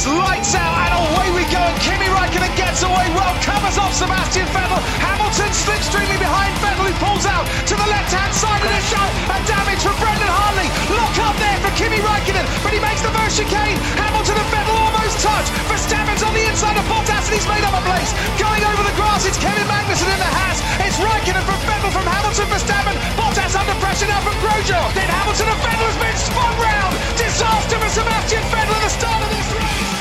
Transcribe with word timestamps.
It's 0.00 0.08
lights 0.08 0.56
out 0.56 0.80
and 0.80 1.12
away 1.12 1.28
we 1.36 1.44
go. 1.52 1.60
And 1.60 1.76
Kimi 1.84 2.08
Raikkonen 2.08 2.48
gets 2.56 2.80
away 2.80 3.12
well, 3.12 3.36
covers 3.44 3.76
off 3.76 3.92
Sebastian 3.92 4.48
Vettel. 4.48 4.80
Hamilton 4.96 5.52
slipstreaming 5.52 6.16
behind 6.16 6.56
Vettel, 6.64 6.88
who 6.88 6.96
pulls 7.04 7.28
out 7.28 7.44
to 7.68 7.76
the 7.76 7.84
left-hand 7.84 8.32
side 8.32 8.64
of 8.64 8.72
the 8.72 8.80
shot. 8.88 9.12
And 9.28 9.44
damage 9.44 9.84
from 9.84 9.92
Brendan 10.00 10.32
Hartley. 10.32 10.72
Lock 10.96 11.12
up 11.20 11.36
there 11.36 11.60
for 11.60 11.68
Kimi 11.76 12.00
Raikkonen, 12.00 12.48
but 12.64 12.72
he 12.72 12.80
makes 12.80 13.04
the 13.04 13.12
first 13.12 13.36
chicane. 13.36 13.76
Hamilton 14.00 14.40
and 14.40 14.48
Vettel 14.48 14.72
almost 14.72 15.20
touch. 15.20 15.52
Verstappen's 15.68 16.24
on 16.24 16.32
the 16.32 16.48
inside 16.48 16.80
of 16.80 16.88
Bottas 16.88 17.28
and 17.28 17.36
he's 17.36 17.44
made 17.44 17.60
up 17.68 17.76
a 17.76 17.84
place. 17.84 18.16
Going 18.40 18.64
over 18.72 18.80
the 18.80 18.96
grass, 18.96 19.28
it's 19.28 19.36
Kevin 19.36 19.68
Magnussen 19.68 20.08
in 20.08 20.16
the 20.16 20.32
Haas. 20.32 20.64
It's 20.80 20.96
Raikkonen 20.96 21.44
from 21.44 21.60
Vettel 21.68 21.92
from 21.92 22.08
Hamilton, 22.08 22.48
Verstappen. 22.48 22.96
Bottas 23.20 23.52
under 23.52 23.76
pressure 23.84 24.08
now 24.08 24.24
from 24.24 24.32
Grosjean. 24.40 24.80
Then 24.96 25.12
Hamilton 25.12 25.52
and 25.52 25.60
Vettel 25.60 25.92
has 25.92 26.00
been 26.00 26.16
spun 26.16 26.52
round. 26.56 26.96
Disaster 27.20 27.76
for 27.76 27.92
Sebastian 27.92 28.40
Vettel 28.48 28.72
at 28.72 28.80
the 28.80 28.92
start 28.96 29.20
of 29.20 29.28
this 29.28 29.48
race. 29.52 29.99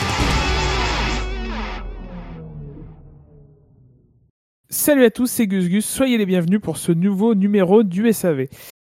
Salut 4.70 5.04
à 5.04 5.10
tous, 5.10 5.28
c'est 5.28 5.48
Gus 5.48 5.68
Gus. 5.68 5.86
Soyez 5.86 6.18
les 6.18 6.26
bienvenus 6.26 6.62
pour 6.62 6.78
ce 6.78 6.92
nouveau 6.92 7.34
numéro 7.34 7.84
du 7.84 8.12
SAV. 8.14 8.46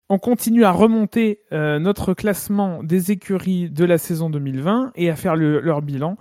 On 0.09 0.19
continue 0.19 0.64
à 0.64 0.70
remonter 0.70 1.41
euh, 1.52 1.78
notre 1.78 2.14
classement 2.14 2.83
des 2.84 3.10
écuries 3.10 3.70
de 3.70 3.84
la 3.84 3.98
saison 3.98 4.30
2020 4.30 4.92
et 4.95 5.10
à 5.10 5.16
faire 5.16 5.34
le- 5.34 5.60
leur 5.60 5.83
bilan. 5.83 6.16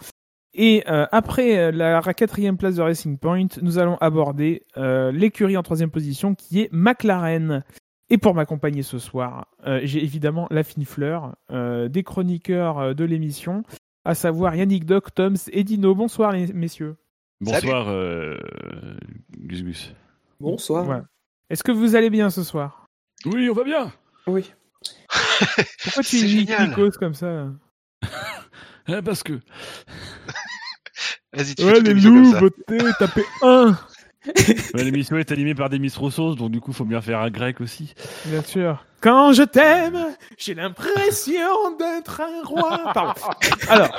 Et 0.55 0.83
euh, 0.89 1.05
après 1.11 1.57
euh, 1.57 1.71
la 1.71 2.01
quatrième 2.13 2.57
place 2.57 2.75
de 2.75 2.81
Racing 2.81 3.17
Point, 3.19 3.47
nous 3.61 3.77
allons 3.77 3.97
aborder 3.97 4.63
l'écurie 4.75 5.57
en 5.57 5.63
troisième 5.63 5.91
position 5.91 6.33
qui 6.33 6.61
est 6.61 6.69
McLaren. 6.71 7.63
Et 8.09 8.17
pour 8.17 8.33
m'accompagner 8.35 8.83
ce 8.83 8.99
soir, 8.99 9.47
j'ai 9.83 10.03
évidemment 10.03 10.47
la 10.51 10.63
fine 10.63 10.85
fleur 10.85 11.35
des 11.49 12.03
chroniqueurs 12.03 12.93
de 12.93 13.05
l'émission, 13.05 13.63
à 14.05 14.13
savoir 14.13 14.55
Yannick 14.55 14.85
Doc, 14.85 15.13
Toms 15.15 15.35
et 15.51 15.63
Dino. 15.63 15.95
Bonsoir 15.95 16.31
les 16.31 16.51
messieurs. 16.53 16.95
Bonsoir, 17.43 17.87
euh, 17.89 18.37
Gus 19.39 19.63
Gus. 19.63 19.93
Bonsoir. 20.39 21.01
Est-ce 21.49 21.63
que 21.63 21.71
vous 21.71 21.95
allez 21.95 22.09
bien 22.09 22.29
ce 22.29 22.43
soir? 22.43 22.87
Oui, 23.25 23.49
on 23.49 23.53
va 23.53 23.63
bien. 23.63 23.91
Oui. 24.27 24.53
Pourquoi 25.83 26.03
tu. 26.03 26.17
Nikos 26.25 26.91
comme 26.99 27.13
ça 27.13 27.47
Ah, 28.87 29.01
parce 29.05 29.23
que. 29.23 29.39
Vas-y, 31.33 31.55
tu 31.55 31.63
Ouais, 31.63 31.75
fais 31.75 31.81
les 31.81 31.93
loups, 31.95 32.31
ça. 32.31 32.39
beauté, 32.39 32.77
tapez 32.99 33.25
1 33.41 33.77
Ouais, 34.73 34.83
L'émission 34.83 35.17
est 35.17 35.31
animée 35.33 35.53
par 35.55 35.69
Demis 35.69 35.91
Roussos, 35.97 36.35
donc 36.35 36.49
du 36.51 36.61
coup, 36.61 36.71
faut 36.71 36.85
bien 36.85 37.01
faire 37.01 37.19
un 37.19 37.29
grec 37.29 37.59
aussi. 37.59 37.93
Bien 38.25 38.41
sûr. 38.41 38.85
Quand 39.01 39.33
je 39.33 39.43
t'aime, 39.43 40.15
j'ai 40.37 40.53
l'impression 40.53 41.75
d'être 41.77 42.21
un 42.21 42.41
roi. 42.45 42.91
Pardon. 42.93 43.13
Alors, 43.67 43.89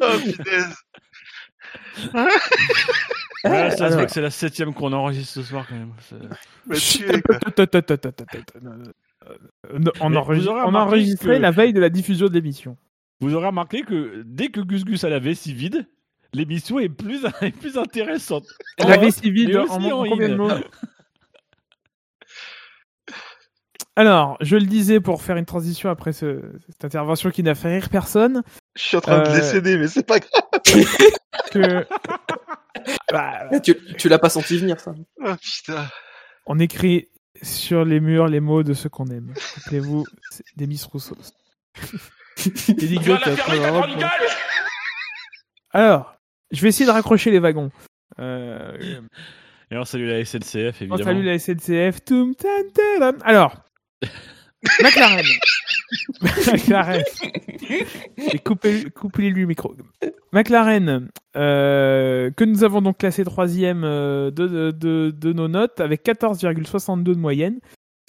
Oh, 0.00 0.18
punaise. 0.18 0.74
Ouais, 3.44 3.70
ça 3.76 3.90
se 3.90 4.04
que 4.04 4.10
c'est 4.10 4.20
la 4.20 4.30
septième 4.30 4.72
qu'on 4.74 4.92
enregistre 4.92 5.32
ce 5.34 5.42
soir 5.42 5.66
quand 5.68 5.74
même. 5.74 5.92
C'est- 6.00 6.16
Me 6.66 6.76
tuer, 6.78 7.20
quoi. 7.22 7.38
on, 10.00 10.10
Mais 10.10 10.16
enregistre- 10.16 10.48
vous 10.50 10.56
aurez 10.56 10.60
on 10.60 10.64
a 10.64 10.66
remarqué 10.66 10.88
enregistré 10.88 11.36
que- 11.36 11.40
la 11.42 11.50
veille 11.50 11.72
de 11.72 11.80
la 11.80 11.90
diffusion 11.90 12.26
de 12.28 12.34
l'émission. 12.34 12.76
Vous 13.20 13.34
aurez 13.34 13.46
remarqué 13.48 13.82
que 13.82 14.22
dès 14.26 14.48
que 14.48 14.60
Gus 14.60 14.84
Gus 14.84 15.04
a 15.04 15.08
la 15.08 15.18
vessie 15.18 15.54
vide, 15.54 15.86
l'émission 16.32 16.78
est 16.78 16.88
plus, 16.88 17.24
est 17.42 17.50
plus 17.56 17.76
intéressante. 17.78 18.44
La 18.78 18.96
En 18.96 19.00
vessie 19.00 19.30
vide 19.30 19.48
mais 19.50 19.56
en, 19.58 19.64
aussi 19.64 19.92
en 19.92 19.98
en 20.00 20.08
combien 20.08 20.28
de 20.28 20.34
in. 20.34 20.36
mots 20.36 20.48
Alors, 23.96 24.38
je 24.40 24.56
le 24.56 24.64
disais 24.64 25.00
pour 25.00 25.20
faire 25.22 25.36
une 25.36 25.44
transition 25.44 25.90
après 25.90 26.12
ce- 26.12 26.40
cette 26.68 26.84
intervention 26.84 27.30
qui 27.30 27.42
n'a 27.42 27.54
fait 27.54 27.74
rire 27.74 27.90
personne, 27.90 28.42
Je 28.74 28.82
suis 28.82 28.96
en 28.96 29.00
train 29.00 29.22
de 29.22 29.28
Euh, 29.28 29.34
décéder, 29.34 29.76
mais 29.78 29.86
c'est 29.88 30.06
pas 30.06 30.18
grave. 30.18 30.62
que 31.52 31.86
Bah, 33.12 33.48
Ah, 33.52 33.60
tu 33.60 33.76
tu 33.98 34.08
l'as 34.08 34.18
pas 34.18 34.30
senti 34.30 34.58
venir, 34.58 34.80
ça. 34.80 34.94
Oh, 35.22 35.34
putain. 35.40 35.86
on 36.46 36.58
écrit 36.58 37.08
sur 37.42 37.84
les 37.84 38.00
murs 38.00 38.26
les 38.28 38.40
mots 38.40 38.62
de 38.62 38.72
ceux 38.74 38.88
qu'on 38.88 39.06
aime. 39.06 39.34
Rappelez-vous, 39.64 40.04
c'est 40.30 40.44
Demis. 40.56 40.82
Yannick 42.68 43.04
Goethe, 43.04 43.26
après, 43.26 43.58
vraiment, 43.58 43.82
pour- 43.82 44.04
Alors, 45.72 46.14
je 46.50 46.60
vais 46.62 46.68
essayer 46.68 46.86
de 46.86 46.90
raccrocher 46.90 47.30
les 47.30 47.38
wagons. 47.38 47.70
Euh, 48.18 48.76
Et 49.70 49.74
alors, 49.74 49.86
salut 49.86 50.06
la 50.08 50.24
SNCF, 50.24 50.76
on 50.80 50.84
évidemment. 50.84 51.04
salue 51.04 51.24
la 51.24 51.38
SNCF. 51.38 52.04
Toum, 52.04 52.34
tan, 52.34 52.48
taram. 52.74 53.16
Alors, 53.24 53.56
McLaren. 54.82 55.24
McLaren. 56.20 57.02
Et 58.32 58.38
coupez, 58.38 58.84
coupez 58.90 59.30
lui 59.30 59.42
le 59.42 59.46
micro. 59.46 59.74
McLaren, 60.32 61.08
euh, 61.36 62.30
que 62.30 62.44
nous 62.44 62.64
avons 62.64 62.80
donc 62.80 62.98
classé 62.98 63.24
troisième 63.24 63.82
euh, 63.84 64.30
de, 64.30 64.70
de, 64.70 65.10
de 65.10 65.32
nos 65.32 65.48
notes 65.48 65.80
avec 65.80 66.04
14,62 66.04 67.02
de 67.02 67.14
moyenne. 67.14 67.60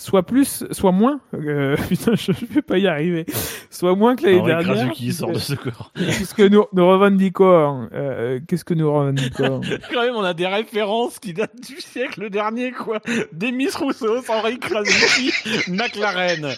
Soit 0.03 0.23
plus, 0.23 0.65
soit 0.71 0.91
moins. 0.91 1.21
euh, 1.33 1.77
putain, 1.87 2.13
je 2.15 2.33
ne 2.33 2.53
vais 2.55 2.61
pas 2.61 2.77
y 2.77 2.87
arriver. 2.87 3.25
Soit 3.69 3.95
moins 3.95 4.17
que 4.17 4.25
l'année 4.25 4.41
dernière. 4.41 4.91
Qui 4.91 5.13
sort 5.13 5.31
de 5.31 5.39
ce 5.39 5.53
corps. 5.53 5.93
Qu'est-ce 5.95 6.33
que 6.33 6.43
nous, 6.43 6.65
nous 6.73 6.85
revendiquons 6.85 7.87
euh, 7.93 8.41
Qu'est-ce 8.45 8.65
que 8.65 8.73
nous 8.73 8.93
revendiquons 8.93 9.61
Quand 9.93 10.01
même, 10.01 10.15
on 10.15 10.23
a 10.25 10.33
des 10.33 10.45
références 10.45 11.19
qui 11.19 11.33
datent 11.33 11.55
du 11.65 11.79
siècle 11.79 12.29
dernier, 12.29 12.73
quoi. 12.73 12.99
Demis 13.31 13.69
Roussos, 13.69 14.29
Henri 14.29 14.59
Krasuki, 14.59 15.31
McLaren. 15.71 16.49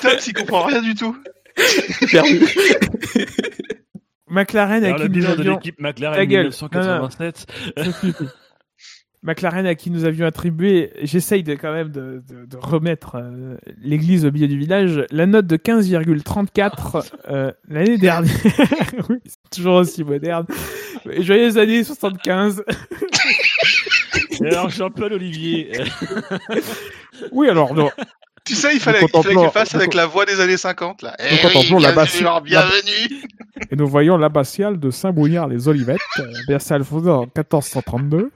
Tom, 0.00 0.12
il 0.26 0.32
comprend 0.32 0.62
rien 0.64 0.80
du 0.80 0.94
tout. 0.94 1.14
Perdu. 2.10 2.40
McLaren 4.28 4.96
qui 4.96 5.02
le 5.02 5.08
bilan 5.08 5.36
de 5.36 5.42
l'équipe 5.42 5.78
McLaren 5.78 6.24
gueule. 6.24 6.46
1987. 6.46 7.46
McLaren 9.22 9.66
à 9.66 9.74
qui 9.74 9.90
nous 9.90 10.04
avions 10.04 10.26
attribué, 10.26 10.92
j'essaye 11.02 11.42
de, 11.42 11.54
quand 11.54 11.72
même 11.72 11.88
de, 11.90 12.22
de, 12.28 12.44
de 12.46 12.56
remettre 12.56 13.16
euh, 13.16 13.56
l'église 13.82 14.24
au 14.24 14.30
milieu 14.30 14.46
du 14.48 14.58
village, 14.58 15.04
la 15.10 15.26
note 15.26 15.46
de 15.46 15.56
15,34 15.56 17.10
euh, 17.28 17.52
l'année 17.68 17.98
dernière. 17.98 18.32
oui, 19.10 19.16
c'est 19.24 19.50
toujours 19.50 19.74
aussi 19.76 20.04
moderne. 20.04 20.46
Joyeuses 21.18 21.58
années 21.58 21.82
75. 21.84 22.62
Et 24.40 24.46
alors, 24.46 24.70
Jean-Paul 24.70 25.14
Olivier. 25.14 25.72
Oui, 27.32 27.48
alors, 27.48 27.74
non. 27.74 27.90
Tu 28.44 28.54
sais, 28.54 28.72
il 28.72 28.80
fallait, 28.80 29.00
qu'il 29.04 29.50
fasse 29.52 29.74
avec 29.74 29.94
la 29.94 30.06
voix 30.06 30.24
des 30.24 30.40
années 30.40 30.56
50, 30.56 31.02
là. 31.02 31.14
Eh 31.18 31.32
Nous 31.34 31.38
contemplons 31.42 31.76
oui, 31.78 31.82
la 31.82 31.92
bienvenue, 31.92 32.24
basse- 32.24 32.42
bienvenue. 32.44 33.22
Et 33.70 33.76
nous 33.76 33.86
voyons 33.86 34.16
l'abbatiale 34.16 34.78
de 34.78 34.90
Saint-Brouillard-les-Olivettes, 34.90 35.98
euh, 36.20 36.32
Bercé 36.46 36.78
fondée 36.84 37.10
en 37.10 37.22
1432. 37.22 38.30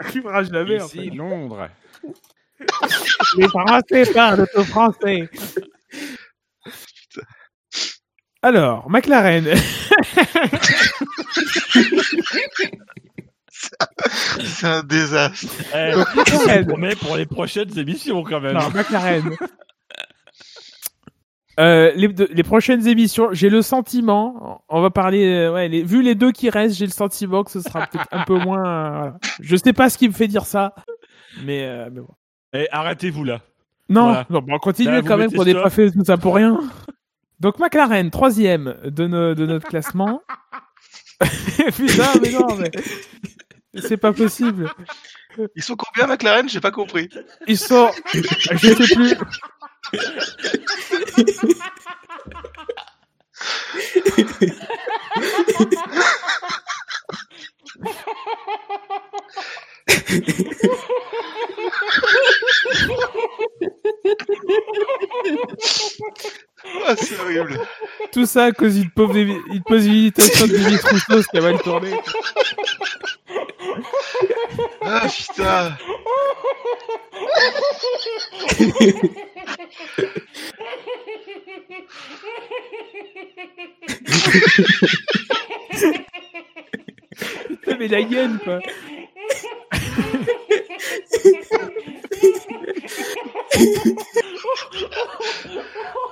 Arrivera 0.00 0.42
jamais, 0.42 0.80
en 0.80 0.88
fait. 0.88 0.98
Ici, 0.98 1.10
Londres. 1.10 1.68
Les 3.36 3.48
Français 3.48 4.04
parlent 4.12 4.46
au 4.54 4.64
français. 4.64 5.28
Alors, 8.42 8.90
McLaren. 8.90 9.46
C'est 14.40 14.66
un 14.66 14.82
désastre. 14.82 15.46
Eh, 15.74 15.92
on 15.94 16.64
promet 16.64 16.96
pour 16.96 17.16
les 17.16 17.26
prochaines 17.26 17.78
émissions, 17.78 18.24
quand 18.24 18.40
même. 18.40 18.54
Non, 18.54 18.70
McLaren. 18.70 19.36
Euh, 21.60 21.92
les, 21.94 22.42
prochaines 22.42 22.86
émissions, 22.86 23.28
j'ai 23.32 23.50
le 23.50 23.60
sentiment, 23.62 24.64
on 24.68 24.80
va 24.80 24.90
parler, 24.90 25.24
euh, 25.26 25.52
ouais, 25.52 25.68
les, 25.68 25.82
vu 25.82 26.00
les 26.02 26.14
deux 26.14 26.32
qui 26.32 26.48
restent, 26.48 26.76
j'ai 26.76 26.86
le 26.86 26.92
sentiment 26.92 27.44
que 27.44 27.50
ce 27.50 27.60
sera 27.60 27.86
peut-être 27.86 28.06
un 28.10 28.24
peu 28.24 28.38
moins. 28.38 28.64
euh, 28.66 28.90
voilà. 28.98 29.16
Je 29.40 29.56
sais 29.56 29.72
pas 29.74 29.90
ce 29.90 29.98
qui 29.98 30.08
me 30.08 30.14
fait 30.14 30.28
dire 30.28 30.46
ça, 30.46 30.74
mais, 31.44 31.64
euh, 31.64 31.90
mais 31.92 32.00
bon. 32.00 32.08
Eh, 32.54 32.66
arrêtez-vous 32.70 33.24
là. 33.24 33.40
Non, 33.90 34.04
Voilà. 34.04 34.26
non, 34.30 34.40
bon, 34.40 34.58
continuez 34.58 34.92
Là, 34.92 35.00
vous 35.02 35.08
quand 35.08 35.18
même 35.18 35.30
qu'on 35.32 35.44
n'ait 35.44 35.52
pas 35.54 35.68
fait 35.70 35.90
tout 35.90 36.04
ça 36.04 36.16
pour 36.16 36.34
rien. 36.36 36.58
Donc 37.40 37.58
McLaren, 37.58 38.10
troisième 38.10 38.76
de, 38.84 39.06
no- 39.06 39.34
de 39.34 39.44
notre 39.46 39.66
classement. 39.68 40.22
Putain, 41.76 42.04
mais 42.22 42.30
non, 42.32 42.46
mais 42.56 42.70
c'est 43.82 43.96
pas 43.96 44.12
possible. 44.12 44.70
Ils 45.56 45.62
sont 45.62 45.76
combien, 45.76 46.06
McLaren? 46.06 46.48
J'ai 46.48 46.60
pas 46.60 46.70
compris. 46.70 47.08
Ils 47.46 47.58
sont, 47.58 47.90
je 48.12 48.22
sais 48.56 48.94
plus. 48.94 49.14
Ah, 66.86 66.94
c'est 66.96 67.18
horrible. 67.20 67.58
Tout 68.12 68.26
ça 68.26 68.44
à 68.44 68.52
cause 68.52 68.74
d'une 68.74 68.90
pauvre 68.90 69.14
dévi- 69.14 69.40
une 69.52 69.62
possibilité 69.62 70.22
de 70.22 70.46
Denis 70.46 70.76
Roussos 70.76 71.26
qui 71.30 71.38
a 71.38 71.40
mal 71.40 71.60
tourné. 71.60 71.92
Ah, 74.82 75.06
putain. 75.08 75.76
Putain, 87.48 87.76
mais 87.78 87.88
la 87.88 88.02
gueule, 88.02 88.38
quoi. 88.42 88.58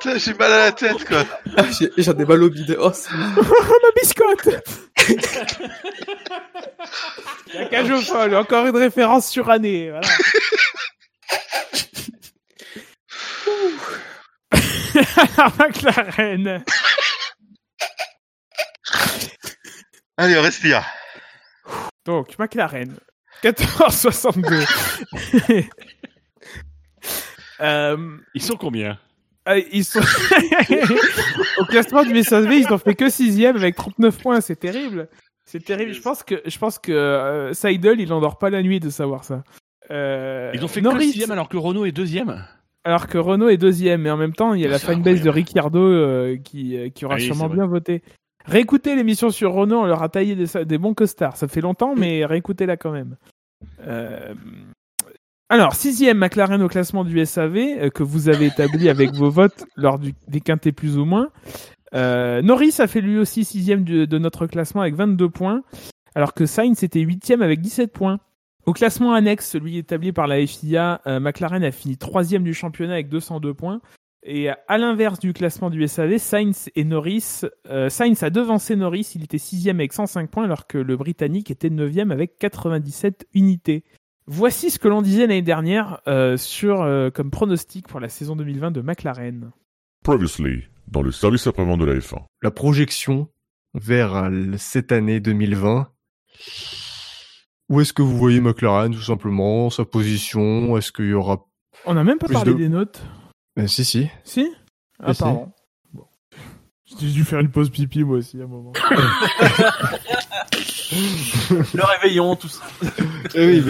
Putain, 0.01 0.19
j'ai 0.19 0.35
mal 0.35 0.53
à 0.53 0.65
la 0.67 0.73
tête, 0.73 1.05
quoi. 1.07 1.25
Ah, 1.57 1.65
j'ai 1.79 1.91
j'ai 1.97 2.15
des 2.15 2.25
balles 2.25 2.43
au 2.43 2.51
bide. 2.51 2.77
Oh, 2.81 2.91
c'est 2.93 3.13
mal. 3.17 3.31
Ma 3.37 3.91
biscotte 4.01 4.49
La 7.55 7.67
cage 7.67 7.91
au 7.91 8.01
folle, 8.01 8.35
encore 8.37 8.67
une 8.67 8.77
référence 8.77 9.29
surannée. 9.29 9.91
Voilà. 9.91 10.07
Alors, 15.37 15.53
McLaren. 15.59 16.65
Allez, 20.17 20.37
on 20.39 20.43
respire. 20.43 20.85
Donc, 22.05 22.39
McLaren. 22.39 22.97
14,62. 23.43 25.61
euh, 27.61 27.97
Ils 28.35 28.43
sont 28.43 28.57
combien? 28.57 28.99
euh, 29.49 29.61
ils 29.73 29.85
sont... 29.85 30.01
Au 31.59 31.65
classement 31.65 32.05
du 32.05 32.23
SAV, 32.23 32.53
ils 32.53 32.69
n'ont 32.69 32.79
fait 32.79 32.95
que 32.95 33.09
sixième 33.09 33.57
avec 33.57 33.77
39 33.77 34.19
points. 34.23 34.41
C'est 34.41 34.57
terrible. 34.57 35.09
C'est 35.45 35.65
terrible. 35.65 35.93
Je 35.95 36.01
pense 36.01 36.23
que, 36.23 36.43
je 36.45 36.59
pense 36.59 36.79
que 36.79 36.93
euh, 36.93 37.53
Seidel, 37.55 38.01
il 38.01 38.13
endort 38.13 38.39
pas 38.39 38.51
la 38.51 38.63
nuit 38.63 38.81
de 38.81 38.91
savoir 38.91 39.25
ça. 39.25 39.43
Euh, 39.91 40.51
Ils 40.55 40.65
ont 40.65 40.69
fait 40.69 40.81
que 40.81 40.85
Norris, 40.85 41.13
sixième 41.13 41.31
alors 41.33 41.49
que 41.49 41.57
Renault 41.57 41.85
est 41.87 41.93
deuxième? 41.93 42.45
alors 42.85 43.09
que 43.09 43.19
Renault 43.19 43.49
est 43.51 43.57
deuxième, 43.59 44.03
mais 44.03 44.11
en 44.11 44.17
même 44.17 44.33
temps, 44.35 44.55
il 44.55 44.61
y 44.63 44.65
a 44.65 44.69
la 44.69 44.79
C'est 44.79 44.87
fanbase 44.87 45.21
de. 45.23 45.29
Ricciardo 45.29 45.81
euh, 45.81 46.37
qui, 46.39 46.79
qui 46.95 47.05
aura 47.05 47.17
Ah 47.17 47.19
oui, 47.19 47.25
sûrement 47.25 47.49
bien 47.49 47.67
voté. 47.67 48.03
Réécoutez 48.47 48.97
l'émission 48.97 49.31
sur 49.31 49.53
Renault, 49.53 49.81
on 49.81 49.87
leur 49.87 50.03
a 50.03 50.09
taillé 50.09 50.35
des, 50.35 50.65
des 50.65 50.79
bons 50.79 50.95
costards. 50.95 51.37
Ça 51.37 51.47
fait 51.49 51.61
longtemps, 51.61 51.95
mais 51.95 52.25
réécoutez-la 52.25 52.77
quand 52.77 52.91
même. 52.93 53.17
Euh, 53.87 54.35
Alors, 55.49 55.75
sixième 55.75 56.19
McLaren 56.19 56.63
au 56.63 56.69
classement 56.69 57.05
du 57.05 57.25
SAV, 57.27 57.57
euh, 57.57 57.91
que 57.91 58.03
vous 58.03 58.29
avez 58.29 58.47
établi 58.47 58.89
avec 58.89 59.13
vos 59.13 59.31
votes 59.31 59.65
lors 59.77 59.99
du, 59.99 60.15
des 60.29 60.41
quintés 60.41 60.73
plus 60.73 60.97
ou 60.97 61.05
moins. 61.05 61.29
Euh, 61.95 62.41
Norris 62.41 62.77
a 62.79 62.87
fait 62.87 63.01
lui 63.01 63.19
aussi 63.19 63.45
sixième 63.45 63.83
du- 63.85 64.07
de 64.07 64.19
notre 64.19 64.47
classement 64.47 64.81
avec 64.83 64.95
22 64.95 65.29
points, 65.29 65.63
alors 66.15 66.35
que 66.35 66.47
Sainz 66.47 66.83
était 66.85 67.01
huitième 67.01 67.43
avec 67.43 67.61
17 67.61 67.93
points. 67.93 68.19
Au 68.67 68.73
classement 68.73 69.13
annexe, 69.15 69.49
celui 69.51 69.77
établi 69.79 70.13
par 70.13 70.27
la 70.29 70.47
FIA, 70.47 71.01
euh, 71.07 71.19
McLaren 71.19 71.65
a 71.65 71.73
fini 71.73 71.97
troisième 71.97 72.45
du 72.45 72.55
championnat 72.55 72.93
avec 72.95 73.09
202 73.09 73.55
points. 73.55 73.81
Et 74.23 74.49
à 74.51 74.77
l'inverse 74.79 75.19
du 75.19 75.33
classement 75.33 75.71
du 75.71 75.87
SAV, 75.89 76.19
Sainz 76.19 76.69
et 76.77 76.85
Norris, 76.85 77.41
euh, 77.69 77.89
Sainz 77.89 78.23
a 78.23 78.29
devancé 78.29 78.77
Norris, 78.77 79.13
il 79.15 79.25
était 79.25 79.39
sixième 79.39 79.81
avec 79.81 79.95
105 79.95 80.31
points, 80.31 80.45
alors 80.45 80.67
que 80.67 80.77
le 80.77 80.97
Britannique 80.97 81.51
était 81.51 81.71
neuvième 81.71 82.11
avec 82.11 82.37
97 82.39 83.27
unités. 83.33 83.83
Voici 84.27 84.71
ce 84.71 84.79
que 84.79 84.89
l'on 84.89 85.01
disait 85.01 85.23
l'année 85.23 85.41
dernière 85.43 86.01
euh, 86.07 86.37
sur 86.37 86.83
euh, 86.83 87.09
comme 87.11 87.31
pronostic 87.31 87.89
pour 87.89 87.99
la 87.99 88.11
saison 88.11 88.37
2020 88.37 88.71
de 88.73 88.83
McLaren. 88.83 89.53
Previously, 90.05 90.65
dans 90.87 91.01
le 91.03 91.13
service 91.13 91.47
après-vente 91.47 91.81
de 91.81 91.87
la 91.87 91.95
F1. 91.95 92.23
La 92.43 92.51
projection 92.51 93.29
vers 93.73 94.31
cette 94.59 94.93
année 94.93 95.21
2020. 95.21 95.89
Où 97.71 97.81
est-ce 97.81 97.93
que 97.93 98.03
vous 98.03 98.17
voyez 98.17 98.41
McLaren, 98.41 98.93
tout 98.93 99.01
simplement? 99.01 99.71
Sa 99.71 99.85
position? 99.85 100.77
Est-ce 100.77 100.93
qu'il 100.93 101.07
y 101.07 101.13
aura... 101.15 101.47
On 101.87 101.95
n'a 101.95 102.05
même 102.05 102.19
pas 102.19 102.27
parlé 102.29 102.53
de- 102.53 102.59
des 102.59 102.69
notes. 102.69 103.03
Euh, 103.59 103.67
si, 103.67 103.85
si. 103.85 104.09
Si? 104.25 104.47
Ah, 105.03 105.13
Si, 105.15 105.21
pardon. 105.21 105.53
Bon. 105.93 106.07
J'ai 107.01 107.11
dû 107.11 107.25
faire 107.25 107.41
une 107.41 107.51
pause 107.51 107.71
pipi 107.71 108.05
moi 108.05 108.19
aussi 108.19 108.41
à 108.41 108.45
un 108.45 108.47
moment. 108.47 108.73
Le 110.93 111.85
réveillon, 111.85 112.37
tout 112.37 112.49
ça. 112.49 112.63
Eh 113.35 113.47
oui, 113.47 113.63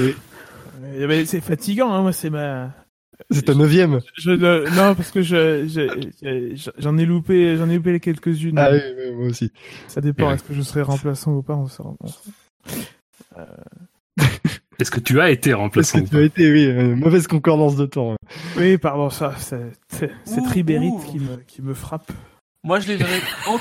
mais 0.81 0.93
Eh 0.99 1.06
ben, 1.06 1.27
c'est 1.27 1.41
fatigant, 1.41 1.93
hein, 1.93 2.03
moi 2.03 2.12
c'est 2.12 2.31
ma. 2.31 2.73
c'est 3.31 3.43
ta 3.43 3.55
neuvième. 3.55 4.00
Je, 4.17 4.31
euh, 4.31 4.65
non, 4.71 4.94
parce 4.94 5.11
que 5.11 5.21
je, 5.23 5.67
je- 5.69 6.11
je- 6.55 6.71
j'en 6.79 6.97
ai 6.99 7.05
loupé, 7.05 7.56
j'en 7.56 7.69
ai 7.69 7.76
loupé 7.76 8.00
quelques-unes. 8.00 8.59
Ah 8.59 8.71
oui, 8.73 8.81
oui, 8.97 9.12
moi 9.12 9.26
aussi. 9.29 9.53
Ça 9.88 10.00
dépend, 10.00 10.29
Ouais. 10.29 10.35
est-ce 10.35 10.44
que 10.44 10.55
je 10.55 10.62
serai 10.62 10.83
remplaçant 10.83 11.33
ou 11.33 11.43
pas 11.43 11.55
on 11.56 11.67
s'en- 11.67 11.97
on 12.00 12.06
s'en- 12.06 12.21
Est-ce 14.81 14.91
que 14.91 15.00
tu 15.00 15.21
as 15.21 15.31
été 15.31 15.53
remplaçant 15.53 15.99
que 16.00 16.05
ou 16.05 16.09
tu 16.09 16.17
as 16.17 16.23
été, 16.23 16.50
oui, 16.50 16.65
euh, 16.67 16.97
mauvaise 16.97 17.27
concordance 17.27 17.77
de 17.77 17.87
temps. 17.87 18.17
Oui, 18.56 18.79
pardon, 18.79 19.11
ça, 19.11 19.35
c'est, 19.38 19.73
c'est, 19.88 20.11
c'est 20.25 20.41
Ouh, 20.41 20.49
Ribéry 20.49 20.88
ouh. 20.88 20.99
qui 21.00 21.19
me, 21.19 21.37
qui 21.47 21.62
me 21.62 21.75
frappe. 21.75 22.11
Moi, 22.65 22.81
je 22.81 22.88
les 22.88 22.97
verrais, 22.97 23.21
en- 23.47 23.59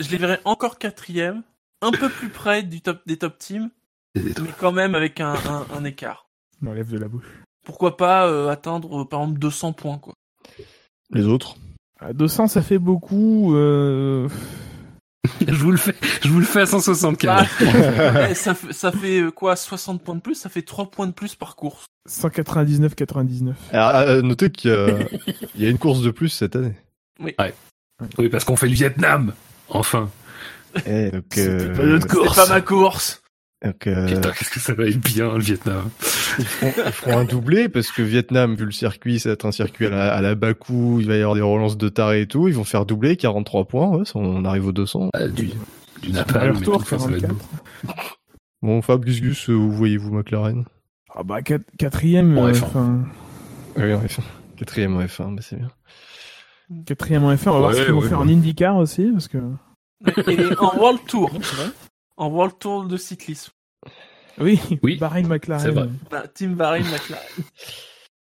je 0.00 0.10
les 0.10 0.16
verrais 0.16 0.40
encore 0.44 0.78
quatrième, 0.78 1.42
un 1.82 1.92
peu 1.92 2.08
plus 2.08 2.28
près 2.28 2.62
du 2.62 2.80
top 2.80 3.00
des 3.06 3.16
top 3.16 3.38
teams, 3.38 3.70
mais 4.16 4.32
quand 4.58 4.72
même 4.72 4.94
avec 4.94 5.20
un, 5.20 5.34
un, 5.34 5.66
un 5.76 5.84
écart. 5.84 6.26
On 6.60 6.66
m'enlève 6.66 6.90
de 6.90 6.98
la 6.98 7.08
bouche. 7.08 7.26
Pourquoi 7.64 7.96
pas 7.96 8.26
euh, 8.26 8.48
atteindre, 8.48 9.02
euh, 9.02 9.04
par 9.04 9.20
exemple, 9.22 9.38
200 9.38 9.72
points, 9.74 9.98
quoi. 9.98 10.14
Les 11.12 11.24
autres 11.26 11.56
À 12.00 12.12
200, 12.12 12.48
ça 12.48 12.62
fait 12.62 12.78
beaucoup. 12.78 13.54
Euh... 13.54 14.28
Je 15.48 15.54
vous 15.54 15.70
le 15.70 15.76
fais, 15.76 15.94
je 16.22 16.28
vous 16.28 16.38
le 16.40 16.44
fais 16.44 16.60
à 16.62 16.66
175. 16.66 17.46
Eh, 18.30 18.34
ça, 18.34 18.54
fait- 18.54 18.72
ça 18.72 18.92
fait 18.92 19.20
euh, 19.20 19.30
quoi 19.30 19.56
60 19.56 20.02
points 20.02 20.14
de 20.14 20.20
plus? 20.20 20.34
Ça 20.34 20.48
fait 20.48 20.62
3 20.62 20.90
points 20.90 21.06
de 21.06 21.12
plus 21.12 21.34
par 21.34 21.56
course. 21.56 21.86
199, 22.08 22.94
99. 22.94 23.56
Alors, 23.72 23.88
à 23.88 24.22
noter 24.22 24.50
qu'il 24.50 24.70
y 24.70 24.74
a, 24.74 24.88
il 25.54 25.62
y 25.62 25.66
a 25.66 25.70
une 25.70 25.78
course 25.78 26.02
de 26.02 26.10
plus 26.10 26.28
cette 26.30 26.56
année. 26.56 26.74
Oui, 27.20 28.28
parce 28.28 28.44
qu'on 28.44 28.56
fait 28.56 28.68
le 28.68 28.74
Vietnam. 28.74 29.32
Enfin. 29.68 30.10
Eh, 30.86 31.10
donc, 31.10 31.24
euh, 31.38 31.74
pas 31.76 31.82
notre 31.82 32.28
C'est 32.28 32.34
pas 32.36 32.46
ma 32.48 32.60
course. 32.60 33.20
Donc, 33.64 33.86
euh, 33.88 34.06
Putain, 34.06 34.30
qu'est-ce 34.30 34.50
que 34.50 34.60
ça 34.60 34.72
va 34.74 34.84
être 34.86 35.00
bien, 35.00 35.32
le 35.34 35.40
Vietnam. 35.40 35.90
ils, 36.38 36.44
feront, 36.44 36.72
ils 36.86 36.92
feront 36.92 37.18
un 37.18 37.24
doublé 37.24 37.68
parce 37.68 37.90
que 37.90 38.02
Vietnam, 38.02 38.54
vu 38.54 38.64
le 38.64 38.70
circuit, 38.70 39.18
ça 39.18 39.30
va 39.30 39.32
être 39.32 39.46
un 39.46 39.52
circuit 39.52 39.86
à 39.86 39.90
la, 39.90 40.14
à 40.14 40.20
la 40.22 40.34
Bakou, 40.36 40.98
il 41.00 41.06
va 41.08 41.16
y 41.16 41.20
avoir 41.20 41.34
des 41.34 41.40
relances 41.40 41.76
de 41.76 41.88
taré 41.88 42.20
et 42.22 42.26
tout. 42.28 42.46
Ils 42.48 42.54
vont 42.54 42.62
faire 42.64 42.86
doubler 42.86 43.16
43 43.16 43.64
points. 43.66 43.88
Ouais, 43.88 44.04
ça, 44.04 44.12
on 44.16 44.44
arrive 44.44 44.66
aux 44.66 44.72
200. 44.72 45.10
Ah, 45.12 45.26
du, 45.26 45.50
du 46.02 46.12
napalm 46.12 46.54
et 46.54 46.58
retour, 46.58 46.76
tout, 46.84 46.94
enfin, 46.94 46.98
ça 46.98 47.08
va 47.10 47.16
être 47.16 47.22
44. 47.22 47.36
beau. 47.84 47.92
Bon, 48.62 48.82
Fab, 48.82 49.04
Gus 49.04 49.20
Gus, 49.20 49.46
où 49.48 49.70
voyez-vous 49.70 50.12
McLaren? 50.12 50.64
Ah 51.14 51.22
bah, 51.22 51.42
quat- 51.42 51.62
quatrième, 51.78 52.36
En 52.38 52.46
euh, 52.48 52.52
F1. 52.52 52.62
enfin, 52.64 53.04
Oui, 53.76 53.94
en 53.94 54.00
F1. 54.00 54.20
Quatrième 54.56 54.96
en 54.96 55.00
F1, 55.02 55.36
bah 55.36 55.42
c'est 55.42 55.56
bien. 55.56 55.68
quatrième 56.84 57.22
en 57.24 57.32
F1, 57.34 57.48
on 57.50 57.52
va 57.52 57.58
voir 57.58 57.74
ce 57.74 57.82
qu'ils 57.84 57.92
vont 57.92 58.00
faire 58.00 58.18
en 58.20 58.28
IndyCar 58.28 58.76
aussi, 58.76 59.10
parce 59.12 59.28
que. 59.28 59.38
Et 60.28 60.38
en 60.58 60.76
World 60.76 60.98
Tour. 61.06 61.30
En 62.18 62.28
World 62.28 62.58
Tour 62.58 62.84
de 62.86 62.96
cyclisme. 62.96 63.52
Oui, 64.38 64.60
Oui, 64.82 64.96
Bahreïn 64.98 65.26
McLaren. 65.28 65.60
c'est 65.64 65.70
vrai. 65.72 65.88
Bah, 66.10 66.28
Team 66.28 66.54
Bahrain, 66.54 66.80
McLaren. 66.80 67.24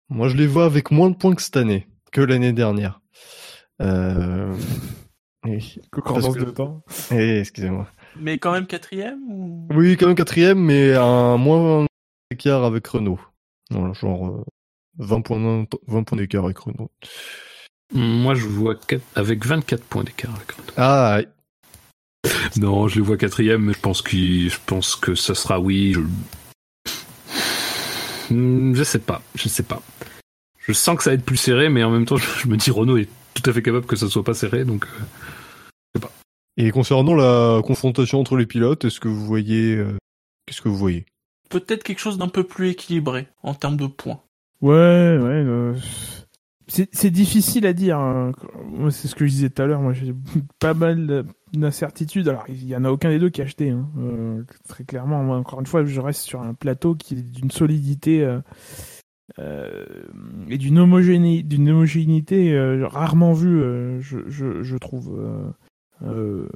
Moi, 0.09 0.29
je 0.29 0.37
les 0.37 0.47
vois 0.47 0.65
avec 0.65 0.89
moins 0.91 1.09
de 1.09 1.15
points 1.15 1.35
que 1.35 1.41
cette 1.41 1.57
année, 1.57 1.87
que 2.11 2.21
l'année 2.21 2.53
dernière. 2.53 3.01
Euh... 3.81 4.55
Oui, 5.45 5.77
Concordance 5.91 6.35
que- 6.35 6.43
de 6.43 6.49
temps. 6.51 6.83
Eh, 7.11 7.39
excusez-moi. 7.39 7.87
Mais 8.19 8.37
quand 8.39 8.51
même 8.51 8.65
quatrième 8.65 9.19
ou... 9.29 9.67
Oui, 9.73 9.95
quand 9.97 10.07
même 10.07 10.15
quatrième, 10.15 10.59
mais 10.59 10.93
un 10.95 11.37
moins 11.37 11.85
d'écart 12.31 12.63
avec 12.63 12.87
Renault. 12.87 13.19
Voilà, 13.69 13.93
genre 13.93 14.27
euh, 14.27 14.43
20 14.97 15.21
points, 15.21 15.65
20 15.87 16.03
points 16.03 16.17
d'écart 16.17 16.45
avec 16.45 16.57
Renault. 16.57 16.89
Moi, 17.93 18.33
je 18.33 18.45
vois 18.47 18.75
avec 19.15 19.45
24 19.45 19.83
points 19.83 20.03
d'écart. 20.03 20.35
avec 20.35 20.51
Renault. 20.51 20.71
Ah, 20.77 21.19
Non, 22.57 22.87
je 22.87 22.95
les 22.95 23.01
vois 23.01 23.17
quatrième, 23.17 23.63
mais 23.65 23.73
je 23.73 23.79
pense, 23.79 24.01
qu'il- 24.01 24.49
je 24.49 24.57
pense 24.65 24.95
que 24.95 25.15
ça 25.15 25.35
sera 25.35 25.59
oui. 25.59 25.93
Je... 25.93 26.01
Hmm, 28.33 28.73
je 28.75 28.83
sais 28.83 28.99
pas, 28.99 29.21
je 29.35 29.47
sais 29.47 29.63
pas. 29.63 29.81
Je 30.59 30.73
sens 30.73 30.97
que 30.97 31.03
ça 31.03 31.11
va 31.11 31.13
être 31.15 31.23
plus 31.25 31.37
serré, 31.37 31.69
mais 31.69 31.83
en 31.83 31.91
même 31.91 32.05
temps, 32.05 32.17
je, 32.17 32.25
je 32.43 32.47
me 32.47 32.57
dis 32.57 32.71
Renault 32.71 32.97
est 32.97 33.09
tout 33.33 33.49
à 33.49 33.53
fait 33.53 33.61
capable 33.61 33.85
que 33.85 33.95
ça 33.95 34.07
soit 34.09 34.23
pas 34.23 34.33
serré, 34.33 34.65
donc 34.65 34.85
euh, 34.85 35.99
et 36.59 36.71
concernant 36.71 37.13
la 37.13 37.61
confrontation 37.63 38.19
entre 38.19 38.35
les 38.35 38.47
pilotes, 38.47 38.83
est-ce 38.85 38.99
que 38.99 39.07
vous 39.07 39.23
voyez... 39.25 39.75
euh, 39.75 39.95
Qu'est-ce 40.47 40.61
que 40.61 40.69
vous 40.69 40.77
voyez? 40.77 41.05
Peut-être 41.49 41.83
quelque 41.83 41.99
chose 41.99 42.17
d'un 42.17 42.29
peu 42.29 42.43
plus 42.43 42.69
équilibré 42.69 43.27
en 43.43 43.53
termes 43.53 43.77
de 43.77 43.85
points. 43.85 44.19
Ouais, 44.61 44.73
ouais. 44.73 45.43
euh, 45.45 45.75
C'est 46.67 46.89
c'est 46.93 47.11
difficile 47.11 47.67
à 47.67 47.73
dire. 47.73 47.99
hein. 47.99 48.31
Moi, 48.65 48.89
c'est 48.89 49.07
ce 49.07 49.13
que 49.13 49.25
je 49.27 49.31
disais 49.31 49.49
tout 49.51 49.61
à 49.61 49.65
l'heure. 49.67 49.81
Moi, 49.81 49.93
j'ai 49.93 50.15
pas 50.59 50.73
mal 50.73 51.25
d'incertitudes. 51.53 52.27
Alors, 52.27 52.45
il 52.49 52.65
y 52.65 52.75
en 52.75 52.83
a 52.85 52.89
aucun 52.91 53.09
des 53.09 53.19
deux 53.19 53.29
qui 53.29 53.41
a 53.41 53.45
acheté. 53.45 53.69
Hein. 53.69 53.87
Euh, 53.99 54.43
très 54.67 54.83
clairement, 54.83 55.23
moi, 55.23 55.37
encore 55.37 55.59
une 55.59 55.65
fois, 55.65 55.83
je 55.85 56.01
reste 56.01 56.21
sur 56.21 56.41
un 56.41 56.53
plateau 56.53 56.95
qui 56.95 57.15
est 57.15 57.21
d'une 57.21 57.51
solidité 57.51 58.23
euh, 58.23 58.39
euh, 59.39 59.85
et 60.49 60.57
d'une 60.57 60.77
homogéné- 60.79 61.43
d'une 61.43 61.69
homogénéité 61.69 62.53
euh, 62.53 62.87
rarement 62.87 63.33
vue, 63.33 63.61
euh, 63.61 63.99
je, 64.01 64.19
je, 64.27 64.63
je 64.63 64.77
trouve. 64.77 65.17
euh, 65.19 65.49
euh, 66.05 66.47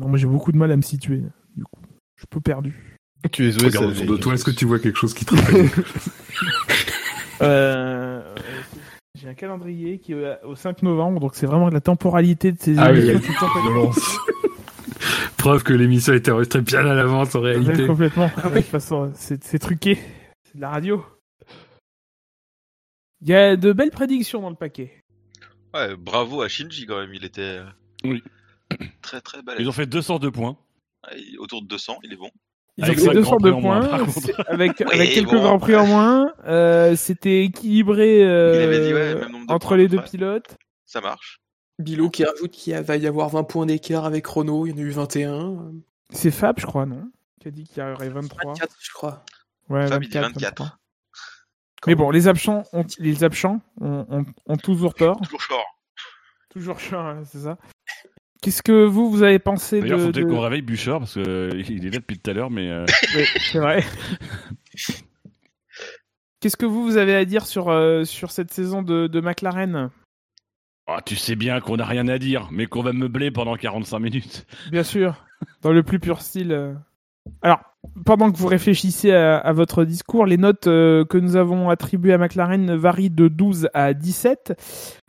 Non, 0.00 0.08
moi, 0.08 0.18
j'ai 0.18 0.26
beaucoup 0.26 0.52
de 0.52 0.56
mal 0.58 0.70
à 0.72 0.76
me 0.76 0.82
situer. 0.82 1.22
Du 1.56 1.64
coup, 1.64 1.80
je 2.16 2.22
suis 2.22 2.28
peu 2.28 2.40
perdu. 2.40 2.98
Tu 3.32 3.48
es 3.48 3.50
regarde 3.52 3.72
Salvé. 3.94 4.02
autour 4.02 4.16
de 4.16 4.20
toi, 4.22 4.34
est-ce 4.34 4.44
que 4.44 4.50
tu 4.50 4.64
vois 4.66 4.78
quelque 4.78 4.98
chose 4.98 5.14
qui 5.14 5.24
te 5.24 5.34
rappelle 5.34 5.70
J'ai 9.24 9.30
un 9.30 9.34
calendrier 9.34 9.98
qui 10.00 10.12
est 10.12 10.42
au 10.44 10.54
5 10.54 10.82
novembre, 10.82 11.18
donc 11.18 11.34
c'est 11.34 11.46
vraiment 11.46 11.70
la 11.70 11.80
temporalité 11.80 12.52
de 12.52 12.60
ces 12.60 12.78
Ah 12.78 12.92
émissions 12.92 13.14
oui. 13.54 13.62
Violence. 13.62 14.18
Preuve 15.38 15.62
que 15.62 15.72
l'émission 15.72 16.12
a 16.12 16.16
été 16.16 16.30
enregistrée 16.30 16.60
bien 16.60 16.80
à 16.80 16.92
l'avance 16.92 17.34
en 17.34 17.40
Ouais, 17.40 17.52
réalité. 17.52 17.86
complètement. 17.86 18.26
De 18.26 18.56
toute 18.56 18.64
façon, 18.66 19.12
c'est 19.14 19.58
truqué. 19.58 19.98
C'est 20.44 20.56
de 20.56 20.60
la 20.60 20.68
radio. 20.68 21.02
Il 23.22 23.28
y 23.28 23.34
a 23.34 23.56
de 23.56 23.72
belles 23.72 23.92
prédictions 23.92 24.42
dans 24.42 24.50
le 24.50 24.56
paquet. 24.56 24.92
Ouais, 25.72 25.96
bravo 25.96 26.42
à 26.42 26.48
Shinji 26.48 26.84
quand 26.84 27.00
même, 27.00 27.14
il 27.14 27.24
était 27.24 27.40
euh, 27.60 27.64
Oui. 28.04 28.22
très 29.00 29.22
très 29.22 29.40
balèze. 29.40 29.62
Ils 29.62 29.68
ont 29.70 29.72
fait 29.72 29.86
202 29.86 30.30
points. 30.32 30.58
Ouais, 31.10 31.18
Autour 31.38 31.62
de 31.62 31.66
200, 31.68 32.00
il 32.04 32.12
est 32.12 32.16
bon. 32.16 32.30
Ils 32.76 32.84
Avec 32.84 32.98
ont 32.98 33.00
fait 33.02 33.06
cinq 33.06 33.14
202 33.14 33.22
grands 33.22 33.38
prix 33.38 33.50
en 33.52 33.60
moins, 33.60 33.80
points, 33.80 34.44
avec, 34.48 34.72
Oui, 34.80 34.86
avec 34.94 35.12
quelques 35.14 35.30
bon, 35.30 35.42
grands 35.42 35.58
prix 35.60 35.76
en 35.76 35.86
moins. 35.86 36.32
Euh, 36.46 36.96
C'était 36.96 37.44
équilibré 37.44 38.24
euh, 38.24 38.54
Il 38.56 38.62
avait 38.62 38.86
dit, 38.86 38.92
ouais, 38.94 39.14
même 39.14 39.30
nombre 39.32 39.46
de 39.46 39.52
entre 39.52 39.68
points, 39.68 39.76
les 39.76 39.88
deux 39.88 40.00
pilotes. 40.02 40.56
Ça 40.84 41.00
marche. 41.00 41.40
Bilou 41.78 42.10
qui 42.10 42.24
rajoute 42.24 42.50
qu'il 42.50 42.74
va 42.76 42.96
y 42.96 43.06
avoir 43.06 43.28
20 43.28 43.44
points 43.44 43.66
d'écart 43.66 44.04
avec 44.04 44.26
Renault, 44.26 44.66
il 44.66 44.70
y 44.70 44.74
en 44.74 44.78
a 44.78 44.80
eu 44.80 44.90
21. 44.90 45.72
C'est 46.10 46.30
Fab, 46.30 46.58
je 46.58 46.66
crois, 46.66 46.86
non? 46.86 47.10
Qui 47.40 47.48
a 47.48 47.50
dit 47.50 47.64
qu'il 47.64 47.82
y 47.82 47.86
aurait 47.86 48.08
23. 48.08 48.52
24, 48.52 48.76
je 48.80 48.92
crois. 48.92 49.24
Ouais, 49.68 49.86
Fab, 49.86 50.02
il 50.02 50.08
dit 50.08 50.18
24. 50.18 50.62
23. 50.62 50.78
Mais 51.86 51.94
bon, 51.94 52.10
les 52.10 52.28
absents 52.28 52.64
ont, 52.72 52.84
les 52.98 53.24
absents 53.24 53.60
ont, 53.80 54.06
ont- 54.08 54.24
ont 54.46 54.56
toujours 54.56 54.94
tort. 54.94 55.20
Toujours 55.20 55.40
short. 55.40 55.64
Toujours 56.50 56.78
hein, 56.94 57.22
c'est 57.24 57.40
ça. 57.40 57.58
Qu'est-ce 58.44 58.62
que 58.62 58.84
vous, 58.84 59.10
vous 59.10 59.22
avez 59.22 59.38
pensé 59.38 59.80
D'ailleurs, 59.80 59.98
de... 59.98 60.04
faut 60.04 60.12
peut-être 60.12 60.26
de- 60.28 60.30
qu'on 60.32 60.40
réveille 60.40 60.62
Bûcher 60.62 60.96
parce 60.98 61.14
qu'il 61.14 61.22
est 61.86 61.90
là 61.90 61.98
depuis 61.98 62.18
tout 62.18 62.30
à 62.30 62.34
l'heure, 62.34 62.50
mais 62.50 62.68
euh, 62.70 62.84
Oui, 63.16 63.24
c'est 63.50 63.58
vrai. 63.58 63.82
Qu'est-ce 66.40 66.56
que 66.56 66.66
vous, 66.66 66.82
vous 66.84 66.96
avez 66.98 67.14
à 67.14 67.24
dire 67.24 67.46
sur, 67.46 67.70
euh, 67.70 68.04
sur 68.04 68.30
cette 68.30 68.52
saison 68.52 68.82
de, 68.82 69.06
de 69.06 69.20
McLaren? 69.20 69.90
Ah, 70.86 71.00
tu 71.04 71.16
sais 71.16 71.36
bien 71.36 71.60
qu'on 71.60 71.78
n'a 71.78 71.86
rien 71.86 72.06
à 72.08 72.18
dire, 72.18 72.48
mais 72.52 72.66
qu'on 72.66 72.82
va 72.82 72.92
meubler 72.92 73.30
pendant 73.30 73.56
45 73.56 73.98
minutes. 73.98 74.46
Bien 74.70 74.82
sûr, 74.82 75.24
dans 75.62 75.72
le 75.72 75.82
plus 75.82 75.98
pur 75.98 76.20
style. 76.20 76.76
Alors, 77.42 77.60
pendant 78.04 78.30
que 78.30 78.36
vous 78.36 78.46
réfléchissez 78.46 79.12
à, 79.12 79.52
votre 79.52 79.84
discours, 79.84 80.26
les 80.26 80.36
notes 80.36 80.66
euh, 80.66 81.04
que 81.04 81.18
nous 81.18 81.36
avons 81.36 81.70
attribuées 81.70 82.12
à 82.12 82.18
McLaren 82.18 82.74
varient 82.74 83.10
de 83.10 83.28
12 83.28 83.68
à 83.74 83.94
17. 83.94 84.58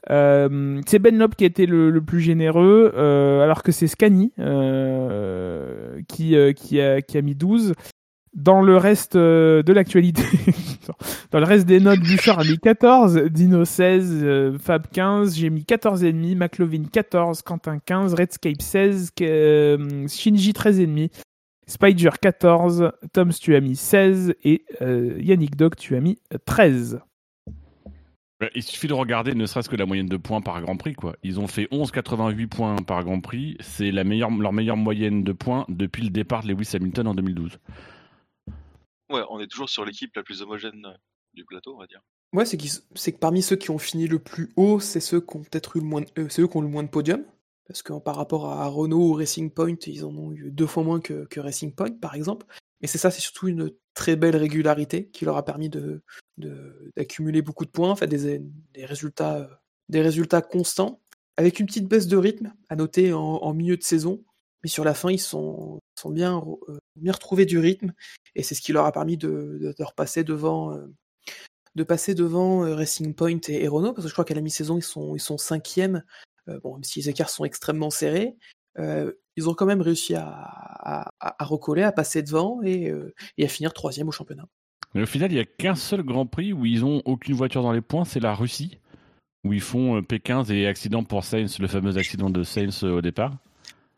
Euh, 0.09 0.81
c'est 0.85 0.99
Ben 0.99 1.17
Lop 1.17 1.35
qui 1.35 1.43
a 1.45 1.47
été 1.47 1.65
le, 1.65 1.99
plus 2.01 2.21
généreux, 2.21 2.93
euh, 2.95 3.41
alors 3.41 3.63
que 3.63 3.71
c'est 3.71 3.87
Scani 3.87 4.31
euh, 4.39 6.01
qui, 6.07 6.35
a, 6.37 7.21
mis 7.21 7.35
12. 7.35 7.73
Dans 8.33 8.61
le 8.61 8.75
reste 8.75 9.15
de 9.15 9.73
l'actualité, 9.73 10.23
dans 11.31 11.39
le 11.39 11.45
reste 11.45 11.65
des 11.65 11.79
notes, 11.79 12.01
Bouchard 12.01 12.39
a 12.39 12.43
mis 12.43 12.57
14, 12.57 13.15
Dino 13.31 13.63
16, 13.63 14.19
euh, 14.23 14.57
Fab 14.59 14.87
15, 14.91 15.37
j'ai 15.37 15.49
mis 15.49 15.61
14,5, 15.61 16.35
McLovin 16.35 16.83
14, 16.91 17.41
Quentin 17.43 17.79
15, 17.79 18.13
Redscape 18.13 18.61
16, 18.61 19.11
euh, 19.21 20.07
Shinji 20.09 20.51
13,5, 20.51 21.09
Spider 21.67 22.09
14, 22.21 22.91
Toms 23.13 23.31
tu 23.41 23.55
as 23.55 23.61
mis 23.61 23.75
16 23.75 24.35
et 24.43 24.65
euh, 24.81 25.17
Yannick 25.19 25.55
Dog 25.55 25.75
tu 25.75 25.95
as 25.95 25.99
mis 25.99 26.19
13. 26.45 26.99
Bah, 28.39 28.49
Il 28.53 28.63
suffit 28.63 28.87
de 28.87 28.93
regarder 28.93 29.33
ne 29.33 29.45
serait-ce 29.45 29.69
que 29.69 29.75
la 29.75 29.85
moyenne 29.85 30.07
de 30.07 30.17
points 30.17 30.41
par 30.41 30.61
Grand 30.61 30.77
Prix. 30.77 30.93
quoi. 30.93 31.15
Ils 31.23 31.39
ont 31.39 31.47
fait 31.47 31.67
11,88 31.71 32.47
points 32.47 32.75
par 32.77 33.03
Grand 33.03 33.21
Prix. 33.21 33.57
C'est 33.61 33.91
la 33.91 34.03
meilleure, 34.03 34.29
leur 34.29 34.53
meilleure 34.53 34.77
moyenne 34.77 35.23
de 35.23 35.31
points 35.31 35.65
depuis 35.69 36.03
le 36.03 36.09
départ 36.09 36.43
de 36.43 36.49
Lewis 36.49 36.69
Hamilton 36.73 37.07
en 37.07 37.15
2012. 37.15 37.59
Ouais, 39.11 39.21
on 39.29 39.39
est 39.39 39.47
toujours 39.47 39.69
sur 39.69 39.85
l'équipe 39.85 40.15
la 40.15 40.23
plus 40.23 40.41
homogène 40.41 40.85
euh, 40.85 40.97
du 41.33 41.45
plateau, 41.45 41.75
on 41.75 41.79
va 41.79 41.87
dire. 41.87 42.01
Ouais, 42.33 42.45
c'est 42.45 42.57
que 42.57 43.17
parmi 43.17 43.41
ceux 43.41 43.55
qui 43.55 43.71
ont 43.71 43.77
fini 43.77 44.07
le 44.07 44.19
plus 44.19 44.49
haut, 44.57 44.79
c'est 44.79 44.99
ceux 44.99 45.21
qui 45.21 45.37
ont 45.37 45.43
peut-être 45.43 45.77
eu 45.77 45.79
le 45.79 45.85
moins 45.85 46.01
de, 46.01 46.07
euh, 46.17 46.27
c'est 46.29 46.41
eux 46.41 46.47
qui 46.47 46.57
ont 46.57 46.61
le 46.61 46.67
moins 46.67 46.83
de 46.83 46.89
podium. 46.89 47.23
Parce 47.67 47.81
que 47.81 47.93
par 47.99 48.15
rapport 48.15 48.45
à 48.47 48.67
Renault 48.67 49.09
ou 49.09 49.13
Racing 49.13 49.49
Point, 49.49 49.75
ils 49.87 50.05
en 50.05 50.15
ont 50.15 50.31
eu 50.31 50.51
deux 50.51 50.67
fois 50.67 50.83
moins 50.83 50.99
que, 50.99 51.27
Racing 51.39 51.73
Point, 51.73 51.91
par 51.99 52.15
exemple. 52.15 52.45
Mais 52.81 52.87
c'est 52.87 52.97
ça, 52.97 53.09
c'est 53.09 53.21
surtout 53.21 53.47
une 53.47 53.71
très 53.93 54.15
belle 54.15 54.35
régularité 54.35 55.07
qui 55.09 55.25
leur 55.25 55.37
a 55.37 55.45
permis 55.45 55.69
d'accumuler 56.37 57.41
beaucoup 57.41 57.65
de 57.65 57.71
points, 57.71 57.95
des, 58.05 58.85
résultats, 58.85 60.41
constants, 60.41 61.01
avec 61.37 61.59
une 61.59 61.65
petite 61.65 61.87
baisse 61.87 62.07
de 62.07 62.17
rythme 62.17 62.53
à 62.69 62.75
noter 62.75 63.13
en, 63.13 63.53
milieu 63.53 63.77
de 63.77 63.83
saison. 63.83 64.23
Mais 64.63 64.69
sur 64.69 64.83
la 64.83 64.93
fin, 64.93 65.09
ils 65.11 65.19
sont, 65.19 65.79
euh, 66.05 66.09
bien 66.09 67.11
retrouvés 67.11 67.45
du 67.45 67.57
rythme, 67.59 67.93
et 68.35 68.43
c'est 68.43 68.55
ce 68.55 68.61
qui 68.61 68.73
leur 68.73 68.85
a 68.85 68.91
permis 68.91 69.17
de, 69.17 69.73
repasser 69.79 70.23
devant, 70.23 70.75
euh, 70.75 71.85
passer 71.85 72.15
devant 72.15 72.63
euh, 72.65 72.75
Racing 72.75 73.13
Point 73.13 73.39
et, 73.47 73.67
Renault, 73.67 73.93
parce 73.93 74.05
que 74.05 74.09
je 74.09 74.13
crois 74.13 74.25
qu'à 74.25 74.35
la 74.35 74.41
mi-saison, 74.41 74.77
ils 74.77 74.83
sont, 74.83 75.15
ils 75.15 75.21
sont 75.21 75.37
cinquièmes, 75.37 76.03
bon, 76.63 76.75
même 76.75 76.83
si 76.83 76.99
les 76.99 77.09
écarts 77.09 77.29
sont 77.29 77.45
extrêmement 77.45 77.89
serrés. 77.89 78.35
euh, 78.79 79.11
ils 79.37 79.49
ont 79.49 79.53
quand 79.53 79.65
même 79.65 79.81
réussi 79.81 80.15
à, 80.15 81.11
à, 81.19 81.45
recoller, 81.45 81.83
à 81.83 81.91
passer 81.91 82.23
devant 82.23 82.61
et, 82.63 82.89
euh, 82.89 83.13
et 83.37 83.43
à 83.43 83.47
finir 83.49 83.73
troisième 83.73 84.07
au 84.07 84.11
championnat. 84.11 84.45
Mais 84.93 85.01
au 85.01 85.05
final, 85.05 85.29
il 85.31 85.35
n'y 85.35 85.41
a 85.41 85.45
qu'un 85.45 85.75
seul 85.75 86.03
Grand 86.03 86.25
Prix 86.25 86.53
où 86.53 86.65
ils 86.65 86.85
ont 86.85 87.01
aucune 87.03 87.35
voiture 87.35 87.61
dans 87.61 87.73
les 87.73 87.81
points, 87.81 88.05
c'est 88.05 88.21
la 88.21 88.33
Russie, 88.33 88.79
où 89.43 89.51
ils 89.51 89.59
font 89.61 89.97
euh, 89.97 90.01
P15 90.01 90.53
et 90.53 90.67
accident 90.67 91.03
pour 91.03 91.25
Sainz, 91.25 91.59
le 91.59 91.67
fameux 91.67 91.97
accident 91.97 92.29
de 92.29 92.43
Sainz 92.43 92.83
euh, 92.85 92.91
au 92.97 93.01
départ. 93.01 93.33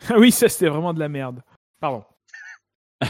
Ah 0.09 0.15
oui, 0.17 0.31
ça 0.31 0.49
c'était 0.49 0.69
vraiment 0.69 0.93
de 0.93 0.99
la 0.99 1.09
merde. 1.09 1.43
Pardon. 1.79 2.03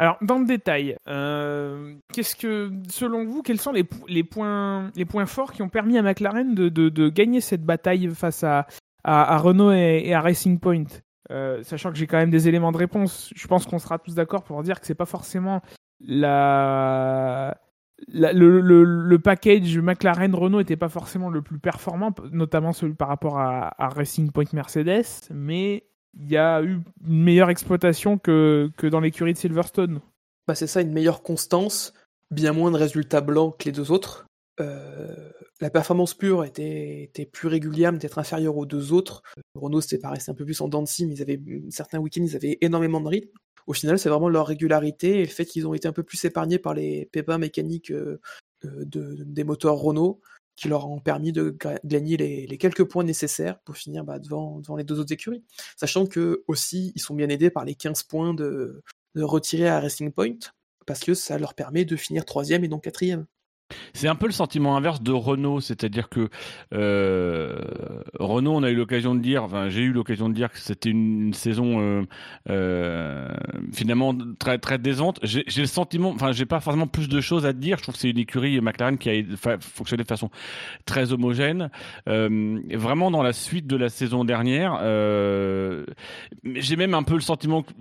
Alors, 0.00 0.16
dans 0.22 0.38
le 0.38 0.46
détail, 0.46 0.96
euh, 1.08 1.96
qu'est-ce 2.12 2.36
que, 2.36 2.70
selon 2.88 3.24
vous, 3.24 3.42
quels 3.42 3.58
sont 3.58 3.72
les, 3.72 3.82
po- 3.82 4.06
les, 4.06 4.22
points, 4.22 4.92
les 4.94 5.04
points 5.04 5.26
forts 5.26 5.52
qui 5.52 5.60
ont 5.60 5.68
permis 5.68 5.98
à 5.98 6.02
McLaren 6.02 6.54
de, 6.54 6.68
de, 6.68 7.08
gagner 7.08 7.40
cette 7.40 7.64
bataille 7.64 8.08
face 8.14 8.44
à, 8.44 8.68
à, 9.02 9.36
Renault 9.38 9.72
et, 9.72 10.14
à 10.14 10.20
Racing 10.20 10.60
Point? 10.60 10.84
Euh, 11.32 11.64
Sachant 11.64 11.90
que 11.90 11.98
j'ai 11.98 12.06
quand 12.06 12.16
même 12.16 12.30
des 12.30 12.48
éléments 12.48 12.70
de 12.70 12.76
réponse, 12.76 13.32
je 13.34 13.46
pense 13.48 13.66
qu'on 13.66 13.80
sera 13.80 13.98
tous 13.98 14.14
d'accord 14.14 14.44
pour 14.44 14.62
dire 14.62 14.80
que 14.80 14.86
c'est 14.86 14.94
pas 14.94 15.04
forcément 15.04 15.62
la, 16.00 17.58
le, 18.06 18.60
le, 18.60 19.18
package 19.18 19.78
McLaren 19.78 20.32
Renault 20.32 20.60
était 20.60 20.76
pas 20.76 20.88
forcément 20.88 21.28
le 21.28 21.42
plus 21.42 21.58
performant, 21.58 22.14
notamment 22.30 22.72
celui 22.72 22.94
par 22.94 23.08
rapport 23.08 23.40
à, 23.40 23.74
à 23.82 23.88
Racing 23.88 24.30
Point 24.30 24.44
Mercedes, 24.52 25.28
mais 25.32 25.84
il 26.14 26.30
y 26.30 26.36
a 26.36 26.62
eu 26.62 26.80
une 27.06 27.22
meilleure 27.22 27.50
exploitation 27.50 28.18
que, 28.18 28.70
que 28.76 28.86
dans 28.86 29.00
l'écurie 29.00 29.32
de 29.32 29.38
Silverstone. 29.38 30.00
Bah, 30.46 30.54
c'est 30.54 30.66
ça, 30.66 30.80
une 30.80 30.92
meilleure 30.92 31.22
constance, 31.22 31.92
bien 32.30 32.52
moins 32.52 32.70
de 32.70 32.76
résultats 32.76 33.20
blancs 33.20 33.56
que 33.58 33.66
les 33.66 33.72
deux 33.72 33.90
autres. 33.90 34.26
Euh, 34.60 35.30
la 35.60 35.70
performance 35.70 36.14
pure 36.14 36.44
était, 36.44 37.10
plus 37.32 37.48
régulière, 37.48 37.92
mais 37.92 37.98
peut-être 37.98 38.18
inférieure 38.18 38.56
aux 38.56 38.66
deux 38.66 38.92
autres. 38.92 39.22
Renault, 39.54 39.80
c'était 39.80 39.98
pareil, 39.98 40.20
un 40.26 40.34
peu 40.34 40.44
plus 40.44 40.60
en 40.60 40.68
dents 40.68 40.82
mais 40.82 41.14
ils 41.14 41.22
avaient, 41.22 41.40
certains 41.70 41.98
week-ends, 41.98 42.24
ils 42.24 42.36
avaient 42.36 42.58
énormément 42.60 43.00
de 43.00 43.08
rythme. 43.08 43.30
Au 43.66 43.72
final, 43.72 43.98
c'est 43.98 44.08
vraiment 44.08 44.28
leur 44.28 44.46
régularité 44.46 45.20
et 45.20 45.24
le 45.24 45.30
fait 45.30 45.44
qu'ils 45.44 45.66
ont 45.66 45.74
été 45.74 45.86
un 45.86 45.92
peu 45.92 46.02
plus 46.02 46.24
épargnés 46.24 46.58
par 46.58 46.74
les 46.74 47.06
pépins 47.12 47.38
mécaniques 47.38 47.90
euh, 47.90 48.18
euh, 48.64 48.84
de, 48.84 49.16
des 49.24 49.44
moteurs 49.44 49.76
Renault 49.76 50.20
qui 50.58 50.66
leur 50.66 50.90
ont 50.90 50.98
permis 50.98 51.30
de 51.30 51.56
gagner 51.84 52.16
les, 52.16 52.58
quelques 52.58 52.82
points 52.82 53.04
nécessaires 53.04 53.60
pour 53.60 53.76
finir 53.76 54.02
bah, 54.02 54.18
devant, 54.18 54.60
les 54.76 54.82
deux 54.82 54.98
autres 54.98 55.12
écuries. 55.12 55.44
Sachant 55.76 56.04
que 56.04 56.42
aussi, 56.48 56.92
ils 56.96 57.00
sont 57.00 57.14
bien 57.14 57.28
aidés 57.28 57.48
par 57.48 57.64
les 57.64 57.76
15 57.76 58.02
points 58.02 58.34
de, 58.34 58.82
de 59.14 59.22
retirés 59.22 59.68
à 59.68 59.78
Racing 59.78 60.10
Point, 60.10 60.38
parce 60.84 60.98
que 61.00 61.14
ça 61.14 61.38
leur 61.38 61.54
permet 61.54 61.84
de 61.84 61.94
finir 61.94 62.24
troisième 62.24 62.64
et 62.64 62.68
non 62.68 62.80
quatrième. 62.80 63.26
C'est 63.92 64.08
un 64.08 64.14
peu 64.14 64.26
le 64.26 64.32
sentiment 64.32 64.76
inverse 64.76 65.02
de 65.02 65.12
Renault, 65.12 65.60
c'est-à-dire 65.60 66.08
que 66.08 66.28
euh, 66.72 67.58
Renault, 68.18 68.54
on 68.54 68.62
a 68.62 68.70
eu 68.70 68.74
l'occasion 68.74 69.14
de 69.14 69.20
dire, 69.20 69.44
enfin 69.44 69.68
j'ai 69.68 69.82
eu 69.82 69.92
l'occasion 69.92 70.28
de 70.28 70.34
dire 70.34 70.50
que 70.50 70.58
c'était 70.58 70.90
une 70.90 71.34
saison 71.34 71.80
euh, 71.80 72.02
euh, 72.48 73.28
finalement 73.72 74.14
très 74.38 74.58
très 74.58 74.78
décevante. 74.78 75.20
J'ai 75.22 75.44
le 75.60 75.66
sentiment, 75.66 76.10
enfin 76.10 76.32
j'ai 76.32 76.46
pas 76.46 76.60
forcément 76.60 76.86
plus 76.86 77.08
de 77.08 77.20
choses 77.20 77.44
à 77.44 77.52
dire. 77.52 77.76
Je 77.78 77.82
trouve 77.82 77.94
que 77.94 78.00
c'est 78.00 78.10
une 78.10 78.18
écurie 78.18 78.60
McLaren 78.60 78.96
qui 78.96 79.10
a 79.10 79.22
fonctionné 79.60 80.02
de 80.02 80.08
façon 80.08 80.30
très 80.86 81.12
homogène. 81.12 81.70
Vraiment 82.06 83.10
dans 83.10 83.22
la 83.22 83.32
suite 83.32 83.66
de 83.66 83.76
la 83.76 83.90
saison 83.90 84.24
dernière, 84.24 84.78
j'ai 86.44 86.76
même 86.76 86.94
un 86.94 87.02
peu 87.02 87.14
le 87.14 87.20
sentiment, 87.20 87.62
que- 87.62 87.72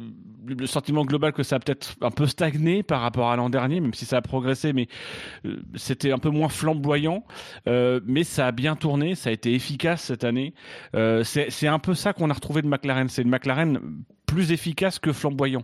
le 0.48 0.68
sentiment 0.68 1.06
global 1.06 1.34
que 1.34 1.44
ça 1.44 1.58
a 1.58 1.60
peut-être 1.60 1.96
un 2.02 2.12
peu 2.12 2.28
stagné 2.28 2.84
par 2.84 3.02
rapport 3.02 3.30
à 3.32 3.36
l'an 3.36 3.50
dernier, 3.50 3.80
même 3.80 3.94
si 3.94 4.06
ça 4.06 4.18
a 4.18 4.22
progressé, 4.22 4.74
mais 4.74 4.88
euh, 5.46 5.58
c'était 5.76 6.12
un 6.12 6.18
peu 6.18 6.30
moins 6.30 6.50
flamboyant, 6.50 7.24
euh, 7.68 8.00
mais 8.06 8.24
ça 8.24 8.48
a 8.48 8.52
bien 8.52 8.76
tourné, 8.76 9.16
ça 9.16 9.30
a 9.30 9.34
été 9.34 9.54
efficace 9.54 10.04
cette 10.04 10.24
année. 10.24 10.54
Euh, 10.96 11.24
c'est 11.24 11.68
un 11.68 11.80
peu 11.80 11.94
ça 11.94 12.14
qu'on 12.14 12.30
a 12.30 12.34
retrouvé 12.34 12.62
de 12.62 12.68
McLaren. 12.68 13.10
C'est 13.10 13.22
une 13.22 13.30
McLaren 13.30 13.80
plus 14.26 14.52
efficace 14.52 15.00
que 15.00 15.14
flamboyant. 15.14 15.64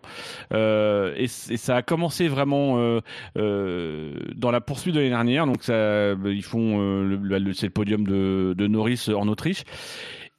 Et, 0.51 1.27
ça 1.27 1.75
a 1.75 1.81
commencé 1.81 2.27
vraiment 2.27 2.77
dans 3.35 4.51
la 4.51 4.61
poursuite 4.61 4.95
de 4.95 4.99
l'année 4.99 5.09
dernière. 5.09 5.45
Donc 5.45 5.63
ça, 5.63 6.13
ils 6.25 6.43
font 6.43 6.77
le, 6.79 7.69
podium 7.69 8.05
de 8.05 8.67
Norris 8.67 9.09
en 9.13 9.27
Autriche. 9.27 9.63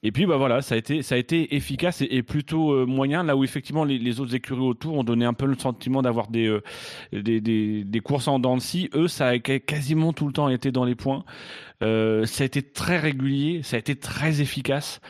Et 0.06 0.12
puis 0.12 0.26
bah 0.26 0.36
voilà, 0.36 0.60
ça 0.60 0.74
a 0.74 0.78
été 0.78 1.00
ça 1.02 1.14
a 1.14 1.18
été 1.18 1.56
efficace 1.56 2.02
et, 2.02 2.22
plutôt 2.22 2.72
euh, 2.72 2.84
moyen 2.84 3.24
là 3.24 3.36
où 3.36 3.42
effectivement 3.42 3.84
les, 3.84 4.20
autres 4.20 4.34
écuries 4.34 4.60
autour 4.60 4.98
ont 4.98 5.02
donné 5.02 5.24
un 5.24 5.32
peu 5.32 5.46
le 5.46 5.58
sentiment 5.58 6.02
d'avoir 6.02 6.28
des, 6.28 6.46
euh, 6.46 6.62
des, 7.12 7.40
des 7.40 8.00
courses 8.00 8.28
en 8.28 8.38
dents 8.38 8.56
de 8.58 8.60
scie. 8.60 8.90
Eux, 8.94 9.08
ça 9.08 9.28
a 9.28 9.38
quasiment 9.38 10.12
tout 10.12 10.26
le 10.26 10.34
temps 10.34 10.50
été 10.50 10.70
dans 10.72 10.84
les 10.84 10.94
points. 10.94 11.24
Euh, 11.82 12.26
ça 12.26 12.42
a 12.42 12.44
été 12.44 12.60
très 12.60 12.98
régulier, 12.98 13.62
ça 13.62 13.76
a 13.76 13.78
été 13.78 13.96
très 13.96 14.42
efficace. 14.42 15.00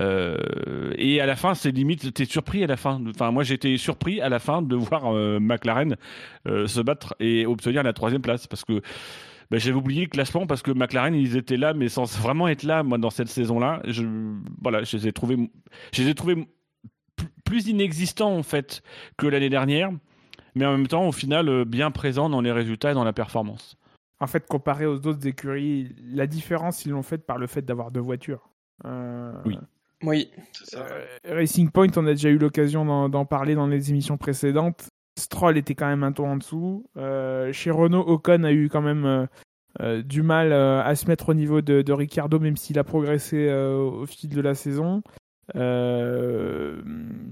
Et 0.00 1.20
à 1.20 1.26
la 1.26 1.34
fin, 1.34 1.54
c'est 1.56 1.72
limite, 1.72 2.14
t'es 2.14 2.24
surpris 2.24 2.62
à 2.62 2.68
la 2.68 2.76
fin. 2.76 3.02
Enfin, 3.10 3.32
moi, 3.32 3.42
j'étais 3.42 3.76
surpris 3.78 4.20
à 4.20 4.28
la 4.28 4.38
fin 4.38 4.62
de 4.62 4.76
voir 4.76 5.12
McLaren 5.40 5.96
se 6.46 6.80
battre 6.80 7.16
et 7.18 7.46
obtenir 7.46 7.82
la 7.82 7.92
troisième 7.92 8.22
place 8.22 8.46
parce 8.46 8.64
que 8.64 8.80
ben, 9.50 9.58
j'avais 9.58 9.76
oublié 9.76 10.02
le 10.02 10.08
classement 10.08 10.46
parce 10.46 10.62
que 10.62 10.70
McLaren, 10.70 11.14
ils 11.14 11.36
étaient 11.36 11.56
là, 11.56 11.72
mais 11.74 11.88
sans 11.88 12.04
vraiment 12.18 12.48
être 12.48 12.62
là, 12.64 12.82
moi, 12.82 12.98
dans 12.98 13.10
cette 13.10 13.28
saison-là. 13.28 13.80
Je, 13.86 14.04
voilà, 14.62 14.82
je 14.84 14.96
les 14.96 15.08
ai 15.08 15.12
trouvés, 15.12 15.50
je 15.92 16.02
les 16.02 16.10
ai 16.10 16.14
trouvés 16.14 16.46
plus- 17.44 17.66
inexistants, 17.68 18.36
en 18.36 18.42
fait, 18.42 18.82
que 19.16 19.26
l'année 19.26 19.48
dernière, 19.50 19.90
mais 20.54 20.66
en 20.66 20.72
même 20.72 20.86
temps, 20.86 21.06
au 21.08 21.12
final, 21.12 21.48
euh, 21.48 21.64
bien 21.64 21.90
présents 21.90 22.28
dans 22.28 22.40
les 22.40 22.52
résultats 22.52 22.90
et 22.90 22.94
dans 22.94 23.04
la 23.04 23.12
performance. 23.12 23.76
En 24.20 24.26
fait, 24.26 24.46
comparé 24.46 24.84
aux 24.86 25.06
autres 25.06 25.26
écuries, 25.26 25.94
la 26.12 26.26
différence, 26.26 26.84
ils 26.84 26.90
l'ont 26.90 27.02
faite 27.02 27.24
par 27.24 27.38
le 27.38 27.46
fait 27.46 27.62
d'avoir 27.62 27.90
deux 27.90 28.00
voitures. 28.00 28.50
Euh, 28.84 29.32
Oui. 29.46 29.58
Oui. 30.04 30.30
C'est 30.52 30.76
ça. 30.76 30.86
euh, 30.86 31.04
Racing 31.34 31.70
Point, 31.70 31.88
on 31.96 32.06
a 32.06 32.10
déjà 32.12 32.28
eu 32.28 32.38
l'occasion 32.38 32.84
d'en 32.84 33.08
d'en 33.08 33.24
parler 33.24 33.54
dans 33.56 33.66
les 33.66 33.90
émissions 33.90 34.16
précédentes. 34.16 34.88
Stroll 35.18 35.58
était 35.58 35.74
quand 35.74 35.86
même 35.88 36.02
un 36.04 36.12
ton 36.12 36.28
en 36.30 36.36
dessous. 36.36 36.86
Euh, 36.96 37.52
chez 37.52 37.70
Renault, 37.70 38.04
Ocon 38.06 38.44
a 38.44 38.52
eu 38.52 38.68
quand 38.68 38.82
même 38.82 39.04
euh, 39.04 39.26
euh, 39.80 40.02
du 40.02 40.22
mal 40.22 40.52
euh, 40.52 40.82
à 40.82 40.94
se 40.94 41.06
mettre 41.06 41.28
au 41.30 41.34
niveau 41.34 41.60
de, 41.60 41.82
de 41.82 41.92
Ricciardo, 41.92 42.38
même 42.40 42.56
s'il 42.56 42.78
a 42.78 42.84
progressé 42.84 43.48
euh, 43.48 43.76
au 43.76 44.06
fil 44.06 44.30
de 44.30 44.40
la 44.40 44.54
saison. 44.54 45.02
Euh, 45.56 46.80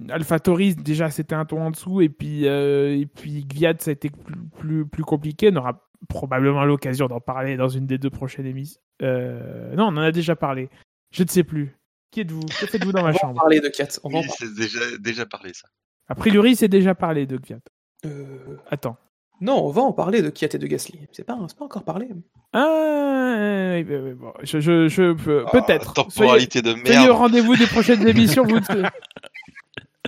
AlphaTauri, 0.08 0.74
déjà, 0.74 1.10
c'était 1.10 1.34
un 1.34 1.44
ton 1.44 1.60
en 1.62 1.70
dessous. 1.70 2.00
Et 2.00 2.08
puis, 2.08 2.46
euh, 2.48 2.96
et 2.96 3.06
puis 3.06 3.44
Gviat, 3.44 3.74
ça 3.78 3.90
a 3.90 3.92
été 3.92 4.10
plus, 4.10 4.36
plus, 4.58 4.86
plus 4.86 5.04
compliqué. 5.04 5.50
On 5.52 5.56
aura 5.56 5.82
probablement 6.08 6.64
l'occasion 6.64 7.06
d'en 7.06 7.20
parler 7.20 7.56
dans 7.56 7.68
une 7.68 7.86
des 7.86 7.98
deux 7.98 8.10
prochaines 8.10 8.46
émissions. 8.46 8.80
Euh, 9.02 9.74
non, 9.74 9.84
on 9.86 9.96
en 9.96 9.98
a 9.98 10.12
déjà 10.12 10.36
parlé. 10.36 10.68
Je 11.12 11.22
ne 11.22 11.28
sais 11.28 11.44
plus. 11.44 11.76
Qui 12.10 12.20
êtes-vous? 12.20 12.40
Que 12.40 12.66
faites-vous 12.66 12.92
dans 12.92 13.00
On 13.00 13.04
ma 13.04 13.10
va 13.10 13.16
en 13.16 13.20
chambre? 13.20 13.34
parler 13.40 13.60
de 13.60 13.68
4. 13.68 14.00
On 14.04 14.08
va 14.08 14.18
en 14.18 14.20
Oui, 14.20 14.26
parler. 14.28 14.52
c'est 14.54 14.54
déjà, 14.54 14.80
déjà 14.98 15.26
parlé 15.26 15.52
ça. 15.52 15.68
A 16.08 16.14
priori, 16.14 16.54
c'est 16.54 16.68
déjà 16.68 16.94
parlé 16.94 17.26
de 17.26 17.36
Gviat. 17.36 17.58
Euh, 18.06 18.56
Attends. 18.70 18.96
Non, 19.42 19.62
on 19.66 19.70
va 19.70 19.82
en 19.82 19.92
parler 19.92 20.22
de 20.22 20.30
Kiat 20.30 20.48
et 20.54 20.58
de 20.58 20.66
Gasly. 20.66 20.98
C'est 21.12 21.24
pas, 21.24 21.36
c'est 21.48 21.58
pas 21.58 21.66
encore 21.66 21.82
parlé. 21.84 22.08
Ah, 22.54 23.76
bon, 23.84 24.32
je, 24.42 24.60
je, 24.60 24.88
je 24.88 25.12
peux- 25.12 25.44
peut-être. 25.52 25.90
Ah, 25.90 26.02
temporalité 26.02 26.62
de 26.62 26.70
Soyez, 26.70 26.84
soyez 26.86 26.98
au 27.00 27.02
merde. 27.08 27.18
rendez-vous 27.18 27.54
des 27.56 27.66
prochaines 27.66 28.06
émissions. 28.08 28.44
Vous... 28.44 28.60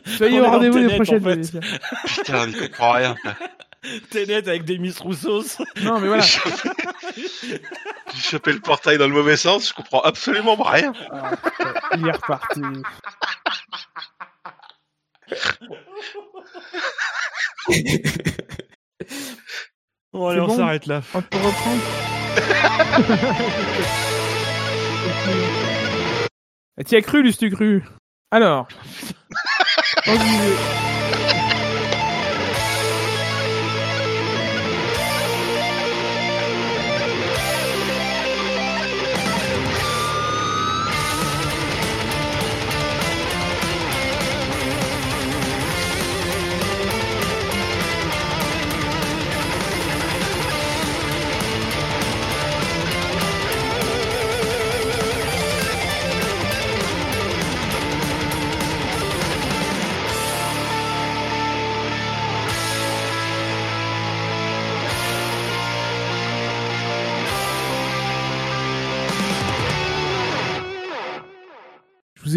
soyez 0.07 0.41
On 0.41 0.45
au 0.47 0.51
rendez-vous 0.51 0.79
des 0.79 0.93
en 0.93 0.95
prochaines 0.97 1.23
fait. 1.23 1.33
émissions. 1.35 1.61
Putain, 2.07 2.45
on 2.47 2.49
y 2.49 2.55
comprend 2.55 2.93
rien. 2.93 3.17
T'es 4.11 4.25
net 4.27 4.49
avec 4.49 4.65
des 4.65 4.79
Miss 4.79 4.99
Roussos. 4.99 5.59
Non, 5.83 6.01
mais 6.01 6.09
voilà. 6.09 6.23
J'ai 6.25 7.61
chopé 8.15 8.53
le 8.53 8.61
portail 8.61 8.97
dans 8.99 9.07
le 9.09 9.13
mauvais 9.15 9.37
sens, 9.37 9.69
je 9.69 9.75
comprends 9.75 10.01
absolument 10.01 10.57
rien. 10.57 10.93
Ah, 11.13 11.33
il 11.99 12.09
est 12.09 12.13
reparti. 12.13 12.61
Bon, 20.13 20.27
allez, 20.29 20.41
on 20.41 20.47
bon 20.47 20.57
s'arrête 20.57 20.87
là. 20.87 21.03
On 21.15 21.21
peut 21.21 21.37
reprendre 21.37 21.83
T'y 26.87 26.97
as 26.97 27.03
cru, 27.03 27.23
Lustu 27.23 27.51
cru? 27.51 27.85
Alors. 28.31 28.69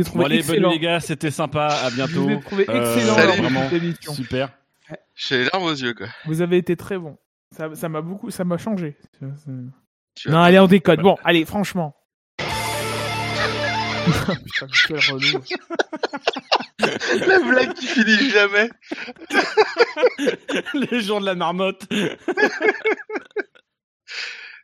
ai 0.02 0.04
trouvé 0.04 0.24
Bon, 0.24 0.26
allez, 0.26 0.38
bonne 0.44 0.50
excellent. 0.56 0.70
nuit, 0.70 0.76
les 0.76 0.82
gars, 0.86 1.00
c'était 1.00 1.32
sympa. 1.32 1.68
À 1.68 1.90
Je 1.90 1.96
bientôt. 1.96 2.24
vous 2.24 2.30
ai 2.32 2.40
trouvé 2.42 2.66
Euh, 2.70 2.96
excellent 2.96 3.16
salut. 3.16 3.28
lors 3.28 3.36
de 3.38 3.42
vraiment, 3.42 3.70
cette 3.70 3.84
émission. 3.84 4.14
super. 4.14 4.50
J'ai 5.16 5.38
les 5.40 5.46
larmes 5.52 5.64
aux 5.66 5.72
yeux, 5.74 5.94
quoi. 5.94 6.08
Vous 6.26 6.42
avez 6.42 6.58
été 6.58 6.76
très 6.76 6.98
bon. 6.98 7.18
Ça 7.56 7.74
ça 7.76 7.90
m'a 7.90 8.02
beaucoup, 8.02 8.30
ça 8.32 8.44
m'a 8.44 8.58
changé. 8.58 8.98
Non, 10.28 10.40
allez, 10.42 10.60
on 10.60 10.68
déconne. 10.68 11.02
Bon, 11.02 11.18
allez, 11.24 11.46
franchement. 11.46 11.96
Putain, 14.06 14.34
mais 14.34 14.70
quel 14.88 14.98
relou. 15.14 15.44
La 17.28 17.40
blague 17.40 17.74
qui 17.74 17.86
finit 17.86 18.30
jamais. 18.32 18.70
Les 20.92 21.02
jours 21.02 21.20
de 21.22 21.26
la 21.26 21.36
marmotte. 21.36 21.88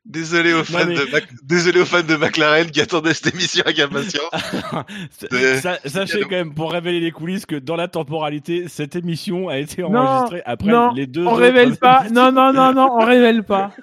Désolé 0.09 0.53
aux 0.53 0.63
fans 0.63 0.85
mais- 0.87 0.95
de 0.95 1.11
Mac- 1.11 1.27
désolé 1.43 1.81
aux 1.81 1.85
fans 1.85 2.01
de 2.01 2.15
McLaren 2.15 2.71
qui 2.71 2.79
attendaient 2.79 3.13
cette 3.13 3.33
émission 3.35 3.61
avec 3.65 3.77
impatience. 3.79 4.31
Sa- 5.61 5.79
Sachez 5.85 6.21
quand 6.21 6.29
même, 6.31 6.53
pour 6.53 6.71
révéler 6.71 7.01
les 7.01 7.11
coulisses, 7.11 7.45
que 7.45 7.57
dans 7.57 7.75
la 7.75 7.89
temporalité, 7.89 8.69
cette 8.69 8.95
émission 8.95 9.49
a 9.49 9.57
été 9.57 9.81
Non, 9.81 9.97
enregistrée 9.99 10.41
après 10.45 10.71
non, 10.71 10.91
les 10.93 11.07
deux 11.07 11.25
On 11.25 11.33
révèle 11.33 11.75
pas. 11.75 12.05
émissions. 12.05 12.15
Non, 12.15 12.31
non, 12.31 12.53
non, 12.53 12.73
non, 12.73 12.89
on 12.99 13.05
révèle 13.05 13.43
pas. 13.43 13.73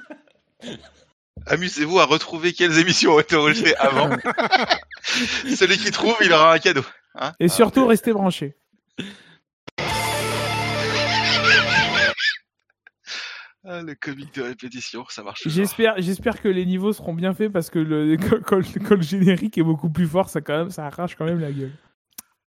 Amusez-vous 1.46 2.00
à 2.00 2.06
retrouver 2.06 2.54
quelles 2.54 2.78
émissions 2.78 3.16
ont 3.16 3.20
été 3.20 3.36
enregistrées 3.36 3.74
avant. 3.76 4.08
Celui 5.02 5.76
qui 5.76 5.90
trouve, 5.90 6.16
il 6.22 6.32
aura 6.32 6.54
un 6.54 6.58
cadeau. 6.58 6.84
Hein 7.16 7.32
Et 7.38 7.48
surtout, 7.48 7.86
restez 7.86 8.12
branchés. 8.14 8.56
Ah, 13.66 13.80
le 13.82 13.94
comique 13.94 14.34
de 14.34 14.42
répétition, 14.42 15.06
ça 15.08 15.22
marche. 15.22 15.48
J'espère, 15.48 15.94
j'espère 15.98 16.42
que 16.42 16.48
les 16.48 16.66
niveaux 16.66 16.92
seront 16.92 17.14
bien 17.14 17.32
faits 17.32 17.50
parce 17.50 17.70
que 17.70 17.78
le, 17.78 18.16
quand, 18.20 18.40
quand 18.44 18.56
le- 18.58 18.80
quand 18.86 18.96
le 18.96 19.02
générique 19.02 19.56
est 19.56 19.62
beaucoup 19.62 19.88
plus 19.88 20.06
fort, 20.06 20.28
ça 20.28 20.40
quand 20.42 20.56
même, 20.58 20.70
ça 20.70 20.86
arrache 20.86 21.14
quand 21.16 21.24
même 21.24 21.40
la 21.40 21.50
gueule. 21.50 21.72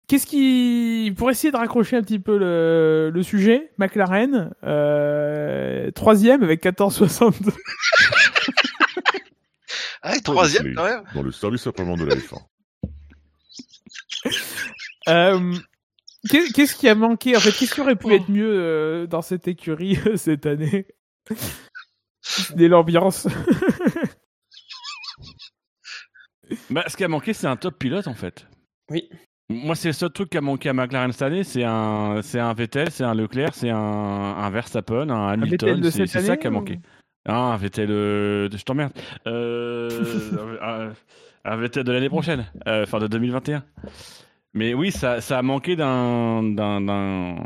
Qu'est-ce 0.07 0.27
qui, 0.27 1.13
pour 1.17 1.31
essayer 1.31 1.51
de 1.51 1.57
raccrocher 1.57 1.97
un 1.97 2.03
petit 2.03 2.19
peu 2.19 2.37
le, 2.39 3.11
le 3.13 3.23
sujet, 3.23 3.71
McLaren, 3.79 4.51
euh, 4.65 5.91
troisième 5.93 6.43
avec 6.43 6.63
14,62. 6.63 7.55
Ah, 10.03 10.17
et 10.17 10.21
troisième 10.21 10.75
quand 10.75 10.85
même. 10.85 11.03
Dans 11.15 11.23
le 11.23 11.33
service 11.33 11.67
après-vente 11.67 12.01
de 12.01 12.05
la 12.05 12.17
F1. 12.17 12.39
Euh, 15.09 15.55
qu'est-ce 16.29 16.75
qui 16.75 16.89
a 16.89 16.95
manqué? 16.95 17.37
En 17.37 17.41
fait, 17.41 17.53
qu'est-ce 17.53 17.75
qui 17.75 17.81
aurait 17.81 17.97
pu 17.97 18.13
être 18.13 18.29
mieux 18.29 18.51
euh, 18.51 19.07
dans 19.07 19.23
cette 19.23 19.49
écurie 19.49 19.99
euh, 20.07 20.17
cette 20.17 20.47
année? 20.47 20.87
Dès 22.55 22.69
l'ambiance. 22.69 23.29
Bah, 26.71 26.85
ce 26.89 26.97
qui 26.97 27.05
a 27.05 27.09
manqué, 27.09 27.33
c'est 27.33 27.47
un 27.47 27.57
top 27.57 27.79
pilote 27.79 28.07
en 28.07 28.15
fait. 28.15 28.47
Oui. 28.91 29.09
Moi, 29.51 29.75
c'est 29.75 29.89
le 29.89 29.93
seul 29.93 30.11
truc 30.11 30.31
qui 30.31 30.39
a 30.39 30.41
manqué 30.41 30.71
à 30.71 30.73
McLaren 30.73 31.13
cette 31.13 31.23
année, 31.23 31.45
c'est 31.45 31.65
un, 31.65 32.21
c'est 32.23 32.41
un 32.41 32.55
Vettel, 32.55 32.91
c'est 32.91 33.05
un 33.05 33.15
Leclerc, 33.15 33.55
c'est 33.55 33.71
un, 33.71 33.77
un 33.77 34.51
Verstappen, 34.51 35.11
un 35.11 35.29
Hamilton. 35.29 35.91
C'est 35.91 36.07
ça 36.07 36.37
qui 36.37 36.47
a 36.47 36.51
manqué. 36.51 36.81
Ah, 37.27 37.53
un 37.53 37.57
Vettel, 37.57 37.91
euh, 37.91 38.49
je 38.51 38.63
t'emmerde. 38.63 38.93
Euh, 39.27 39.89
un, 40.63 40.93
un 41.45 41.57
Vettel 41.57 41.85
de 41.85 41.93
l'année 41.93 42.09
prochaine, 42.09 42.47
euh, 42.67 42.85
enfin 42.85 42.99
de 42.99 43.07
2021. 43.07 43.65
Mais 44.55 44.73
oui, 44.73 44.93
ça, 44.93 45.21
ça 45.21 45.39
a 45.39 45.43
manqué 45.43 45.75
d'un, 45.75 46.43
d'un, 46.45 46.81
d'un, 46.81 47.37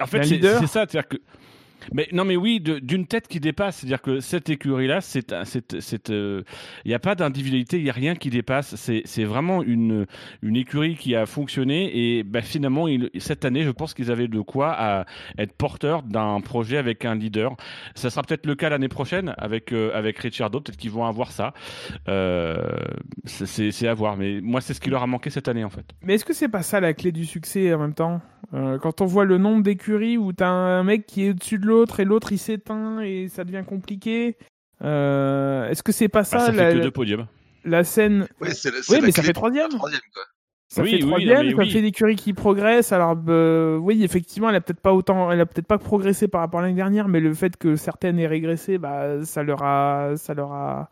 en 0.00 0.06
fait, 0.06 0.24
c'est 0.24 0.66
ça, 0.66 0.66
c'est-à-dire 0.66 1.08
que 1.08 1.16
Mais 1.92 2.08
non, 2.12 2.24
mais 2.24 2.36
oui, 2.36 2.60
d'une 2.60 3.06
tête 3.06 3.28
qui 3.28 3.40
dépasse. 3.40 3.78
C'est-à-dire 3.78 4.02
que 4.02 4.20
cette 4.20 4.48
écurie-là, 4.48 5.00
c'est, 5.00 5.34
c'est, 5.44 6.10
euh, 6.10 6.42
il 6.84 6.88
n'y 6.88 6.94
a 6.94 6.98
pas 6.98 7.14
d'individualité, 7.14 7.78
il 7.78 7.84
n'y 7.84 7.90
a 7.90 7.94
rien 7.94 8.14
qui 8.14 8.30
dépasse. 8.30 8.74
C'est, 8.76 9.24
vraiment 9.24 9.62
une, 9.62 10.06
une 10.42 10.56
écurie 10.56 10.94
qui 10.94 11.16
a 11.16 11.26
fonctionné 11.26 11.90
et 12.18 12.22
bah, 12.22 12.42
finalement, 12.42 12.86
cette 13.18 13.44
année, 13.44 13.62
je 13.62 13.70
pense 13.70 13.92
qu'ils 13.94 14.10
avaient 14.10 14.28
de 14.28 14.40
quoi 14.40 15.04
être 15.38 15.52
porteurs 15.52 16.02
d'un 16.02 16.40
projet 16.40 16.76
avec 16.76 17.04
un 17.04 17.14
leader. 17.14 17.56
Ça 17.94 18.10
sera 18.10 18.22
peut-être 18.22 18.46
le 18.46 18.54
cas 18.54 18.68
l'année 18.68 18.88
prochaine 18.88 19.34
avec 19.38 19.72
euh, 19.72 19.90
avec 19.94 20.18
Ricciardo. 20.18 20.60
Peut-être 20.60 20.76
qu'ils 20.76 20.90
vont 20.90 21.04
avoir 21.04 21.32
ça. 21.32 21.52
Euh, 22.08 22.56
c'est, 23.24 23.88
à 23.88 23.94
voir. 23.94 24.16
Mais 24.16 24.40
moi, 24.40 24.60
c'est 24.60 24.74
ce 24.74 24.80
qui 24.80 24.90
leur 24.90 25.02
a 25.02 25.06
manqué 25.06 25.30
cette 25.30 25.48
année 25.48 25.64
en 25.64 25.70
fait. 25.70 25.86
Mais 26.02 26.14
est-ce 26.14 26.24
que 26.24 26.32
c'est 26.32 26.48
pas 26.48 26.62
ça 26.62 26.80
la 26.80 26.94
clé 26.94 27.12
du 27.12 27.24
succès 27.24 27.72
en 27.74 27.78
même 27.78 27.94
temps? 27.94 28.20
Euh, 28.54 28.78
Quand 28.78 29.00
on 29.00 29.06
voit 29.06 29.24
le 29.24 29.38
nombre 29.38 29.62
d'écuries 29.62 30.16
où 30.18 30.32
t'as 30.32 30.48
un 30.48 30.84
mec 30.84 31.06
qui 31.06 31.24
est 31.24 31.30
au-dessus 31.30 31.58
de 31.58 31.66
l'autre 31.76 32.00
et 32.00 32.04
l'autre 32.04 32.32
il 32.32 32.38
s'éteint 32.38 33.00
et 33.00 33.28
ça 33.28 33.44
devient 33.44 33.64
compliqué. 33.66 34.36
euh, 34.82 35.68
Est-ce 35.68 35.82
que 35.82 35.92
c'est 35.92 36.08
pas 36.08 36.24
ça, 36.24 36.38
Bah, 36.38 36.46
ça 36.46 36.52
la, 36.52 36.70
fait 36.70 36.76
que 36.78 36.82
deux 36.82 36.90
podiums. 36.90 37.26
la 37.64 37.84
scène 37.84 38.26
Oui, 38.40 38.48
mais 39.02 39.10
ça 39.12 39.22
fait 39.22 39.32
troisième. 39.32 39.68
la 39.70 39.76
troisième, 39.78 40.00
quoi. 40.12 40.22
Ça 40.68 40.82
Oui, 40.82 40.90
fait 40.90 40.96
oui, 40.96 41.02
troisième, 41.02 41.46
mais 41.46 41.52
ça 41.52 41.56
oui. 41.58 41.70
fait 41.70 41.80
l'écurie 41.80 42.16
qui 42.16 42.32
progresse. 42.32 42.90
Alors, 42.92 43.16
euh, 43.28 43.76
oui, 43.76 44.02
effectivement, 44.02 44.48
elle 44.50 44.56
a 44.56 44.60
peut-être 44.60 44.80
pas 44.80 44.92
autant, 44.92 45.30
elle 45.30 45.40
a 45.40 45.46
peut-être 45.46 45.66
pas 45.66 45.78
progressé 45.78 46.26
par 46.26 46.40
rapport 46.40 46.58
à 46.60 46.64
l'année 46.64 46.74
dernière, 46.74 47.06
mais 47.08 47.20
le 47.20 47.32
fait 47.34 47.56
que 47.56 47.76
certaines 47.76 48.18
aient 48.18 48.26
régressé, 48.26 48.76
bah, 48.78 49.24
ça 49.24 49.42
leur 49.44 49.62
a, 49.62 50.16
ça 50.16 50.34
leur 50.34 50.52
a, 50.52 50.90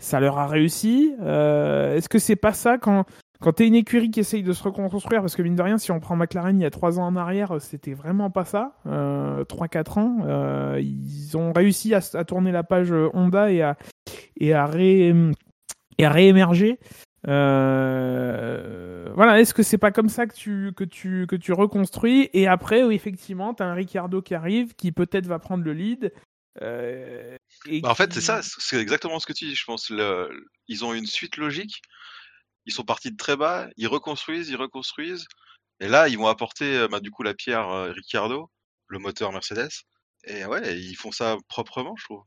ça 0.00 0.18
leur 0.18 0.38
a 0.38 0.48
réussi. 0.48 1.14
Euh, 1.22 1.94
Est-ce 1.96 2.08
que 2.08 2.18
c'est 2.18 2.34
pas 2.36 2.52
ça 2.52 2.78
quand, 2.78 3.04
quand 3.42 3.52
t'es 3.54 3.66
une 3.66 3.74
écurie 3.74 4.10
qui 4.10 4.20
essaye 4.20 4.42
de 4.42 4.52
se 4.52 4.62
reconstruire, 4.62 5.20
parce 5.20 5.36
que 5.36 5.42
mine 5.42 5.56
de 5.56 5.62
rien, 5.62 5.76
si 5.76 5.90
on 5.90 6.00
prend 6.00 6.16
McLaren 6.16 6.58
il 6.58 6.62
y 6.62 6.66
a 6.66 6.70
trois 6.70 6.98
ans 6.98 7.06
en 7.06 7.16
arrière, 7.16 7.60
c'était 7.60 7.92
vraiment 7.94 8.30
pas 8.30 8.44
ça. 8.44 8.78
Euh, 8.86 9.44
3-4 9.44 9.98
ans, 9.98 10.18
euh, 10.24 10.80
ils 10.80 11.36
ont 11.36 11.52
réussi 11.52 11.94
à, 11.94 12.00
tourner 12.24 12.52
la 12.52 12.62
page 12.62 12.92
Honda 13.12 13.50
et 13.50 13.62
à, 13.62 13.76
et 14.38 14.54
à 14.54 14.66
ré, 14.66 15.12
et 15.98 16.04
à 16.04 16.10
réémerger. 16.10 16.78
Euh, 17.28 19.10
voilà, 19.14 19.40
est-ce 19.40 19.54
que 19.54 19.62
c'est 19.62 19.78
pas 19.78 19.92
comme 19.92 20.08
ça 20.08 20.26
que 20.26 20.34
tu, 20.34 20.72
que 20.76 20.84
tu, 20.84 21.26
que 21.26 21.36
tu 21.36 21.52
reconstruis? 21.52 22.30
Et 22.32 22.46
après, 22.46 22.82
oui, 22.82 22.94
effectivement, 22.94 23.54
t'as 23.54 23.66
un 23.66 23.74
Ricciardo 23.74 24.22
qui 24.22 24.34
arrive, 24.34 24.74
qui 24.74 24.92
peut-être 24.92 25.26
va 25.26 25.38
prendre 25.38 25.64
le 25.64 25.72
lead. 25.72 26.12
euh, 26.60 27.36
et 27.66 27.80
Bah, 27.80 27.90
en 27.90 27.94
fait, 27.94 28.12
c'est 28.12 28.20
ça, 28.20 28.40
c'est 28.42 28.80
exactement 28.80 29.18
ce 29.18 29.26
que 29.26 29.32
tu 29.32 29.46
dis, 29.46 29.54
je 29.54 29.64
pense. 29.64 29.90
Le- 29.90 30.46
Ils 30.68 30.84
ont 30.84 30.94
une 30.94 31.06
suite 31.06 31.36
logique. 31.36 31.82
Ils 32.66 32.72
sont 32.72 32.84
partis 32.84 33.10
de 33.10 33.16
très 33.16 33.36
bas, 33.36 33.68
ils 33.76 33.88
reconstruisent, 33.88 34.48
ils 34.50 34.56
reconstruisent. 34.56 35.26
Et 35.80 35.88
là, 35.88 36.08
ils 36.08 36.18
vont 36.18 36.28
apporter, 36.28 36.76
euh, 36.78 36.88
bah, 36.88 37.00
du 37.00 37.10
coup, 37.10 37.22
la 37.22 37.34
pierre 37.34 37.68
euh, 37.70 37.92
Ricciardo, 37.92 38.50
le 38.88 38.98
moteur 38.98 39.32
Mercedes. 39.32 39.70
Et 40.24 40.44
ouais, 40.46 40.78
ils 40.80 40.94
font 40.96 41.12
ça 41.12 41.36
proprement, 41.48 41.94
je 41.96 42.04
trouve. 42.04 42.24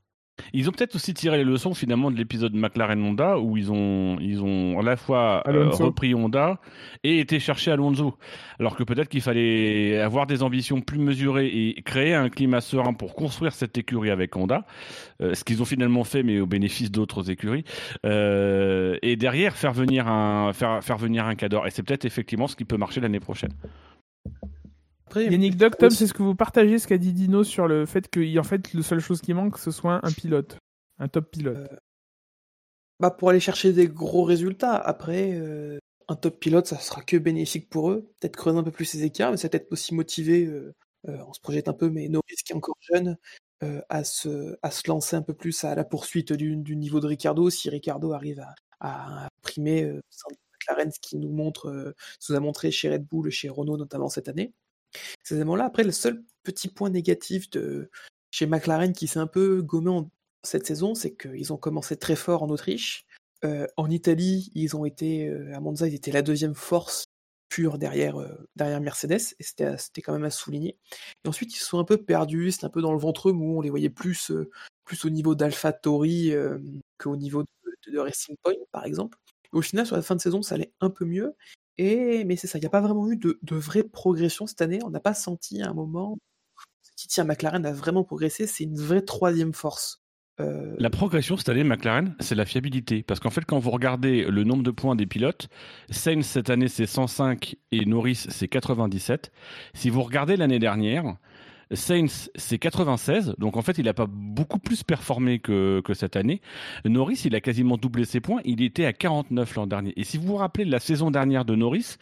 Ils 0.54 0.70
ont 0.70 0.72
peut-être 0.72 0.96
aussi 0.96 1.14
tiré 1.14 1.38
les 1.38 1.44
leçons 1.44 1.74
finalement 1.74 2.12
de 2.12 2.18
l'épisode 2.18 2.54
McLaren 2.54 3.02
Honda 3.02 3.40
où 3.40 3.58
ils 3.58 3.72
ont 3.72 4.18
ils 4.20 4.44
ont 4.44 4.80
à 4.80 4.84
la 4.84 4.98
fois 4.98 5.44
euh, 5.48 5.70
repris 5.70 6.14
Honda 6.14 6.60
et 7.04 7.20
été 7.20 7.40
chercher 7.40 7.72
Alonso. 7.72 8.18
Alors 8.60 8.76
que 8.76 8.84
peut-être 8.84 9.10
qu'il 9.10 9.22
fallait 9.22 10.00
avoir 10.00 10.28
des 10.28 10.44
ambitions 10.44 10.82
plus 10.82 11.00
mesurées 11.00 11.48
et 11.48 11.82
créer 11.84 12.14
un 12.14 12.30
climat 12.30 12.62
serein 12.62 12.94
pour 12.94 13.16
construire 13.16 13.54
cette 13.54 13.78
écurie 13.78 14.10
avec 14.10 14.36
Honda, 14.36 14.66
euh, 15.22 15.34
ce 15.34 15.44
qu'ils 15.44 15.62
ont 15.62 15.66
finalement 15.66 16.04
fait 16.04 16.24
mais 16.24 16.40
au 16.40 16.46
bénéfice 16.46 16.92
d'autres 16.92 17.32
écuries. 17.32 17.64
Euh, 18.06 18.98
et 19.02 19.16
derrière 19.16 19.56
faire 19.56 19.74
venir 19.74 20.08
un 20.08 20.54
faire 20.54 20.84
faire 20.84 20.98
venir 20.98 21.26
un 21.26 21.36
cador. 21.36 21.68
Et 21.68 21.72
c'est 21.72 21.84
peut-être 21.84 22.06
effectivement 22.06 22.48
ce 22.48 22.56
qui 22.56 22.66
peut 22.66 22.78
marcher 22.78 23.00
l'année 23.02 23.20
prochaine. 23.20 23.54
Après, 25.08 25.26
Yannick 25.26 25.56
Doc, 25.58 25.78
Tom, 25.78 25.90
c'est 25.90 26.08
ce 26.08 26.14
que 26.14 26.24
vous 26.24 26.36
partagez 26.36 26.80
ce 26.80 26.88
qu'a 26.88 26.98
dit 26.98 27.14
Dino 27.14 27.44
sur 27.44 27.68
le 27.68 27.86
fait 27.86 28.10
que, 28.10 28.40
en 28.40 28.44
fait, 28.44 28.74
la 28.74 28.84
seule 28.84 29.00
chose 29.00 29.22
qui 29.22 29.34
manque, 29.34 29.58
ce 29.58 29.72
soit 29.72 30.00
un 30.04 30.12
pilote, 30.12 30.58
un 31.00 31.08
top 31.08 31.32
pilote. 31.32 31.58
Euh, 31.58 31.76
bah, 33.00 33.12
pour 33.12 33.30
aller 33.30 33.40
chercher 33.40 33.74
des 33.74 33.88
gros 33.88 34.24
résultats. 34.24 34.76
Après, 34.76 35.34
euh, 35.34 35.78
un 36.08 36.16
top 36.16 36.40
pilote, 36.40 36.68
ça 36.68 36.80
sera 36.80 37.02
que 37.02 37.18
bénéfique 37.18 37.70
pour 37.70 37.92
eux. 37.92 38.12
Peut-être 38.20 38.36
creuser 38.36 38.58
un 38.58 38.64
peu 38.64 38.72
plus 38.72 38.86
ces 38.86 39.04
écarts, 39.04 39.32
mais 39.32 39.38
ça 39.38 39.50
peut-être 39.50 39.72
aussi 39.72 39.94
motiver, 39.94 40.46
euh, 40.46 40.74
euh, 41.08 41.18
on 41.28 41.34
se 41.34 41.40
projette 41.40 41.68
un 41.68 41.74
peu, 41.74 41.90
mais 41.90 42.08
Norris 42.10 42.36
qui 42.46 42.54
est 42.54 42.56
encore 42.56 42.78
jeune, 42.82 43.18
euh, 43.64 43.82
à, 43.90 44.04
se, 44.04 44.58
à 44.62 44.72
se 44.72 44.88
lancer 44.88 45.16
un 45.16 45.22
peu 45.22 45.34
plus 45.34 45.64
à 45.64 45.76
la 45.76 45.84
poursuite 45.84 46.34
du, 46.34 46.56
du 46.58 46.76
niveau 46.76 47.00
de 47.00 47.08
Ricardo, 47.08 47.50
si 47.50 47.70
Ricardo 47.70 48.12
arrive 48.14 48.40
à, 48.40 48.56
à 48.80 49.28
primer 49.42 49.84
euh, 49.84 50.02
McLaren, 50.54 50.92
ce 50.92 51.00
qui 51.00 51.18
nous 51.18 51.32
montre, 51.32 51.70
euh, 51.70 51.94
ce 52.20 52.34
nous 52.34 52.38
a 52.38 52.40
montré 52.42 52.72
chez 52.72 52.90
Red 52.90 53.06
Bull, 53.06 53.30
chez 53.30 53.50
Renault 53.50 53.78
notamment 53.78 54.10
cette 54.10 54.30
année. 54.30 54.54
Ces 55.24 55.36
éléments-là, 55.36 55.66
après, 55.66 55.84
le 55.84 55.92
seul 55.92 56.24
petit 56.44 56.68
point 56.68 56.90
négatif 56.90 57.50
de 57.50 57.90
chez 58.32 58.46
McLaren 58.46 58.94
qui 58.94 59.08
s'est 59.08 59.20
un 59.20 59.28
peu 59.28 59.62
gommé 59.62 59.90
en, 59.90 60.10
cette 60.44 60.68
saison, 60.68 60.96
c'est 60.96 61.16
qu'ils 61.16 61.54
ont 61.54 61.58
commencé 61.58 61.98
très 61.98 62.16
fort 62.16 62.44
en 62.44 62.50
Autriche. 62.50 63.06
Euh, 63.44 63.68
en 63.78 63.90
Italie, 63.90 64.52
ils 64.54 64.76
ont 64.76 64.86
été, 64.86 65.28
euh, 65.28 65.56
à 65.56 65.60
Monza, 65.60 65.88
ils 65.88 65.96
étaient 65.96 66.12
la 66.12 66.22
deuxième 66.22 66.56
force 66.56 67.06
pure 67.50 67.78
derrière, 67.78 68.20
euh, 68.20 68.80
Mercedes, 68.80 69.36
et 69.40 69.44
c'était 69.44 70.02
quand 70.02 70.14
même 70.14 70.24
à 70.24 70.30
souligner. 70.30 70.78
Et 71.24 71.28
ensuite, 71.28 71.54
ils 71.54 71.60
se 71.60 71.66
sont 71.66 71.80
un 71.80 71.84
peu 71.84 71.98
perdus, 71.98 72.52
c'était 72.52 72.66
un 72.66 72.70
peu 72.70 72.82
dans 72.82 72.92
le 72.92 73.00
ventre 73.00 73.32
mou, 73.32 73.58
on 73.58 73.62
les 73.62 73.70
voyait 73.70 73.90
plus, 73.90 74.32
euh, 74.32 74.50
plus 74.84 75.06
au 75.06 75.10
niveau 75.10 75.36
d'Alpha 75.36 75.74
euh, 75.86 76.60
qu'au 76.98 77.16
niveau 77.16 77.44
de, 77.44 77.92
de 77.92 78.00
Racing 78.00 78.36
Point, 78.44 78.56
par 78.72 78.86
exemple. 78.86 79.18
Et 79.54 79.58
au 79.58 79.62
final, 79.62 79.86
sur 79.86 79.96
la 79.96 80.02
fin 80.02 80.16
de 80.16 80.22
saison, 80.22 80.42
ça 80.42 80.56
allait 80.56 80.74
un 80.82 80.90
peu 80.90 81.06
mieux. 81.06 81.36
Mais 81.78 82.36
c'est 82.36 82.48
ça, 82.48 82.58
il 82.58 82.62
n'y 82.62 82.68
a 82.68 82.72
pas 82.72 82.82
vraiment 82.82 83.10
eu 83.10 83.18
de, 83.18 83.38
vraie 83.52 83.84
progression 83.84 84.48
cette 84.48 84.62
année. 84.62 84.80
On 84.84 84.90
n'a 84.90 85.00
pas 85.00 85.14
senti 85.14 85.62
à 85.62 85.70
un 85.70 85.74
moment 85.74 86.18
qui 86.96 87.08
tient 87.08 87.26
McLaren 87.26 87.66
a 87.66 87.74
vraiment 87.74 88.04
progressé. 88.04 88.48
C'est 88.48 88.64
une 88.64 88.78
vraie 88.78 89.02
troisième 89.02 89.54
force. 89.54 90.02
Euh, 90.40 90.76
La 90.80 90.90
progression 90.90 91.38
cette 91.38 91.50
année, 91.50 91.64
McLaren, 91.64 92.16
c'est 92.20 92.36
la 92.36 92.46
fiabilité. 92.46 93.04
Parce 93.04 93.20
qu'en 93.20 93.30
fait, 93.30 93.46
quand 93.46 93.60
vous 93.60 93.72
regardez 93.72 94.26
le 94.26 94.44
nombre 94.44 94.64
de 94.64 94.72
points 94.72 94.96
des 94.96 95.06
pilotes, 95.06 95.50
Sainz 95.90 96.26
cette 96.26 96.50
année 96.50 96.68
c'est 96.68 96.86
105 96.86 97.56
et 97.72 97.86
Norris 97.86 98.26
c'est 98.30 98.48
97. 98.48 99.32
Si 99.74 99.90
vous 99.90 100.02
regardez 100.02 100.36
l'année 100.36 100.60
dernière, 100.60 101.18
Sainz 101.72 102.30
c'est 102.36 102.60
96, 102.60 103.36
donc 103.38 103.58
en 103.58 103.62
fait 103.62 103.78
il 103.78 103.86
n'a 103.86 103.94
pas 103.94 104.08
beaucoup 104.10 104.60
plus 104.60 104.84
performé 104.84 105.40
que, 105.40 105.82
que 105.84 105.94
cette 105.94 106.16
année. 106.16 106.42
Norris 106.86 107.22
il 107.26 107.36
a 107.36 107.42
quasiment 107.42 107.78
doublé 107.78 108.06
ses 108.06 108.20
points, 108.20 108.42
il 108.46 108.62
était 108.62 108.86
à 108.86 108.94
49 108.94 109.56
l'an 109.56 109.68
dernier. 109.68 109.94
Et 109.98 110.04
si 110.04 110.18
vous 110.18 110.28
vous 110.28 110.36
rappelez 110.36 110.66
la 110.66 110.80
saison 110.80 111.12
dernière 111.12 111.46
de 111.46 111.56
Norris, 111.56 111.98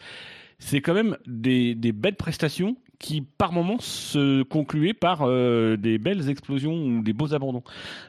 c'est 0.58 0.80
quand 0.80 0.94
même 0.94 1.16
des, 1.26 1.74
des 1.74 1.92
belles 1.92 2.16
prestations 2.16 2.76
qui 2.98 3.20
par 3.20 3.52
moments 3.52 3.80
se 3.80 4.42
concluaient 4.42 4.94
par 4.94 5.22
euh, 5.22 5.76
des 5.76 5.98
belles 5.98 6.28
explosions 6.30 6.74
ou 6.74 7.02
des 7.02 7.12
beaux 7.12 7.34
abandons. 7.34 7.62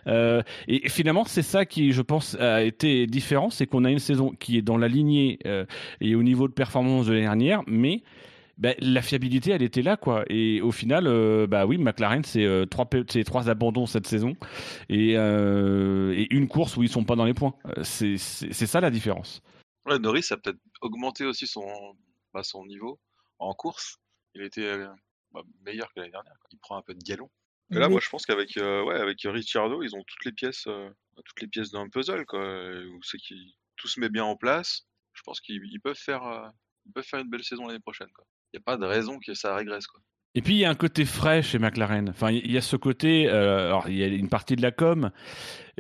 Euh, 0.07 0.41
et 0.67 0.87
finalement, 0.89 1.25
c'est 1.25 1.41
ça 1.41 1.65
qui, 1.65 1.91
je 1.91 2.01
pense, 2.01 2.35
a 2.35 2.63
été 2.63 3.05
différent, 3.07 3.49
c'est 3.49 3.65
qu'on 3.67 3.83
a 3.83 3.91
une 3.91 3.99
saison 3.99 4.33
qui 4.39 4.57
est 4.57 4.61
dans 4.61 4.77
la 4.77 4.87
lignée 4.87 5.39
euh, 5.45 5.65
et 6.01 6.15
au 6.15 6.23
niveau 6.23 6.47
de 6.47 6.53
performance 6.53 7.07
de 7.07 7.11
l'année 7.11 7.25
dernière, 7.25 7.61
mais 7.67 8.03
bah, 8.57 8.73
la 8.79 9.01
fiabilité, 9.01 9.51
elle 9.51 9.61
était 9.63 9.81
là, 9.81 9.97
quoi. 9.97 10.23
Et 10.29 10.61
au 10.61 10.71
final, 10.71 11.07
euh, 11.07 11.45
bah 11.47 11.65
oui, 11.65 11.77
McLaren, 11.77 12.23
c'est 12.23 12.45
euh, 12.45 12.65
trois, 12.65 12.87
trois 13.25 13.49
abandons 13.49 13.85
cette 13.85 14.07
saison 14.07 14.35
et, 14.89 15.17
euh, 15.17 16.13
et 16.15 16.33
une 16.33 16.47
course 16.47 16.77
où 16.77 16.83
ils 16.83 16.89
sont 16.89 17.03
pas 17.03 17.15
dans 17.15 17.25
les 17.25 17.33
points. 17.33 17.53
C'est 17.83 18.17
c'est- 18.17 18.53
c'est 18.53 18.67
ça 18.67 18.79
la 18.81 18.89
différence. 18.91 19.41
Ouais, 19.85 19.99
Norris 19.99 20.25
a 20.31 20.37
peut-être 20.37 20.59
augmenté 20.81 21.25
aussi 21.25 21.47
son, 21.47 21.65
bah, 22.33 22.43
son 22.43 22.65
niveau 22.65 22.99
en 23.39 23.53
course. 23.53 23.97
Il 24.33 24.41
était 24.41 24.65
euh, 24.65 24.87
bah, 25.31 25.43
meilleur 25.65 25.93
que 25.93 25.99
l'année 25.99 26.11
dernière. 26.11 26.33
quoi. 26.39 26.49
Il 26.51 26.59
prend 26.59 26.77
un 26.77 26.81
peu 26.81 26.93
de 26.93 27.03
galon. 27.03 27.29
Et 27.71 27.75
là, 27.75 27.87
Mais- 27.87 27.93
moi, 27.93 27.99
je 28.01 28.09
pense 28.09 28.25
qu'avec 28.25 28.57
euh, 28.57 28.83
ouais, 28.83 28.95
avec 28.99 29.19
Ricciardo, 29.23 29.81
ils 29.83 29.95
ont 29.95 30.03
toutes 30.07 30.23
les 30.25 30.31
pièces, 30.31 30.65
euh, 30.67 30.89
toutes 31.23 31.41
les 31.41 31.47
pièces 31.47 31.71
d'un 31.71 31.89
puzzle, 31.89 32.25
quoi. 32.25 32.39
Où 32.41 32.99
c'est 33.03 33.17
qui 33.17 33.55
tout 33.75 33.87
se 33.87 33.99
met 33.99 34.09
bien 34.09 34.23
en 34.23 34.35
place. 34.35 34.85
Je 35.13 35.21
pense 35.23 35.41
qu'ils 35.41 35.61
ils 35.71 35.79
peuvent 35.81 35.97
faire, 35.97 36.23
euh, 36.23 36.47
ils 36.85 36.91
peuvent 36.93 37.03
faire 37.05 37.19
une 37.19 37.29
belle 37.29 37.43
saison 37.43 37.67
l'année 37.67 37.79
prochaine, 37.79 38.09
quoi. 38.13 38.25
Il 38.53 38.57
n'y 38.57 38.61
a 38.61 38.63
pas 38.63 38.77
de 38.77 38.85
raison 38.85 39.19
que 39.25 39.33
ça 39.33 39.55
régresse, 39.55 39.87
quoi. 39.87 40.01
Et 40.37 40.41
puis 40.41 40.55
il 40.55 40.59
y 40.59 40.65
a 40.65 40.69
un 40.69 40.75
côté 40.75 41.05
frais 41.05 41.41
chez 41.41 41.59
McLaren. 41.59 42.09
Enfin, 42.09 42.29
il 42.29 42.51
y 42.51 42.57
a 42.57 42.61
ce 42.61 42.75
côté. 42.75 43.29
euh, 43.29 43.67
alors 43.67 43.87
il 43.87 43.95
y 43.95 44.03
a 44.03 44.07
une 44.07 44.27
partie 44.27 44.57
de 44.57 44.61
la 44.61 44.71
com, 44.71 45.11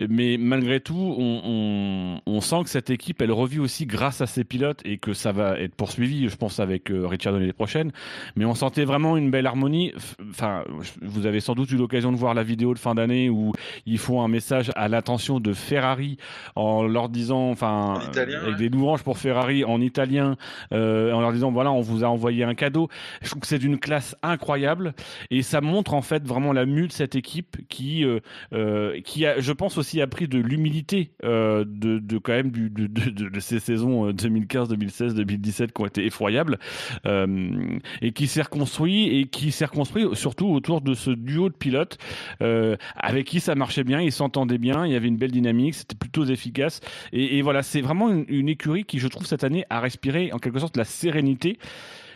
mais 0.09 0.37
malgré 0.37 0.79
tout, 0.79 1.15
on, 1.17 1.41
on, 1.45 2.21
on 2.25 2.41
sent 2.41 2.63
que 2.63 2.69
cette 2.69 2.89
équipe, 2.89 3.21
elle 3.21 3.31
revit 3.31 3.59
aussi 3.59 3.85
grâce 3.85 4.21
à 4.21 4.27
ses 4.27 4.43
pilotes 4.43 4.81
et 4.85 4.97
que 4.97 5.13
ça 5.13 5.31
va 5.31 5.59
être 5.59 5.75
poursuivi, 5.75 6.27
je 6.27 6.35
pense, 6.35 6.59
avec 6.59 6.91
euh, 6.91 7.07
Richard 7.07 7.33
l'année 7.33 7.53
prochaine. 7.53 7.91
Mais 8.35 8.45
on 8.45 8.55
sentait 8.55 8.85
vraiment 8.85 9.15
une 9.17 9.31
belle 9.31 9.47
harmonie. 9.47 9.93
Enfin, 10.29 10.63
vous 11.01 11.25
avez 11.25 11.39
sans 11.39 11.55
doute 11.55 11.71
eu 11.71 11.77
l'occasion 11.77 12.11
de 12.11 12.17
voir 12.17 12.33
la 12.33 12.43
vidéo 12.43 12.73
de 12.73 12.79
fin 12.79 12.93
d'année 12.95 13.29
où 13.29 13.53
ils 13.85 13.97
font 13.97 14.21
un 14.21 14.27
message 14.27 14.71
à 14.75 14.87
l'attention 14.87 15.39
de 15.39 15.53
Ferrari 15.53 16.17
en 16.55 16.83
leur 16.83 17.09
disant, 17.09 17.49
enfin, 17.49 17.95
En 17.95 18.09
italien, 18.09 18.39
avec 18.41 18.53
ouais. 18.53 18.59
des 18.59 18.69
louanges 18.69 19.03
pour 19.03 19.17
Ferrari 19.17 19.63
en 19.63 19.79
italien, 19.79 20.35
euh, 20.73 21.13
en 21.13 21.21
leur 21.21 21.31
disant 21.31 21.51
voilà, 21.51 21.71
on 21.71 21.81
vous 21.81 22.03
a 22.03 22.07
envoyé 22.07 22.43
un 22.43 22.55
cadeau. 22.55 22.89
Je 23.21 23.29
trouve 23.29 23.41
que 23.41 23.47
c'est 23.47 23.59
d'une 23.59 23.79
classe 23.79 24.15
incroyable 24.23 24.93
et 25.31 25.41
ça 25.41 25.61
montre 25.61 25.93
en 25.93 26.01
fait 26.01 26.25
vraiment 26.27 26.51
la 26.51 26.65
mue 26.65 26.87
de 26.87 26.91
cette 26.91 27.15
équipe 27.15 27.57
qui, 27.69 28.03
euh, 28.03 28.19
euh, 28.53 28.99
qui 29.01 29.25
a, 29.25 29.39
je 29.39 29.51
pense 29.53 29.77
aussi 29.77 29.84
aussi 29.85 30.01
appris 30.01 30.27
de 30.27 30.39
l'humilité 30.39 31.11
euh, 31.23 31.63
de, 31.67 32.17
quand 32.17 32.31
même 32.33 32.49
de, 32.51 33.39
ces 33.39 33.59
saisons 33.59 34.11
2015, 34.11 34.69
2016, 34.69 35.13
2017 35.13 35.71
qui 35.71 35.81
ont 35.81 35.85
été 35.85 36.05
effroyables 36.05 36.57
euh, 37.05 37.77
et 38.01 38.11
qui 38.11 38.25
s'est 38.25 38.41
reconstruit 38.41 39.19
et 39.19 39.27
qui 39.27 39.51
s'est 39.51 39.65
reconstruit 39.65 40.07
surtout 40.13 40.47
autour 40.47 40.81
de 40.81 40.95
ce 40.95 41.11
duo 41.11 41.49
de 41.49 41.53
pilotes 41.53 41.99
euh, 42.41 42.77
avec 42.95 43.27
qui 43.27 43.39
ça 43.39 43.53
marchait 43.53 43.83
bien, 43.83 44.01
ils 44.01 44.11
s'entendaient 44.11 44.57
bien, 44.57 44.87
il 44.87 44.91
y 44.91 44.95
avait 44.95 45.07
une 45.07 45.17
belle 45.17 45.31
dynamique, 45.31 45.75
c'était 45.75 45.95
plutôt 45.95 46.25
efficace 46.25 46.81
et, 47.13 47.43
voilà, 47.43 47.61
c'est 47.61 47.81
vraiment 47.81 48.09
une 48.09 48.49
écurie 48.49 48.85
qui 48.85 48.97
je 48.97 49.07
trouve 49.07 49.27
cette 49.27 49.43
année 49.43 49.65
a 49.69 49.79
respiré 49.79 50.31
en 50.33 50.39
quelque 50.39 50.57
sorte 50.57 50.77
la 50.77 50.83
sérénité 50.83 51.59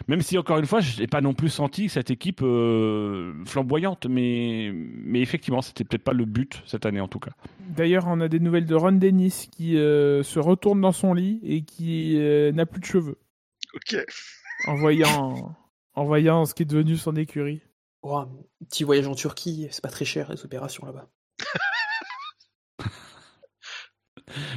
même 0.08 0.22
si 0.22 0.38
encore 0.38 0.58
une 0.58 0.66
fois, 0.66 0.80
je 0.80 1.00
n'ai 1.00 1.08
pas 1.08 1.22
non 1.22 1.34
plus 1.34 1.50
senti 1.50 1.90
cette 1.90 2.12
équipe 2.12 2.42
euh, 2.42 3.34
flamboyante, 3.46 4.06
mais, 4.08 4.72
mais 4.74 5.22
effectivement, 5.22 5.62
c'était 5.62 5.84
peut-être 5.84 6.04
pas 6.04 6.14
le 6.14 6.26
but 6.26 6.62
cette 6.66 6.86
année 6.86 7.02
en 7.02 7.08
tout 7.08 7.20
cas. 7.20 7.32
D'ailleurs, 7.60 8.06
on 8.08 8.20
a 8.22 8.28
des 8.28 8.40
nouvelles 8.40 8.66
de 8.66 8.76
Ron 8.76 8.94
Dennis 8.94 9.50
qui 9.52 9.78
euh, 9.78 10.24
se 10.24 10.40
retourne 10.40 10.82
dans 10.82 10.92
son 10.92 11.14
lit 11.14 11.40
et 11.44 11.64
qui 11.64 12.18
euh, 12.18 12.52
n'a 12.52 12.66
plus 12.66 12.80
de 12.80 12.86
cheveux. 12.86 13.18
Ok. 13.74 13.98
En 14.68 14.76
voyant, 14.76 15.56
en 15.94 16.04
voyant 16.04 16.46
ce 16.46 16.54
qui 16.54 16.64
est 16.64 16.66
devenu 16.66 16.98
son 16.98 17.16
écurie. 17.16 17.62
Oh, 18.02 18.16
un 18.16 18.30
petit 18.70 18.84
voyage 18.84 19.08
en 19.08 19.16
Turquie, 19.16 19.68
c'est 19.72 19.84
pas 19.84 19.90
très 19.90 20.06
cher 20.06 20.32
les 20.32 20.44
opérations 20.46 20.86
là-bas. 20.86 21.10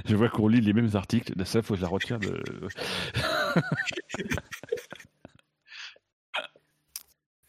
Je 0.06 0.16
vois 0.16 0.28
qu'on 0.28 0.48
lit 0.48 0.60
les 0.60 0.72
mêmes 0.72 0.90
articles. 0.94 1.32
Ça, 1.44 1.62
faut 1.62 1.74
que 1.74 1.78
je 1.78 1.82
la 1.82 1.88
retire 1.88 2.18
de. 2.18 2.42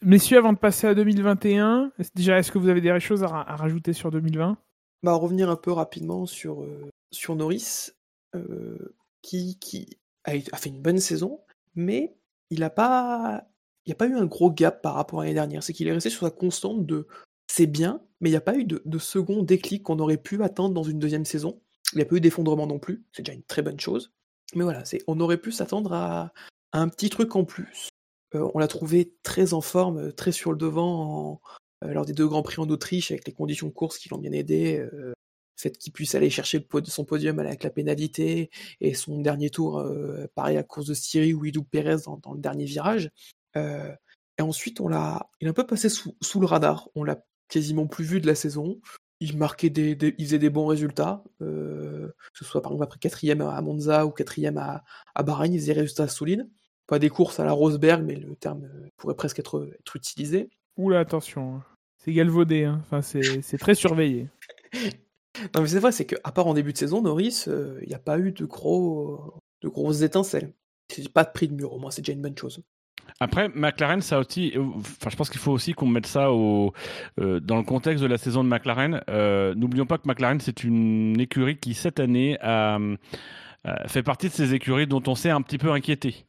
Messieurs, 0.04 0.36
avant 0.36 0.52
de 0.52 0.58
passer 0.58 0.86
à 0.86 0.94
2021, 0.94 1.90
déjà, 2.14 2.38
est-ce 2.38 2.52
que 2.52 2.58
vous 2.58 2.68
avez 2.68 2.82
des 2.82 3.00
choses 3.00 3.24
à, 3.24 3.28
rajouter 3.28 3.94
sur 3.94 4.10
2020 4.10 4.58
Bah, 5.02 5.14
revenir 5.14 5.48
un 5.48 5.56
peu 5.56 5.72
rapidement 5.72 6.26
sur, 6.26 6.62
euh, 6.62 6.90
sur 7.10 7.34
Norris, 7.36 7.88
euh, 8.34 8.94
qui, 9.22 9.58
qui 9.58 9.88
a, 10.24 10.32
fait 10.58 10.68
une 10.68 10.82
bonne 10.82 10.98
saison, 10.98 11.40
mais 11.74 12.18
il 12.50 12.60
n'a 12.60 12.68
pas, 12.68 13.46
il 13.86 13.92
a 13.92 13.94
pas 13.94 14.06
eu 14.06 14.14
un 14.14 14.26
gros 14.26 14.50
gap 14.50 14.82
par 14.82 14.92
rapport 14.92 15.20
à 15.20 15.24
l'année 15.24 15.34
dernière. 15.34 15.62
C'est 15.62 15.72
qu'il 15.72 15.88
est 15.88 15.92
resté 15.92 16.10
sur 16.10 16.26
sa 16.26 16.30
constante 16.30 16.84
de 16.84 17.06
c'est 17.46 17.66
bien, 17.66 18.02
mais 18.20 18.28
il 18.28 18.32
n'y 18.32 18.36
a 18.36 18.42
pas 18.42 18.56
eu 18.56 18.64
de, 18.64 18.98
second 18.98 19.42
déclic 19.42 19.84
qu'on 19.84 20.00
aurait 20.00 20.18
pu 20.18 20.42
attendre 20.42 20.74
dans 20.74 20.82
une 20.82 20.98
deuxième 20.98 21.24
saison. 21.24 21.62
Il 21.94 21.96
n'y 21.96 22.02
a 22.02 22.06
pas 22.06 22.16
eu 22.16 22.20
d'effondrement 22.20 22.66
non 22.66 22.78
plus, 22.78 23.06
c'est 23.12 23.22
déjà 23.22 23.32
une 23.32 23.44
très 23.44 23.62
bonne 23.62 23.80
chose. 23.80 24.12
Mais 24.54 24.64
voilà, 24.64 24.82
on 25.06 25.18
aurait 25.20 25.38
pu 25.38 25.50
s'attendre 25.50 25.94
à 25.94 26.32
un 26.74 26.88
petit 26.88 27.08
truc 27.08 27.34
en 27.36 27.44
plus. 27.44 27.88
Euh, 28.34 28.48
on 28.54 28.58
l'a 28.58 28.68
trouvé 28.68 29.14
très 29.22 29.54
en 29.54 29.60
forme, 29.60 29.98
euh, 29.98 30.12
très 30.12 30.32
sur 30.32 30.52
le 30.52 30.58
devant 30.58 31.40
euh, 31.84 31.92
lors 31.92 32.04
des 32.04 32.12
deux 32.12 32.26
grands 32.26 32.42
prix 32.42 32.60
en 32.60 32.68
Autriche, 32.68 33.10
avec 33.10 33.26
les 33.26 33.32
conditions 33.32 33.68
de 33.68 33.72
course 33.72 33.98
qui 33.98 34.08
l'ont 34.08 34.18
bien 34.18 34.32
aidé. 34.32 34.78
le 34.92 35.14
fait 35.56 35.78
qu'il 35.78 35.92
puisse 35.92 36.14
aller 36.14 36.30
chercher 36.30 36.66
son 36.86 37.04
podium 37.04 37.38
avec 37.38 37.62
la 37.62 37.70
pénalité 37.70 38.50
et 38.80 38.92
son 38.92 39.20
dernier 39.20 39.50
tour, 39.50 39.82
pareil 40.34 40.56
à 40.56 40.62
course 40.64 40.86
de 40.86 40.94
Styrie 40.94 41.32
où 41.32 41.44
il 41.44 41.52
double 41.52 41.68
Pérez 41.68 41.96
dans, 42.04 42.34
le 42.34 42.40
dernier 42.40 42.64
virage. 42.64 43.10
Et 43.56 44.42
ensuite, 44.42 44.80
on 44.80 44.88
l'a, 44.88 45.30
il 45.40 45.46
est 45.46 45.50
un 45.50 45.54
peu 45.54 45.66
passé 45.66 45.88
sous, 45.88 46.40
le 46.40 46.46
radar. 46.46 46.88
On 46.96 47.04
l'a 47.04 47.24
quasiment 47.48 47.86
plus 47.86 48.04
vu 48.04 48.20
de 48.20 48.26
la 48.26 48.34
saison. 48.34 48.80
Il 49.20 49.38
marquait 49.38 49.70
des, 49.70 49.96
faisait 50.18 50.40
des 50.40 50.50
bons 50.50 50.66
résultats, 50.66 51.22
que 51.38 52.12
ce 52.32 52.44
soit 52.44 52.60
par 52.60 52.72
exemple 52.72 52.84
après 52.84 52.98
quatrième 52.98 53.40
à 53.40 53.60
Monza 53.60 54.06
ou 54.06 54.10
quatrième 54.10 54.58
à, 54.58 54.82
à 55.14 55.22
Bahreïn, 55.22 55.52
il 55.52 55.60
faisait 55.60 55.74
des 55.74 55.80
résultats 55.80 56.08
solides. 56.08 56.48
Pas 56.86 56.98
des 56.98 57.08
courses 57.08 57.40
à 57.40 57.44
la 57.44 57.52
Rosberg, 57.52 58.02
mais 58.04 58.16
le 58.16 58.36
terme 58.36 58.64
euh, 58.64 58.88
pourrait 58.96 59.14
presque 59.14 59.38
être, 59.38 59.68
être 59.80 59.96
utilisé. 59.96 60.50
Oula, 60.76 61.00
attention. 61.00 61.56
hein. 61.56 61.64
C'est 61.98 62.12
galvaudé, 62.12 62.64
hein. 62.64 62.80
enfin, 62.84 63.00
c'est 63.00 63.22
très 63.58 63.74
surveillé. 63.74 64.28
Non, 65.54 65.62
mais 65.62 65.66
c'est 65.66 65.78
vrai, 65.78 65.92
c'est 65.92 66.04
qu'à 66.04 66.30
part 66.32 66.46
en 66.46 66.54
début 66.54 66.72
de 66.72 66.78
saison, 66.78 67.00
Norris, 67.02 67.44
euh, 67.48 67.78
il 67.82 67.88
n'y 67.88 67.94
a 67.94 67.98
pas 67.98 68.18
eu 68.18 68.32
de, 68.32 68.44
gros, 68.44 69.34
de 69.62 69.68
grosses 69.68 70.02
étincelles. 70.02 70.52
C'est 70.92 71.08
pas 71.12 71.24
de 71.24 71.30
prix 71.32 71.48
de 71.48 71.54
mur, 71.54 71.72
au 71.72 71.78
moins, 71.78 71.90
c'est 71.90 72.02
déjà 72.02 72.12
une 72.12 72.20
bonne 72.22 72.36
chose. 72.36 72.60
Après, 73.20 73.48
McLaren, 73.54 74.00
ça 74.02 74.18
aussi. 74.18 74.52
euh, 74.56 74.62
Enfin, 74.76 75.10
je 75.10 75.16
pense 75.16 75.30
qu'il 75.30 75.40
faut 75.40 75.52
aussi 75.52 75.72
qu'on 75.72 75.86
mette 75.86 76.06
ça 76.06 76.30
au, 76.32 76.72
euh, 77.20 77.40
dans 77.40 77.56
le 77.56 77.62
contexte 77.62 78.02
de 78.02 78.08
la 78.08 78.18
saison 78.18 78.44
de 78.44 78.48
McLaren. 78.48 79.02
Euh, 79.08 79.54
N'oublions 79.54 79.86
pas 79.86 79.98
que 79.98 80.06
McLaren, 80.08 80.40
c'est 80.40 80.62
une 80.64 81.18
écurie 81.20 81.58
qui 81.58 81.74
cette 81.74 82.00
année 82.00 82.38
a 82.40 82.76
euh, 82.78 82.96
fait 83.86 84.02
partie 84.02 84.28
de 84.28 84.32
ces 84.32 84.54
écuries 84.54 84.86
dont 84.86 85.02
on 85.06 85.14
s'est 85.14 85.30
un 85.30 85.40
petit 85.42 85.58
peu 85.58 85.70
inquiété 85.72 86.26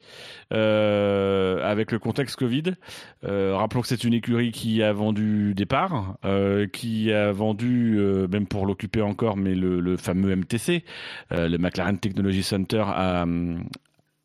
euh, 0.53 1.63
avec 1.69 1.91
le 1.91 1.99
contexte 1.99 2.35
Covid. 2.37 2.75
Euh, 3.23 3.55
rappelons 3.55 3.81
que 3.81 3.87
c'est 3.87 4.03
une 4.03 4.13
écurie 4.13 4.51
qui 4.51 4.81
a 4.83 4.93
vendu 4.93 5.53
des 5.53 5.65
parts, 5.65 6.15
euh, 6.25 6.67
qui 6.67 7.11
a 7.11 7.31
vendu, 7.31 7.95
euh, 7.97 8.27
même 8.27 8.47
pour 8.47 8.65
l'occuper 8.65 9.01
encore, 9.01 9.37
mais 9.37 9.55
le, 9.55 9.79
le 9.79 9.97
fameux 9.97 10.35
MTC, 10.35 10.83
euh, 11.31 11.47
le 11.49 11.57
McLaren 11.57 11.97
Technology 11.97 12.43
Center 12.43 12.83
à, 12.87 13.23
euh, 13.23 13.57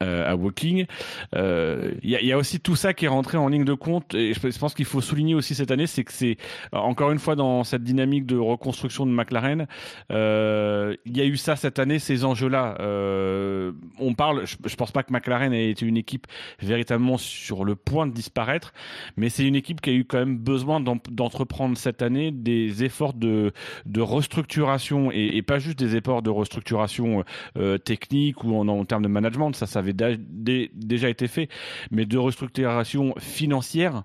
à 0.00 0.34
Woking. 0.36 0.86
Euh, 1.34 1.92
Il 2.02 2.10
y, 2.10 2.16
a, 2.16 2.20
il 2.20 2.26
y 2.26 2.32
a 2.32 2.38
aussi 2.38 2.60
tout 2.60 2.76
ça 2.76 2.94
qui 2.94 3.04
est 3.04 3.08
rentré 3.08 3.36
en 3.38 3.48
ligne 3.48 3.64
de 3.64 3.74
compte 3.74 4.14
et 4.14 4.32
je, 4.34 4.58
pense 4.58 4.74
qu'il 4.74 4.84
faut 4.84 5.00
souligner 5.00 5.34
aussi 5.34 5.54
cette 5.54 5.70
année, 5.70 5.86
c'est 5.86 6.04
que 6.04 6.12
c'est 6.12 6.36
euh, 6.74 6.78
encore 6.78 7.10
une 7.10 7.18
fois 7.18 7.36
dans 7.36 7.64
cette 7.64 7.82
dynamique 7.84 8.26
de 8.26 8.36
reconstruction 8.36 9.06
de 9.06 9.12
McLaren, 9.12 9.66
euh, 10.10 10.96
il 11.04 11.16
y 11.16 11.20
a 11.20 11.24
eu 11.24 11.36
ça 11.36 11.56
cette 11.56 11.78
année, 11.78 11.98
ces 11.98 12.24
enjeux-là. 12.24 12.76
Euh, 12.80 13.72
on 13.98 14.14
parle, 14.14 14.46
je, 14.46 14.56
je 14.66 14.76
pense 14.76 14.90
pas 14.92 15.02
que 15.02 15.12
McLaren 15.12 15.52
ait 15.52 15.70
été 15.70 15.86
une 15.86 15.96
équipe 15.96 16.26
véritablement 16.60 17.18
sur 17.18 17.64
le 17.64 17.76
point 17.76 18.06
de 18.06 18.12
disparaître, 18.12 18.72
mais 19.16 19.28
c'est 19.28 19.44
une 19.46 19.56
équipe 19.56 19.80
qui 19.80 19.90
a 19.90 19.92
eu 19.92 20.04
quand 20.04 20.18
même 20.18 20.38
besoin 20.38 20.80
d'en- 20.80 20.98
d'entreprendre 21.10 21.76
cette 21.76 22.02
année 22.02 22.30
des 22.30 22.84
efforts 22.84 23.14
de, 23.14 23.52
de 23.86 24.00
restructuration 24.00 25.10
et, 25.12 25.36
et 25.36 25.42
pas 25.42 25.58
juste 25.58 25.78
des 25.78 25.96
efforts 25.96 26.22
de 26.22 26.30
restructuration 26.30 27.24
euh, 27.58 27.78
technique 27.78 28.44
ou 28.44 28.56
en, 28.56 28.68
en 28.68 28.84
termes 28.84 29.02
de 29.02 29.08
management, 29.08 29.52
ça, 29.54 29.66
ça 29.66 29.78
avait 29.80 29.89
déjà 29.92 31.09
été 31.09 31.29
fait, 31.29 31.48
mais 31.90 32.07
de 32.07 32.18
restructuration 32.18 33.14
financière 33.18 34.05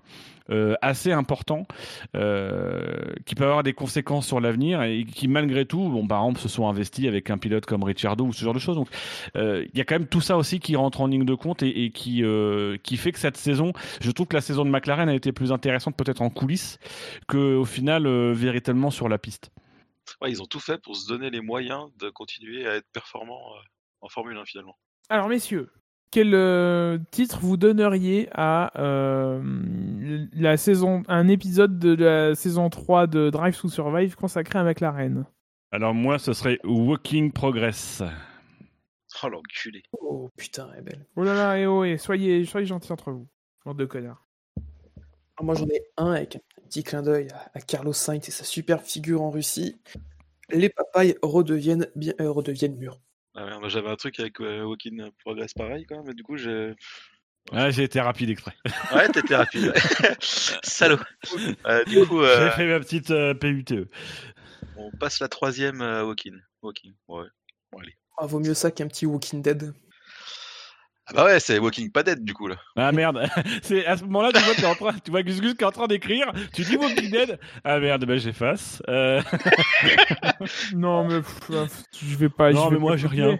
euh, 0.50 0.76
assez 0.80 1.10
important, 1.10 1.66
euh, 2.14 3.12
qui 3.24 3.34
peut 3.34 3.44
avoir 3.44 3.64
des 3.64 3.72
conséquences 3.72 4.28
sur 4.28 4.40
l'avenir 4.40 4.80
et 4.82 5.04
qui 5.04 5.26
malgré 5.26 5.66
tout, 5.66 5.88
bon, 5.88 6.06
par 6.06 6.22
exemple, 6.22 6.38
se 6.38 6.48
sont 6.48 6.68
investis 6.68 7.08
avec 7.08 7.30
un 7.30 7.38
pilote 7.38 7.66
comme 7.66 7.82
Ricciardo 7.82 8.24
ou 8.24 8.32
ce 8.32 8.44
genre 8.44 8.54
de 8.54 8.60
choses. 8.60 8.76
Donc, 8.76 8.88
euh, 9.34 9.66
il 9.72 9.76
y 9.76 9.80
a 9.80 9.84
quand 9.84 9.96
même 9.96 10.06
tout 10.06 10.20
ça 10.20 10.36
aussi 10.36 10.60
qui 10.60 10.76
rentre 10.76 11.00
en 11.00 11.08
ligne 11.08 11.24
de 11.24 11.34
compte 11.34 11.64
et, 11.64 11.90
qui 11.90 12.22
qui 12.82 12.96
fait 12.96 13.12
que 13.12 13.18
cette 13.18 13.36
saison, 13.36 13.72
je 14.00 14.10
trouve 14.10 14.28
que 14.28 14.36
la 14.36 14.40
saison 14.40 14.64
de 14.64 14.70
McLaren 14.70 15.08
a 15.08 15.14
été 15.14 15.32
plus 15.32 15.50
intéressante 15.50 15.96
peut-être 15.96 16.22
en 16.22 16.30
coulisses 16.30 16.78
que 17.26 17.56
au 17.56 17.64
final 17.64 18.06
véritablement 18.32 18.90
sur 18.90 19.08
la 19.08 19.18
piste. 19.18 19.50
Ils 20.26 20.42
ont 20.42 20.46
tout 20.46 20.60
fait 20.60 20.80
pour 20.80 20.96
se 20.96 21.08
donner 21.08 21.30
les 21.30 21.40
moyens 21.40 21.90
de 21.98 22.08
continuer 22.08 22.66
à 22.66 22.76
être 22.76 22.86
performants 22.92 23.42
en 24.00 24.08
Formule 24.08 24.36
1 24.36 24.44
finalement. 24.44 24.76
Alors, 25.08 25.28
messieurs, 25.28 25.70
quel 26.10 26.34
euh, 26.34 26.98
titre 27.10 27.38
vous 27.40 27.56
donneriez 27.56 28.28
à 28.32 28.72
euh, 28.80 29.40
la 30.32 30.56
saison, 30.56 31.04
un 31.06 31.28
épisode 31.28 31.78
de 31.78 31.94
la 31.94 32.34
saison 32.34 32.70
3 32.70 33.06
de 33.06 33.30
Drive 33.30 33.60
to 33.60 33.68
Survive 33.68 34.16
consacré 34.16 34.58
à 34.58 34.64
McLaren? 34.64 35.26
Alors 35.70 35.94
moi, 35.94 36.18
ce 36.18 36.32
serait 36.32 36.58
Walking 36.64 37.32
Progress. 37.32 38.02
Oh 39.22 39.28
l'enculé. 39.28 39.82
Oh 40.00 40.30
putain, 40.36 40.68
elle 40.72 40.80
est 40.80 40.82
belle. 40.82 41.06
Oh 41.16 41.22
là 41.22 41.34
là, 41.34 41.58
et 41.58 41.66
oh, 41.66 41.84
et 41.84 41.98
soyez, 41.98 42.44
soyez 42.44 42.66
gentils 42.66 42.92
entre 42.92 43.12
vous. 43.12 43.28
Bande 43.64 43.78
de 43.78 43.84
connards. 43.84 44.26
Alors, 45.36 45.44
moi, 45.44 45.54
j'en 45.54 45.66
ai 45.66 45.82
un 45.96 46.12
avec 46.12 46.36
un 46.36 46.40
petit 46.64 46.82
clin 46.82 47.02
d'œil 47.02 47.28
à, 47.32 47.50
à 47.54 47.60
Carlos 47.60 47.92
Sainz 47.92 48.28
et 48.28 48.32
sa 48.32 48.44
superbe 48.44 48.82
figure 48.82 49.22
en 49.22 49.30
Russie. 49.30 49.76
Les 50.50 50.68
papayes 50.68 51.16
redeviennent, 51.22 51.88
bien, 51.94 52.14
euh, 52.20 52.30
redeviennent 52.30 52.76
mûres. 52.76 53.00
Ah 53.36 53.44
ouais, 53.44 53.58
moi 53.58 53.68
j'avais 53.68 53.90
un 53.90 53.96
truc 53.96 54.18
avec 54.18 54.40
euh, 54.40 54.64
Walking 54.64 55.10
Progress 55.22 55.52
pareil 55.52 55.84
quand 55.86 55.96
même, 55.96 56.06
mais 56.06 56.14
du 56.14 56.22
coup 56.22 56.36
j'ai. 56.38 56.74
Ah, 57.52 57.70
j'ai 57.70 57.84
été 57.84 58.00
rapide 58.00 58.30
exprès. 58.30 58.54
Ouais, 58.94 59.08
t'étais 59.08 59.36
rapide. 59.36 59.72
Salaud. 60.20 60.98
Euh, 61.66 61.84
du 61.84 62.04
coup, 62.06 62.20
euh, 62.20 62.46
J'ai 62.46 62.56
fait 62.56 62.66
ma 62.66 62.80
petite 62.80 63.10
euh, 63.10 63.34
PUTE. 63.34 63.88
on 64.76 64.90
passe 64.90 65.20
la 65.20 65.28
troisième 65.28 65.80
à 65.80 66.04
Walking. 66.04 66.34
Walking, 66.62 66.94
ouais. 67.08 67.26
Bon, 67.70 67.78
allez. 67.78 67.94
Ah, 68.18 68.26
vaut 68.26 68.40
mieux 68.40 68.54
ça 68.54 68.70
qu'un 68.70 68.88
petit 68.88 69.06
Walking 69.06 69.42
Dead. 69.42 69.72
Ah 71.08 71.12
bah 71.14 71.24
ouais, 71.24 71.38
c'est 71.38 71.58
Walking 71.60 71.92
pas 71.92 72.02
dead 72.02 72.24
du 72.24 72.34
coup 72.34 72.48
là. 72.48 72.56
Ah 72.74 72.90
merde, 72.90 73.28
c'est 73.62 73.86
à 73.86 73.96
ce 73.96 74.02
moment-là 74.04 74.32
tu 74.32 74.40
vois 74.40 74.70
en 74.70 74.74
train, 74.74 74.92
tu 75.04 75.10
vois 75.12 75.22
Gus 75.22 75.40
Gus 75.40 75.54
qui 75.54 75.62
est 75.62 75.66
en 75.66 75.70
train 75.70 75.86
d'écrire, 75.86 76.32
tu 76.52 76.62
dis 76.62 76.76
Walking 76.76 77.10
Dead. 77.10 77.38
Ah 77.62 77.78
merde, 77.78 78.04
ben 78.04 78.18
j'efface. 78.18 78.82
Euh... 78.88 79.22
Non, 80.74 81.06
mais 81.06 81.20
pff, 81.20 81.50
je 82.02 82.16
vais 82.16 82.28
pas. 82.28 82.52
Non, 82.52 82.68
vais 82.68 82.74
mais 82.76 82.80
moi, 82.80 82.96
j'ai 82.96 83.06
rien. 83.06 83.38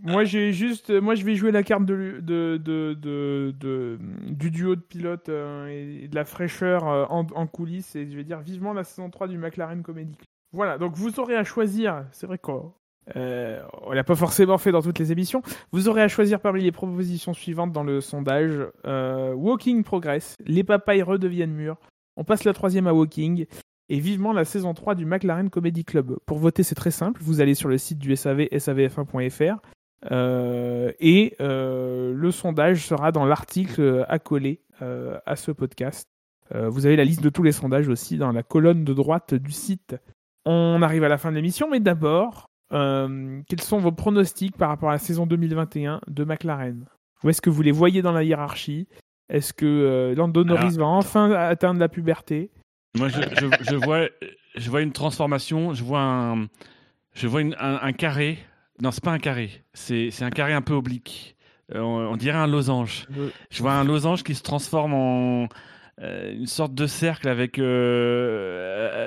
moi, 0.00 0.24
j'ai 0.24 0.52
juste, 0.52 0.90
moi, 0.90 1.14
je 1.14 1.24
vais 1.24 1.34
jouer 1.34 1.50
la 1.50 1.62
carte 1.62 1.84
de, 1.84 2.18
de, 2.20 2.60
de, 2.62 2.94
de, 2.94 3.54
de- 3.58 3.98
du 4.28 4.50
duo 4.50 4.76
de 4.76 4.80
pilotes 4.80 5.28
euh, 5.28 5.66
et 5.66 6.08
de 6.08 6.14
la 6.14 6.24
fraîcheur 6.24 6.88
euh, 6.88 7.04
en, 7.08 7.26
en 7.34 7.46
coulisses 7.46 7.96
et 7.96 8.08
je 8.10 8.16
vais 8.16 8.24
dire 8.24 8.40
vivement 8.40 8.72
la 8.72 8.84
saison 8.84 9.10
3 9.10 9.28
du 9.28 9.38
McLaren 9.38 9.82
Comedy 9.82 10.14
Club. 10.16 10.26
Voilà, 10.52 10.78
donc 10.78 10.94
vous 10.94 11.18
aurez 11.18 11.36
à 11.36 11.44
choisir. 11.44 12.04
C'est 12.12 12.26
vrai 12.26 12.38
qu'on 12.38 12.72
euh, 13.14 13.62
on 13.82 13.92
l'a 13.92 14.04
pas 14.04 14.16
forcément 14.16 14.58
fait 14.58 14.72
dans 14.72 14.82
toutes 14.82 14.98
les 14.98 15.12
émissions. 15.12 15.42
Vous 15.70 15.88
aurez 15.88 16.02
à 16.02 16.08
choisir 16.08 16.40
parmi 16.40 16.62
les 16.62 16.72
propositions 16.72 17.34
suivantes 17.34 17.72
dans 17.72 17.84
le 17.84 18.00
sondage 18.00 18.54
euh, 18.86 19.32
Walking 19.34 19.84
Progress, 19.84 20.34
les 20.44 20.64
papayes 20.64 21.02
redeviennent 21.02 21.52
mûrs. 21.52 21.76
On 22.16 22.24
passe 22.24 22.44
la 22.44 22.52
troisième 22.52 22.86
à 22.86 22.94
Walking. 22.94 23.46
et 23.88 24.00
vivement 24.00 24.32
la 24.32 24.44
saison 24.44 24.74
3 24.74 24.96
du 24.96 25.04
McLaren 25.04 25.50
Comedy 25.50 25.84
Club. 25.84 26.16
Pour 26.26 26.38
voter, 26.38 26.64
c'est 26.64 26.74
très 26.74 26.90
simple. 26.90 27.20
Vous 27.22 27.40
allez 27.40 27.54
sur 27.54 27.68
le 27.68 27.78
site 27.78 27.98
du 27.98 28.16
SAV, 28.16 28.48
savf1.fr, 28.52 29.60
euh, 30.10 30.92
et 30.98 31.36
euh, 31.40 32.12
le 32.12 32.30
sondage 32.32 32.84
sera 32.84 33.12
dans 33.12 33.26
l'article 33.26 34.04
accolé 34.08 34.60
à 34.80 35.36
ce 35.36 35.52
podcast. 35.52 36.06
Vous 36.54 36.84
avez 36.84 36.96
la 36.96 37.04
liste 37.04 37.22
de 37.22 37.30
tous 37.30 37.42
les 37.42 37.50
sondages 37.50 37.88
aussi 37.88 38.18
dans 38.18 38.30
la 38.30 38.42
colonne 38.42 38.84
de 38.84 38.92
droite 38.92 39.32
du 39.32 39.52
site. 39.52 39.96
On 40.44 40.82
arrive 40.82 41.02
à 41.02 41.08
la 41.08 41.16
fin 41.16 41.30
de 41.30 41.36
l'émission, 41.36 41.70
mais 41.70 41.80
d'abord, 41.80 42.50
euh, 42.72 43.40
quels 43.48 43.60
sont 43.60 43.78
vos 43.78 43.92
pronostics 43.92 44.56
par 44.56 44.68
rapport 44.68 44.88
à 44.90 44.92
la 44.92 44.98
saison 44.98 45.26
2021 45.26 46.00
de 46.08 46.24
McLaren? 46.24 46.86
Où 47.24 47.28
est-ce 47.30 47.40
que 47.40 47.50
vous 47.50 47.62
les 47.62 47.72
voyez 47.72 48.02
dans 48.02 48.12
la 48.12 48.22
hiérarchie? 48.24 48.88
Est-ce 49.28 49.52
que 49.52 49.66
euh, 49.66 50.14
Lando 50.14 50.44
Norris 50.44 50.76
va 50.78 50.86
enfin 50.86 51.30
atteindre 51.32 51.80
la 51.80 51.88
puberté? 51.88 52.50
Moi, 52.96 53.08
je, 53.08 53.20
je- 53.34 53.64
je 53.64 53.74
vois, 53.76 54.06
je 54.54 54.70
vois 54.70 54.82
une 54.82 54.92
transformation. 54.92 55.74
Je 55.74 55.82
vois 55.84 56.00
un, 56.00 56.46
je 57.14 57.26
vois 57.26 57.40
une- 57.42 57.56
un, 57.58 57.78
un 57.82 57.92
carré. 57.92 58.38
Non, 58.80 58.90
c'est 58.90 59.02
pas 59.02 59.12
un 59.12 59.18
carré. 59.18 59.50
C'est 59.74 60.10
c'est 60.10 60.24
un 60.24 60.30
carré 60.30 60.52
un 60.52 60.62
peu 60.62 60.74
oblique. 60.74 61.36
Euh, 61.74 61.80
on, 61.80 62.12
on 62.12 62.16
dirait 62.16 62.38
un 62.38 62.46
losange. 62.46 63.06
Je 63.50 63.62
vois 63.62 63.72
un 63.72 63.84
losange 63.84 64.22
qui 64.22 64.34
se 64.34 64.42
transforme 64.42 64.94
en 64.94 65.48
une 66.02 66.46
sorte 66.46 66.74
de 66.74 66.86
cercle 66.86 67.28
avec. 67.28 67.58
euh, 67.58 67.64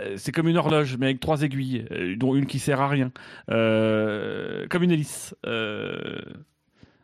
euh, 0.09 0.17
c'est 0.17 0.31
comme 0.31 0.47
une 0.47 0.57
horloge, 0.57 0.97
mais 0.97 1.07
avec 1.07 1.19
trois 1.19 1.43
aiguilles, 1.43 1.85
euh, 1.91 2.15
dont 2.15 2.35
une 2.35 2.45
qui 2.47 2.59
sert 2.59 2.81
à 2.81 2.87
rien. 2.87 3.11
Euh, 3.51 4.65
comme 4.69 4.83
une 4.83 4.91
hélice. 4.91 5.35
Euh, 5.45 6.19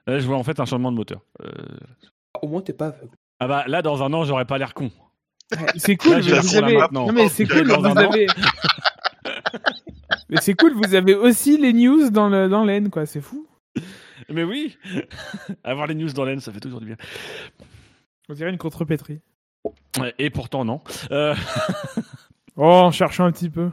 là, 0.07 0.19
je 0.19 0.25
vois 0.25 0.37
en 0.37 0.43
fait 0.43 0.59
un 0.59 0.65
changement 0.65 0.91
de 0.91 0.97
moteur. 0.97 1.21
Euh, 1.41 1.49
Au 2.41 2.47
moins, 2.47 2.61
t'es 2.61 2.73
pas 2.73 2.87
aveugle. 2.87 3.11
ah 3.39 3.47
bah 3.47 3.63
là, 3.67 3.81
dans 3.81 4.01
un 4.03 4.11
an, 4.13 4.23
j'aurais 4.23 4.45
pas 4.45 4.57
l'air 4.57 4.73
con. 4.73 4.91
C'est 5.75 5.95
cool, 5.97 6.13
Là, 6.13 6.21
je 6.21 6.33
vous 6.35 6.55
avez... 6.57 6.77
Non, 6.91 7.11
mais 7.11 7.29
c'est 7.29 7.45
cool, 7.45 7.67
Dans 7.67 7.79
vous 7.79 7.97
avez... 7.99 8.25
mais 10.29 10.37
c'est 10.41 10.55
cool, 10.55 10.73
vous 10.73 10.95
avez 10.95 11.13
aussi 11.13 11.57
les 11.57 11.71
news 11.73 12.09
dans 12.09 12.29
le 12.29 12.49
dans 12.49 12.63
l'aine, 12.63 12.89
quoi. 12.89 13.05
C'est 13.05 13.21
fou. 13.21 13.47
Mais 14.29 14.43
oui 14.43 14.75
Avoir 15.63 15.85
les 15.85 15.93
news 15.93 16.09
dans 16.13 16.23
l'aine, 16.25 16.39
ça 16.39 16.51
fait 16.51 16.59
toujours 16.59 16.79
du 16.79 16.87
bien. 16.87 16.95
On 18.29 18.33
dirait 18.33 18.49
une 18.49 18.57
contrepétrie. 18.57 19.21
Et 20.19 20.29
pourtant, 20.29 20.65
non. 20.65 20.81
Euh, 21.11 21.35
Oh, 22.57 22.63
en 22.63 22.91
cherchant 22.91 23.25
un 23.25 23.31
petit 23.33 23.49
peu. 23.49 23.69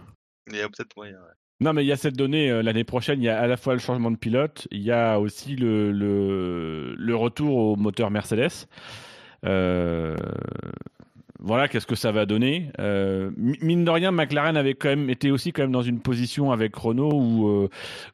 Il 0.50 0.56
y 0.56 0.60
a 0.60 0.66
peut-être 0.68 0.96
moyen. 0.96 1.12
ouais. 1.14 1.32
non, 1.60 1.72
mais 1.72 1.84
il 1.84 1.86
y 1.86 1.92
a 1.92 1.96
cette 1.96 2.16
donnée, 2.16 2.50
euh, 2.50 2.62
l'année 2.62 2.82
prochaine, 2.82 3.22
il 3.22 3.24
y 3.26 3.28
a 3.28 3.38
à 3.40 3.46
la 3.46 3.56
fois 3.56 3.74
le 3.74 3.78
changement 3.78 4.10
de 4.10 4.16
pilote, 4.16 4.66
il 4.72 4.82
y 4.82 4.90
a 4.90 5.20
aussi 5.20 5.54
le, 5.54 5.92
le, 5.92 6.94
le 6.96 7.14
retour 7.16 7.56
au 7.56 7.76
moteur 7.76 8.10
Mercedes. 8.10 8.66
Euh, 9.44 10.16
voilà, 11.44 11.68
qu'est-ce 11.68 11.86
que 11.86 11.94
ça 11.96 12.12
va 12.12 12.24
donner 12.24 12.70
Euh, 12.78 13.30
mi- 13.36 13.58
Mine 13.60 13.84
de 13.84 13.90
rien, 13.90 14.10
McLaren 14.12 14.56
avait 14.56 14.74
quand 14.74 14.88
même 14.88 15.10
été 15.10 15.30
aussi 15.30 15.52
quand 15.52 15.62
même 15.62 15.72
dans 15.72 15.82
une 15.82 16.00
position 16.00 16.52
avec 16.52 16.74
Renault 16.76 17.12
où, 17.12 17.48
euh, 17.48 17.68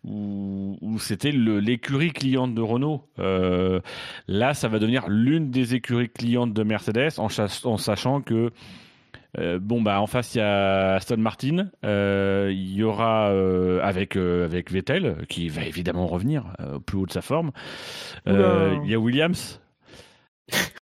où, 0.04 0.76
où 0.80 0.98
c'était 0.98 1.30
l'écurie 1.32 2.12
cliente 2.12 2.54
de 2.54 2.62
Renault. 2.62 3.04
Euh, 3.18 3.80
là, 4.28 4.54
ça 4.54 4.68
va 4.68 4.78
devenir 4.78 5.08
l'une 5.08 5.50
des 5.50 5.74
écuries 5.74 6.08
clientes 6.08 6.52
de 6.54 6.62
Mercedes 6.62 7.18
en, 7.18 7.28
sachant 7.78 8.20
que 8.22 8.50
euh, 9.38 9.58
bon 9.60 9.82
bah 9.82 10.00
en 10.00 10.06
face 10.06 10.34
il 10.34 10.38
y 10.38 10.40
a 10.40 10.94
Aston 10.94 11.18
Martin, 11.18 11.68
euh, 11.84 12.48
il 12.50 12.72
y 12.74 12.82
aura 12.82 13.28
euh, 13.28 13.78
avec 13.82 14.16
avec 14.16 14.72
Vettel 14.72 15.16
qui 15.28 15.50
va 15.50 15.64
évidemment 15.64 16.06
revenir 16.06 16.44
au 16.74 16.80
plus 16.80 16.96
haut 16.96 17.06
de 17.06 17.12
sa 17.12 17.20
forme. 17.20 17.50
Il 18.26 18.32
y 18.86 18.94
a 18.94 18.98
Williams 18.98 19.60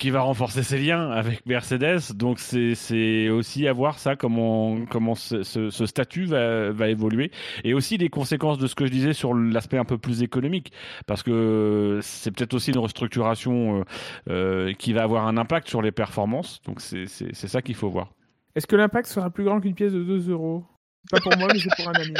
qui 0.00 0.10
va 0.10 0.22
renforcer 0.22 0.64
ses 0.64 0.78
liens 0.80 1.10
avec 1.12 1.46
Mercedes. 1.46 2.12
Donc 2.14 2.40
c'est 2.40 2.74
c'est 2.74 3.28
aussi 3.28 3.68
à 3.68 3.72
voir 3.72 3.98
ça 4.00 4.16
comment 4.16 4.84
comment 4.86 5.14
ce, 5.14 5.44
ce- 5.44 5.70
ce 5.70 5.86
statut 5.86 6.24
va 6.24 6.72
va 6.72 6.88
évoluer 6.88 7.30
et 7.62 7.74
aussi 7.74 7.98
les 7.98 8.08
conséquences 8.08 8.58
de 8.58 8.66
ce 8.66 8.74
que 8.74 8.86
je 8.86 8.90
disais 8.90 9.12
sur 9.12 9.34
l'aspect 9.34 9.76
un 9.78 9.84
peu 9.84 9.98
plus 9.98 10.22
économique 10.22 10.72
parce 11.06 11.22
que 11.22 12.00
c'est 12.02 12.32
peut-être 12.32 12.54
aussi 12.54 12.70
une 12.72 12.78
restructuration 12.78 13.80
euh, 13.80 13.84
euh, 14.30 14.72
qui 14.72 14.92
va 14.92 15.02
avoir 15.04 15.26
un 15.28 15.36
impact 15.36 15.68
sur 15.68 15.82
les 15.82 15.92
performances. 15.92 16.60
Donc 16.62 16.80
c'est 16.80 17.06
c'est 17.06 17.34
c'est 17.34 17.48
ça 17.48 17.62
qu'il 17.62 17.74
faut 17.76 17.90
voir. 17.90 18.10
Est-ce 18.56 18.66
que 18.66 18.74
l'impact 18.76 19.06
sera 19.08 19.30
plus 19.30 19.44
grand 19.44 19.60
qu'une 19.60 19.74
pièce 19.76 19.92
de 19.92 20.02
2 20.02 20.30
euros? 20.30 20.64
Pas 21.10 21.20
pour 21.20 21.36
moi, 21.38 21.48
mais 21.52 21.60
c'est 21.60 21.68
pour 21.76 21.88
un 21.88 21.92
ami. 22.00 22.14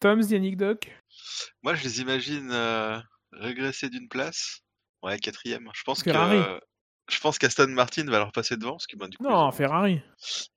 Tom's, 0.00 0.30
Yannick 0.30 0.56
Doc 0.56 0.90
Moi, 1.62 1.74
je 1.74 1.84
les 1.84 2.00
imagine 2.00 2.48
euh, 2.50 2.98
régresser 3.32 3.88
d'une 3.88 4.08
place. 4.08 4.60
Ouais, 5.02 5.18
quatrième. 5.18 5.68
Je 5.74 5.82
pense 5.84 6.02
Ferrari. 6.02 6.38
que 6.38 6.60
je 7.08 7.20
pense 7.20 7.38
qu'Aston 7.38 7.68
Martin 7.68 8.04
va 8.06 8.18
leur 8.18 8.32
passer 8.32 8.56
devant, 8.56 8.72
parce 8.72 8.86
que 8.88 8.96
ben, 8.96 9.06
du 9.08 9.16
coup, 9.16 9.22
Non, 9.24 9.30
auront- 9.30 9.52
Ferrari. 9.52 10.00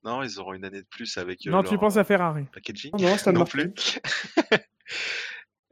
non, 0.02 0.22
ils 0.24 0.40
auront 0.40 0.52
une 0.54 0.64
année 0.64 0.80
de 0.82 0.86
plus 0.90 1.16
avec 1.18 1.46
euh, 1.46 1.50
Non, 1.50 1.62
leur 1.62 1.70
tu 1.70 1.78
penses 1.78 1.96
à 1.96 2.02
Ferrari. 2.04 2.44
packaging. 2.52 2.90
Non, 2.98 3.04
non, 3.08 3.14
Aston 3.14 3.32
non 3.34 3.38
Martin. 3.40 3.68
plus. 3.68 4.00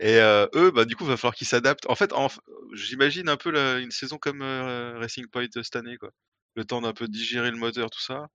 Et 0.00 0.18
euh, 0.20 0.46
eux, 0.54 0.70
bah, 0.70 0.85
du 0.85 0.94
coup, 0.94 1.04
va 1.04 1.16
falloir 1.16 1.35
qu'ils 1.35 1.48
s'adaptent. 1.48 1.87
En 1.90 1.96
fait, 1.96 2.12
en- 2.12 2.28
j'imagine 2.74 3.28
un 3.28 3.37
peu 3.37 3.50
la- 3.50 3.78
une 3.81 3.90
saison 3.90 4.16
comme 4.18 4.42
euh, 4.42 4.96
Racing 5.00 5.26
Point 5.26 5.46
cette 5.61 5.74
année, 5.74 5.96
quoi. 5.96 6.11
Le 6.54 6.64
temps 6.64 6.81
d'un 6.81 6.92
peu 6.92 7.09
digérer 7.09 7.50
le 7.50 7.57
moteur, 7.57 7.90
tout 7.90 8.00
ça. 8.00 8.26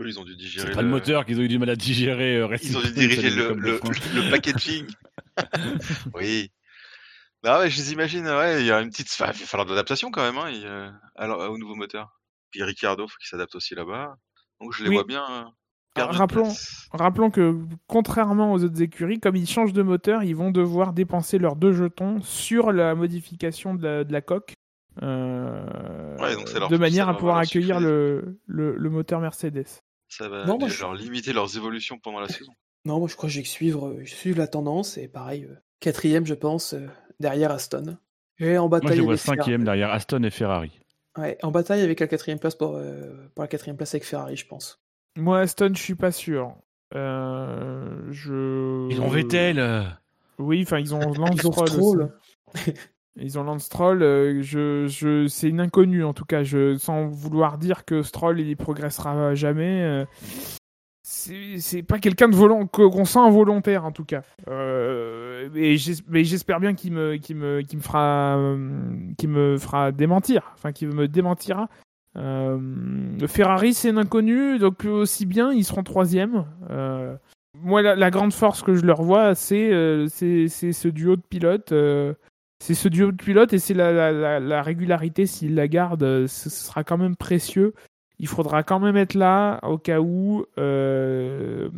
Eux, 0.00 0.08
ils 0.08 0.18
ont 0.18 0.24
dû 0.24 0.34
digérer. 0.34 0.68
C'est 0.68 0.74
pas 0.74 0.80
le 0.82 0.88
moteur 0.88 1.26
qu'ils 1.26 1.38
ont 1.38 1.42
eu 1.42 1.48
du 1.48 1.58
mal 1.58 1.68
à 1.68 1.76
digérer. 1.76 2.36
euh, 2.36 2.46
Ils 2.62 2.76
ont 2.76 2.80
Racing 2.80 2.94
dû 2.94 3.06
diriger 3.08 3.30
le 3.30 4.30
packaging. 4.30 4.86
oui. 6.14 6.50
Non, 7.44 7.58
ouais, 7.58 7.70
je 7.70 7.76
les 7.78 7.92
imagine, 7.92 8.26
ouais, 8.26 8.60
il 8.60 8.66
y 8.66 8.70
a 8.70 8.80
une 8.80 8.90
petite. 8.90 9.08
Enfin, 9.10 9.32
il 9.34 9.40
va 9.40 9.46
falloir 9.46 9.66
de 9.66 9.70
l'adaptation 9.72 10.10
quand 10.10 10.22
même, 10.22 10.38
hein, 10.38 10.48
il, 10.50 10.64
euh, 10.64 10.90
alors, 11.16 11.50
au 11.50 11.58
nouveau 11.58 11.74
moteur. 11.74 12.20
Puis 12.50 12.62
Ricciardo, 12.62 13.06
faut 13.08 13.16
qu'il 13.18 13.28
s'adapte 13.28 13.54
aussi 13.56 13.74
là-bas. 13.74 14.14
Donc 14.60 14.72
je 14.74 14.82
les 14.84 14.88
Oui. 14.90 14.94
vois 14.96 15.04
bien. 15.04 15.24
euh, 15.30 15.44
perdre 15.94 16.14
Rappelons, 16.14 16.44
place. 16.44 16.86
rappelons 16.92 17.30
que, 17.30 17.54
contrairement 17.86 18.52
aux 18.52 18.62
autres 18.64 18.80
écuries, 18.80 19.20
comme 19.20 19.36
ils 19.36 19.48
changent 19.48 19.72
de 19.74 19.82
moteur, 19.82 20.22
ils 20.22 20.34
vont 20.36 20.50
devoir 20.50 20.92
dépenser 20.92 21.38
leurs 21.38 21.56
deux 21.56 21.72
jetons 21.72 22.22
sur 22.22 22.72
la 22.72 22.94
modification 22.94 23.74
de 23.74 23.82
la, 23.84 24.04
de 24.04 24.12
la 24.12 24.20
coque. 24.22 24.54
euh, 25.02 26.16
Ouais, 26.18 26.34
donc 26.34 26.48
ça 26.48 26.58
leur- 26.60 26.68
de 26.68 26.76
manière 26.76 27.08
à 27.08 27.12
va 27.12 27.18
pouvoir 27.18 27.36
leur 27.36 27.42
accueillir 27.42 27.80
le, 27.80 28.38
le, 28.46 28.76
le 28.76 28.90
moteur 28.90 29.20
Mercedes. 29.20 29.66
Ça 30.08 30.28
va 30.28 30.44
Non, 30.44 30.58
moi, 30.58 30.68
je- 30.68 30.80
leur 30.80 30.94
limiter 30.94 31.32
leurs 31.32 31.56
évolutions 31.56 31.98
pendant 31.98 32.20
la 32.20 32.28
saison. 32.28 32.52
Non, 32.84 32.98
moi 32.98 33.06
je 33.08 33.14
crois 33.16 33.28
que 33.28 33.32
je 33.34 33.40
vais 33.40 33.44
suivre, 33.46 33.88
euh, 33.88 33.94
je 34.04 34.10
vais 34.10 34.16
suivre 34.16 34.38
la 34.38 34.48
tendance 34.48 34.98
et 34.98 35.06
pareil, 35.08 35.44
euh, 35.44 35.54
quatrième 35.80 36.26
je 36.26 36.34
pense, 36.34 36.72
euh, 36.74 36.86
derrière 37.20 37.50
Aston. 37.50 37.96
Et 38.38 38.58
en 38.58 38.68
Moi, 38.68 38.80
bataille, 38.80 38.96
je 38.96 39.00
les 39.00 39.06
vois 39.06 39.16
cinquième 39.16 39.64
derrière 39.64 39.90
Aston 39.90 40.22
et 40.22 40.30
Ferrari. 40.30 40.80
Ouais, 41.18 41.36
en 41.42 41.50
bataille 41.50 41.82
avec 41.82 42.00
la 42.00 42.06
quatrième 42.06 42.38
place 42.38 42.54
pour, 42.54 42.74
euh, 42.76 43.12
pour 43.34 43.44
la 43.44 43.48
quatrième 43.48 43.76
place 43.76 43.94
avec 43.94 44.04
Ferrari, 44.04 44.36
je 44.36 44.46
pense. 44.46 44.80
Moi, 45.16 45.40
Aston, 45.40 45.72
je 45.74 45.82
suis 45.82 45.94
pas 45.94 46.10
sûr. 46.10 46.54
Euh, 46.94 47.86
je... 48.10 48.88
Ils 48.90 49.00
ont 49.00 49.08
Vettel. 49.08 49.84
Oui, 50.38 50.62
enfin, 50.62 50.78
ils 50.78 50.94
ont 50.94 51.00
Lance 51.12 51.36
Ils 51.36 51.46
ont 51.46 51.52
Stroll. 51.52 52.12
Ils 53.16 53.38
ont 53.38 53.42
Lance 53.44 53.64
Stroll. 53.64 54.02
euh, 54.02 54.40
je, 54.40 54.86
je, 54.86 55.26
c'est 55.28 55.48
une 55.50 55.60
inconnue 55.60 56.02
en 56.02 56.14
tout 56.14 56.24
cas. 56.24 56.42
Je, 56.42 56.78
sans 56.78 57.06
vouloir 57.06 57.58
dire 57.58 57.84
que 57.84 58.02
Stroll 58.02 58.40
il 58.40 58.56
progressera 58.56 59.34
jamais. 59.34 60.06
C'est 61.14 61.82
pas 61.82 61.98
quelqu'un 61.98 62.28
de 62.28 62.66
qu'on 62.66 63.04
sent 63.04 63.18
involontaire 63.18 63.84
en 63.84 63.92
tout 63.92 64.04
cas. 64.04 64.22
Euh, 64.48 65.48
et 65.54 65.76
j'espère 65.76 66.58
bien 66.58 66.72
euh, 66.72 67.18
qu'il 67.18 67.36
me 67.36 67.62
fera 69.58 69.92
démentir. 69.92 70.52
Enfin, 70.54 70.72
qu'il 70.72 70.88
me 70.88 71.08
démentira. 71.08 71.68
Euh, 72.16 73.26
Ferrari, 73.26 73.74
c'est 73.74 73.90
une 73.90 73.98
inconnue, 73.98 74.58
donc 74.58 74.84
aussi 74.84 75.26
bien, 75.26 75.52
ils 75.52 75.64
seront 75.64 75.82
troisième. 75.82 76.46
Euh, 76.70 77.14
moi, 77.58 77.82
la, 77.82 78.10
grande 78.10 78.32
force 78.32 78.62
que 78.62 78.74
je 78.74 78.84
leur 78.84 79.02
vois, 79.02 79.34
c'est 79.34 79.70
euh, 79.70 80.08
ce 80.08 80.88
duo 80.88 81.16
de 81.16 81.22
pilotes. 81.28 81.74
c'est 82.58 82.74
ce 82.74 82.88
duo 82.88 83.12
de 83.12 83.22
pilotes 83.22 83.52
et 83.52 83.58
c'est 83.58 83.74
la, 83.74 83.92
la, 83.92 84.12
la, 84.12 84.40
la 84.40 84.62
régularité, 84.62 85.26
s'ils 85.26 85.54
la 85.54 85.68
gardent, 85.68 86.26
ce 86.26 86.48
sera 86.48 86.84
quand 86.84 86.96
même 86.96 87.16
précieux. 87.16 87.74
Il 88.22 88.28
faudra 88.28 88.62
quand 88.62 88.78
même 88.80 88.96
être 88.96 89.14
là 89.14 89.58
au 89.64 89.76
cas 89.78 90.00
où, 90.00 90.46
euh, 90.56 91.68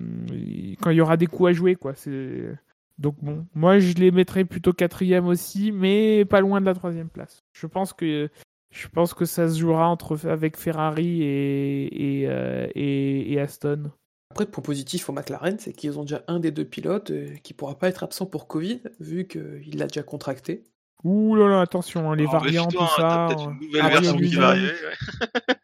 quand 0.81 0.91
il 0.91 0.97
y 0.97 1.01
aura 1.01 1.17
des 1.17 1.27
coups 1.27 1.51
à 1.51 1.53
jouer. 1.53 1.75
Quoi. 1.75 1.95
C'est- 1.95 2.55
Donc 2.99 3.17
bon, 3.23 3.45
moi 3.55 3.81
je 3.81 3.95
les 3.95 4.13
mettrais 4.13 4.45
plutôt 4.45 4.73
quatrième 4.73 5.27
aussi, 5.27 5.73
mais 5.73 6.25
pas 6.25 6.41
loin 6.41 6.61
de 6.61 6.67
la 6.67 6.75
troisième 6.75 7.09
place. 7.09 7.43
Je 7.53 7.67
pense 7.67 7.93
que 7.93 8.29
je 8.71 8.89
pense 8.89 9.15
que 9.15 9.25
ça 9.25 9.49
se 9.49 9.59
jouera 9.59 9.89
entre 9.89 10.29
avec 10.29 10.57
Ferrari 10.57 11.23
et 11.23 12.21
et, 12.21 12.29
euh, 12.29 12.69
et, 12.77 13.33
et 13.33 13.41
Aston. 13.41 13.91
Après, 14.31 14.47
point 14.47 14.63
positif 14.63 15.09
au 15.09 15.13
McLaren, 15.13 15.59
c'est 15.59 15.73
qu'ils 15.73 15.99
ont 15.99 16.03
déjà 16.03 16.23
un 16.29 16.41
des 16.41 16.51
deux 16.51 16.65
pilotes 16.65 17.11
euh, 17.11 17.35
qui 17.43 17.55
pourra 17.55 17.77
pas 17.79 17.89
être 17.89 18.03
absent 18.05 18.27
pour 18.27 18.47
Covid, 18.49 18.81
vu 19.01 19.27
qu'il 19.27 19.79
l'a 19.79 19.87
déjà 19.87 20.03
contracté. 20.03 20.65
Ouh 21.05 21.37
là 21.37 21.49
là, 21.49 21.61
attention, 21.61 22.11
hein, 22.11 22.17
les 22.17 22.27
variants, 22.27 22.67
tout 22.67 22.79
hein, 22.81 22.89
ça. 22.97 23.27
Peut-être 23.29 23.51
une 23.51 23.61
nouvelle 23.67 23.83
Ah, 23.85 23.89
version 23.91 24.17
oui, 24.17 24.29
qui 24.29 24.37
va 24.37 24.49
arriver. 24.49 24.67
ouais. 24.69 25.55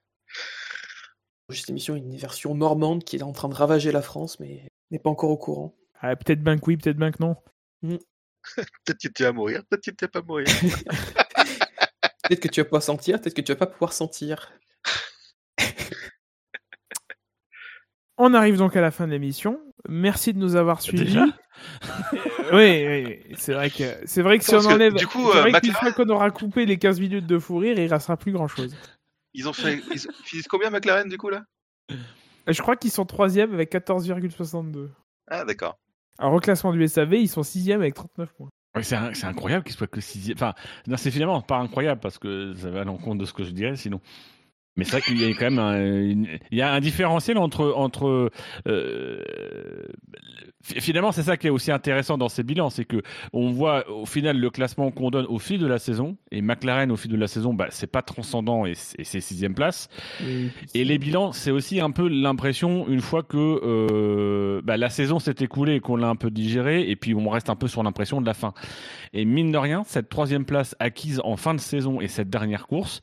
Cette 1.52 1.70
émission, 1.70 1.94
une 1.94 2.16
version 2.16 2.54
normande 2.54 3.04
qui 3.04 3.16
est 3.16 3.22
en 3.22 3.32
train 3.32 3.48
de 3.48 3.54
ravager 3.54 3.92
la 3.92 4.02
France, 4.02 4.40
mais 4.40 4.68
n'est 4.90 4.98
pas 4.98 5.10
encore 5.10 5.30
au 5.30 5.36
courant. 5.36 5.74
ah, 6.00 6.16
peut-être 6.16 6.42
bien 6.42 6.58
que 6.58 6.64
oui, 6.66 6.76
peut-être 6.76 6.96
bien 6.96 7.12
que 7.12 7.22
non. 7.22 7.36
Peut-être 8.84 8.98
que 8.98 9.08
tu 9.08 9.22
vas 9.22 9.32
mourir, 9.32 9.62
peut-être 9.68 9.84
que 9.84 9.90
tu 9.90 10.04
vas 10.04 10.08
pas 10.08 10.22
mourir. 10.22 10.46
Peut-être 12.30 12.40
que 12.40 12.48
tu 12.48 12.60
vas 12.62 12.68
pas 12.68 12.80
sentir, 12.80 13.20
peut-être 13.20 13.34
que 13.34 13.40
tu 13.40 13.50
vas 13.52 13.56
pas 13.56 13.66
pouvoir 13.66 13.92
sentir. 13.92 14.52
On 18.18 18.34
arrive 18.34 18.56
donc 18.56 18.76
à 18.76 18.80
la 18.80 18.92
fin 18.92 19.06
de 19.06 19.12
l'émission. 19.12 19.60
Merci 19.88 20.32
de 20.32 20.38
nous 20.38 20.54
avoir 20.54 20.80
suivis. 20.80 21.06
Déjà 21.06 21.26
oui, 22.52 22.86
oui, 22.86 23.18
c'est 23.36 23.52
vrai 23.52 23.70
que 23.70 23.84
c'est 24.04 24.22
vrai 24.22 24.38
que 24.38 24.44
si 24.44 24.54
on 24.54 24.60
que, 24.60 24.66
enlève, 24.66 24.94
du 24.94 25.06
coup, 25.06 25.30
c'est 25.32 25.38
euh, 25.38 25.40
vrai 25.42 25.60
qu'une 25.60 25.72
fois 25.72 25.92
qu'on 25.92 26.08
aura 26.08 26.30
coupé 26.30 26.66
les 26.66 26.78
15 26.78 27.00
minutes 27.00 27.26
de 27.26 27.38
fou 27.38 27.58
rire, 27.58 27.78
il 27.78 27.92
restera 27.92 28.16
plus 28.16 28.32
grand 28.32 28.48
chose. 28.48 28.76
Ils 29.34 29.48
ont 29.48 29.52
fait. 29.52 29.80
Ils 29.90 29.94
ils 29.94 30.24
finissent 30.24 30.48
combien 30.48 30.70
McLaren 30.70 31.08
du 31.08 31.16
coup 31.18 31.28
là? 31.30 31.44
Je 32.46 32.60
crois 32.62 32.76
qu'ils 32.76 32.90
sont 32.90 33.04
troisième 33.04 33.52
avec 33.54 33.70
14,62. 33.72 34.90
Ah 35.28 35.44
d'accord. 35.44 35.76
Alors 36.18 36.34
au 36.34 36.40
classement 36.40 36.72
du 36.72 36.82
SAV, 36.86 37.14
ils 37.14 37.28
sont 37.28 37.42
sixième 37.42 37.80
avec 37.80 37.94
39 37.94 38.32
points. 38.34 38.48
Ouais, 38.74 38.82
c'est 38.82 38.96
un- 38.96 39.14
c'est 39.14 39.26
incroyable 39.26 39.64
qu'il 39.64 39.74
soit 39.74 39.86
que 39.86 40.00
sixième. 40.00 40.36
Enfin, 40.36 40.54
non, 40.86 40.96
c'est 40.96 41.10
finalement 41.10 41.40
pas 41.42 41.58
incroyable 41.58 42.00
parce 42.00 42.18
que 42.18 42.54
ça 42.54 42.70
va 42.70 42.82
à 42.82 42.84
l'encontre 42.84 43.18
de 43.18 43.24
ce 43.24 43.32
que 43.32 43.44
je 43.44 43.50
dirais 43.50 43.76
sinon. 43.76 44.00
Mais 44.76 44.84
c'est 44.84 44.92
vrai 44.92 45.00
qu'il 45.02 45.20
y 45.20 45.24
a 45.24 45.34
quand 45.34 45.50
même 45.50 45.58
un, 45.58 46.00
une- 46.02 46.28
il 46.50 46.58
y 46.58 46.62
a 46.62 46.72
un 46.72 46.80
différentiel 46.80 47.38
entre 47.38 47.72
entre 47.76 48.30
euh, 48.68 49.20
fi- 50.62 50.80
finalement 50.80 51.12
c'est 51.12 51.24
ça 51.24 51.36
qui 51.36 51.48
est 51.48 51.50
aussi 51.50 51.70
intéressant 51.72 52.16
dans 52.18 52.28
ces 52.28 52.42
bilans, 52.42 52.70
c'est 52.70 52.84
que 52.84 53.02
on 53.32 53.50
voit 53.50 53.88
au 53.90 54.06
final 54.06 54.38
le 54.38 54.50
classement 54.50 54.90
qu'on 54.90 55.10
donne 55.10 55.26
au 55.26 55.38
fil 55.38 55.58
de 55.58 55.66
la 55.66 55.78
saison 55.78 56.16
et 56.30 56.40
McLaren 56.40 56.90
au 56.92 56.96
fil 56.96 57.10
de 57.10 57.16
la 57.16 57.26
saison, 57.26 57.52
bah 57.52 57.66
c'est 57.70 57.90
pas 57.90 58.02
transcendant 58.02 58.64
et 58.64 58.74
c'est 58.74 59.00
et 59.00 59.04
c'est 59.04 59.20
sixième 59.20 59.54
place. 59.54 59.88
Et 60.74 60.84
les 60.84 60.98
bilans, 60.98 61.32
c'est 61.32 61.50
aussi 61.50 61.80
un 61.80 61.90
peu 61.90 62.06
l'impression, 62.08 62.86
une 62.88 63.00
fois 63.00 63.22
que 63.22 63.36
euh, 63.62 64.60
bah, 64.62 64.76
la 64.76 64.90
saison 64.90 65.18
s'est 65.18 65.34
écoulée 65.40 65.76
et 65.76 65.80
qu'on 65.80 65.96
l'a 65.96 66.08
un 66.08 66.16
peu 66.16 66.30
digéré, 66.30 66.88
et 66.90 66.96
puis 66.96 67.14
on 67.14 67.28
reste 67.28 67.50
un 67.50 67.56
peu 67.56 67.66
sur 67.68 67.82
l'impression 67.82 68.20
de 68.20 68.26
la 68.26 68.34
fin. 68.34 68.52
Et 69.12 69.24
mine 69.24 69.50
de 69.52 69.58
rien, 69.58 69.82
cette 69.86 70.08
troisième 70.08 70.44
place 70.44 70.76
acquise 70.78 71.20
en 71.24 71.36
fin 71.36 71.54
de 71.54 71.60
saison 71.60 72.00
et 72.00 72.08
cette 72.08 72.28
dernière 72.30 72.66
course, 72.66 73.00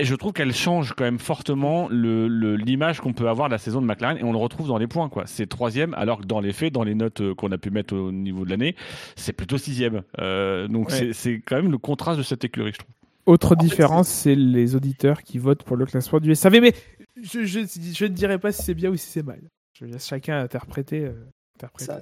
et 0.00 0.04
je 0.04 0.14
trouve 0.14 0.32
qu'elle 0.32 0.52
change 0.54 0.94
quand 0.94 1.04
même 1.04 1.18
fortement 1.18 1.88
le- 1.90 2.26
le- 2.28 2.56
l'image 2.56 3.00
qu'on 3.00 3.12
peut 3.12 3.28
avoir 3.28 3.48
de 3.48 3.52
la 3.52 3.58
saison 3.58 3.80
de 3.80 3.86
McLaren, 3.86 4.16
et 4.18 4.24
on 4.24 4.32
le 4.32 4.38
retrouve 4.38 4.68
dans 4.68 4.78
les 4.78 4.86
points. 4.86 5.08
quoi. 5.08 5.24
C'est 5.26 5.46
troisième, 5.46 5.94
alors 5.94 6.20
que 6.20 6.26
dans 6.26 6.40
les 6.40 6.52
faits, 6.52 6.72
dans 6.72 6.82
les 6.84 6.94
notes 6.94 7.20
euh, 7.20 7.34
qu'on 7.34 7.52
a 7.52 7.58
pu 7.58 7.70
mettre 7.70 7.94
au 7.94 8.10
niveau 8.12 8.44
de 8.44 8.50
l'année, 8.50 8.74
c'est 9.16 9.32
plutôt 9.32 9.58
sixième. 9.58 10.02
Euh, 10.18 10.66
donc 10.68 10.88
Ouais. 10.90 11.12
c'est- 11.12 11.40
quand 11.46 11.56
même 11.56 11.70
le 11.70 11.78
contraste 11.78 12.18
de 12.18 12.22
cette 12.24 12.44
écurie, 12.44 12.72
je 12.72 12.78
trouve. 12.78 12.90
Autre 13.26 13.54
différence, 13.54 14.08
c'est 14.08 14.34
les 14.34 14.74
auditeurs 14.74 15.22
qui 15.22 15.38
votent 15.38 15.62
pour 15.62 15.76
le 15.76 15.86
classement 15.86 16.18
du 16.20 16.34
SAV. 16.34 16.60
Mais 16.60 16.72
je, 17.22 17.44
je, 17.44 17.60
je 17.92 18.04
ne 18.04 18.08
dirais 18.08 18.38
pas 18.38 18.50
si 18.50 18.62
c'est 18.62 18.74
bien 18.74 18.90
ou 18.90 18.96
si 18.96 19.06
c'est 19.06 19.22
mal. 19.22 19.40
Je 19.78 19.84
laisse 19.84 20.06
chacun 20.08 20.40
interpréter. 20.40 21.04
euh, 21.04 21.12
interpréter. 21.56 21.92
Ça, 21.92 22.00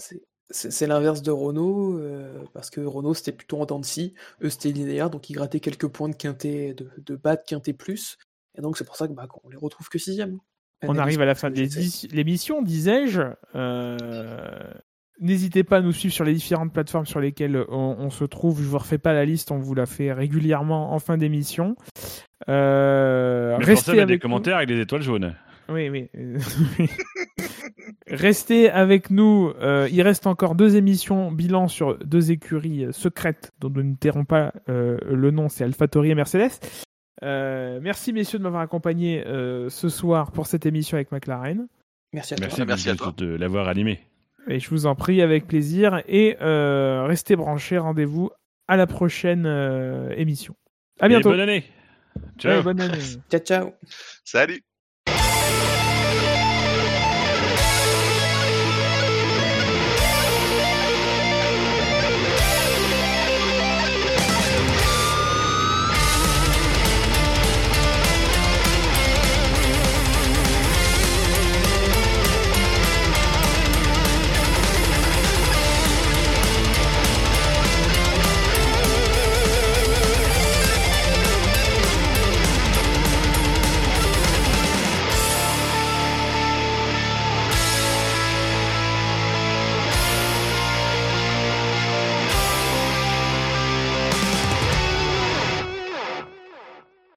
c'est- 0.50 0.86
l'inverse 0.86 1.22
de 1.22 1.30
Renault, 1.30 1.98
euh, 1.98 2.32
parce 2.54 2.70
que 2.70 2.80
Renault 2.80 3.14
c'était 3.14 3.32
plutôt 3.32 3.60
en 3.60 3.66
dents 3.66 3.78
de 3.80 3.84
scie, 3.84 4.14
eux 4.42 4.48
c'était 4.50 4.70
linéaire, 4.72 5.10
donc 5.10 5.28
ils 5.30 5.34
grattaient 5.34 5.60
quelques 5.60 5.88
points 5.88 6.08
de 6.08 6.14
quintet, 6.16 6.74
de, 6.74 6.88
de 7.04 7.16
bas 7.16 7.36
de 7.36 7.42
quintet 7.46 7.72
plus, 7.72 8.16
et 8.56 8.60
donc 8.62 8.76
c'est 8.78 8.84
pour 8.84 8.96
ça 8.96 9.06
que 9.08 9.12
bah, 9.12 9.26
qu'on 9.28 9.48
les 9.50 9.56
retrouve 9.56 9.88
que 9.88 9.98
sixième. 9.98 10.38
On 10.86 10.96
arrive 10.96 11.20
à 11.20 11.24
la 11.26 11.34
fin 11.34 11.50
de 11.50 11.56
l'é- 11.56 11.68
l'émission, 12.12 12.62
disais-je. 12.62 13.22
Euh, 13.56 13.96
N'hésitez 15.20 15.64
pas 15.64 15.78
à 15.78 15.80
nous 15.80 15.90
suivre 15.90 16.14
sur 16.14 16.22
les 16.24 16.32
différentes 16.32 16.72
plateformes 16.72 17.04
sur 17.04 17.18
lesquelles 17.18 17.64
on, 17.70 17.96
on 17.98 18.08
se 18.10 18.22
trouve. 18.22 18.62
Je 18.62 18.68
vous 18.68 18.78
refais 18.78 18.98
pas 18.98 19.12
la 19.12 19.24
liste, 19.24 19.50
on 19.50 19.58
vous 19.58 19.74
la 19.74 19.84
fait 19.86 20.12
régulièrement 20.12 20.92
en 20.92 21.00
fin 21.00 21.18
d'émission. 21.18 21.74
Euh, 22.48 23.56
Mais 23.58 23.64
pour 23.64 23.64
ça, 23.64 23.70
restez 23.72 23.90
il 23.90 23.96
y 23.96 23.98
a 23.98 24.02
avec 24.04 24.06
des 24.06 24.14
nous. 24.14 24.20
commentaires 24.20 24.56
avec 24.58 24.68
des 24.68 24.80
étoiles 24.80 25.02
jaunes. 25.02 25.34
Oui, 25.68 25.88
oui. 25.88 26.08
Restez 28.10 28.70
avec 28.70 29.10
nous. 29.10 29.52
euh, 29.60 29.88
il 29.92 30.00
reste 30.02 30.26
encore 30.26 30.54
deux 30.54 30.76
émissions 30.76 31.30
bilan 31.32 31.68
sur 31.68 31.98
deux 31.98 32.30
écuries 32.30 32.86
secrètes 32.92 33.52
dont 33.60 33.70
nous 33.70 33.82
ne 33.82 33.94
tairons 33.94 34.24
pas 34.24 34.52
euh, 34.68 34.98
le 35.10 35.30
nom, 35.30 35.48
c'est 35.48 35.64
AlphaTauri 35.64 36.10
et 36.10 36.14
Mercedes. 36.14 36.50
Euh, 37.24 37.80
merci 37.82 38.12
messieurs 38.12 38.38
de 38.38 38.44
m'avoir 38.44 38.62
accompagné 38.62 39.26
euh, 39.26 39.68
ce 39.70 39.88
soir 39.88 40.30
pour 40.32 40.46
cette 40.46 40.66
émission 40.66 40.96
avec 40.96 41.10
McLaren. 41.12 41.66
Merci 42.12 42.34
à 42.34 42.36
toi. 42.38 42.46
Merci, 42.46 42.64
Merci 42.66 42.88
à 42.90 42.92
de- 42.92 42.98
toi. 42.98 43.14
de 43.16 43.26
l'avoir 43.26 43.68
animé. 43.68 44.00
Et 44.48 44.60
je 44.60 44.70
vous 44.70 44.86
en 44.86 44.94
prie 44.94 45.20
avec 45.20 45.46
plaisir. 45.46 46.02
Et 46.08 46.36
euh, 46.40 47.04
restez 47.06 47.36
branchés. 47.36 47.76
Rendez-vous 47.76 48.30
à 48.68 48.76
la 48.76 48.86
prochaine 48.86 49.44
euh, 49.46 50.10
émission. 50.16 50.54
À 51.00 51.06
Et 51.06 51.08
bientôt. 51.10 51.30
bonne 51.30 51.40
année. 51.40 51.64
Ciao. 52.38 52.56
Ouais, 52.58 52.62
bonne 52.62 52.80
année. 52.80 52.98
Ciao, 53.30 53.40
ciao. 53.40 53.72
Salut 54.24 54.62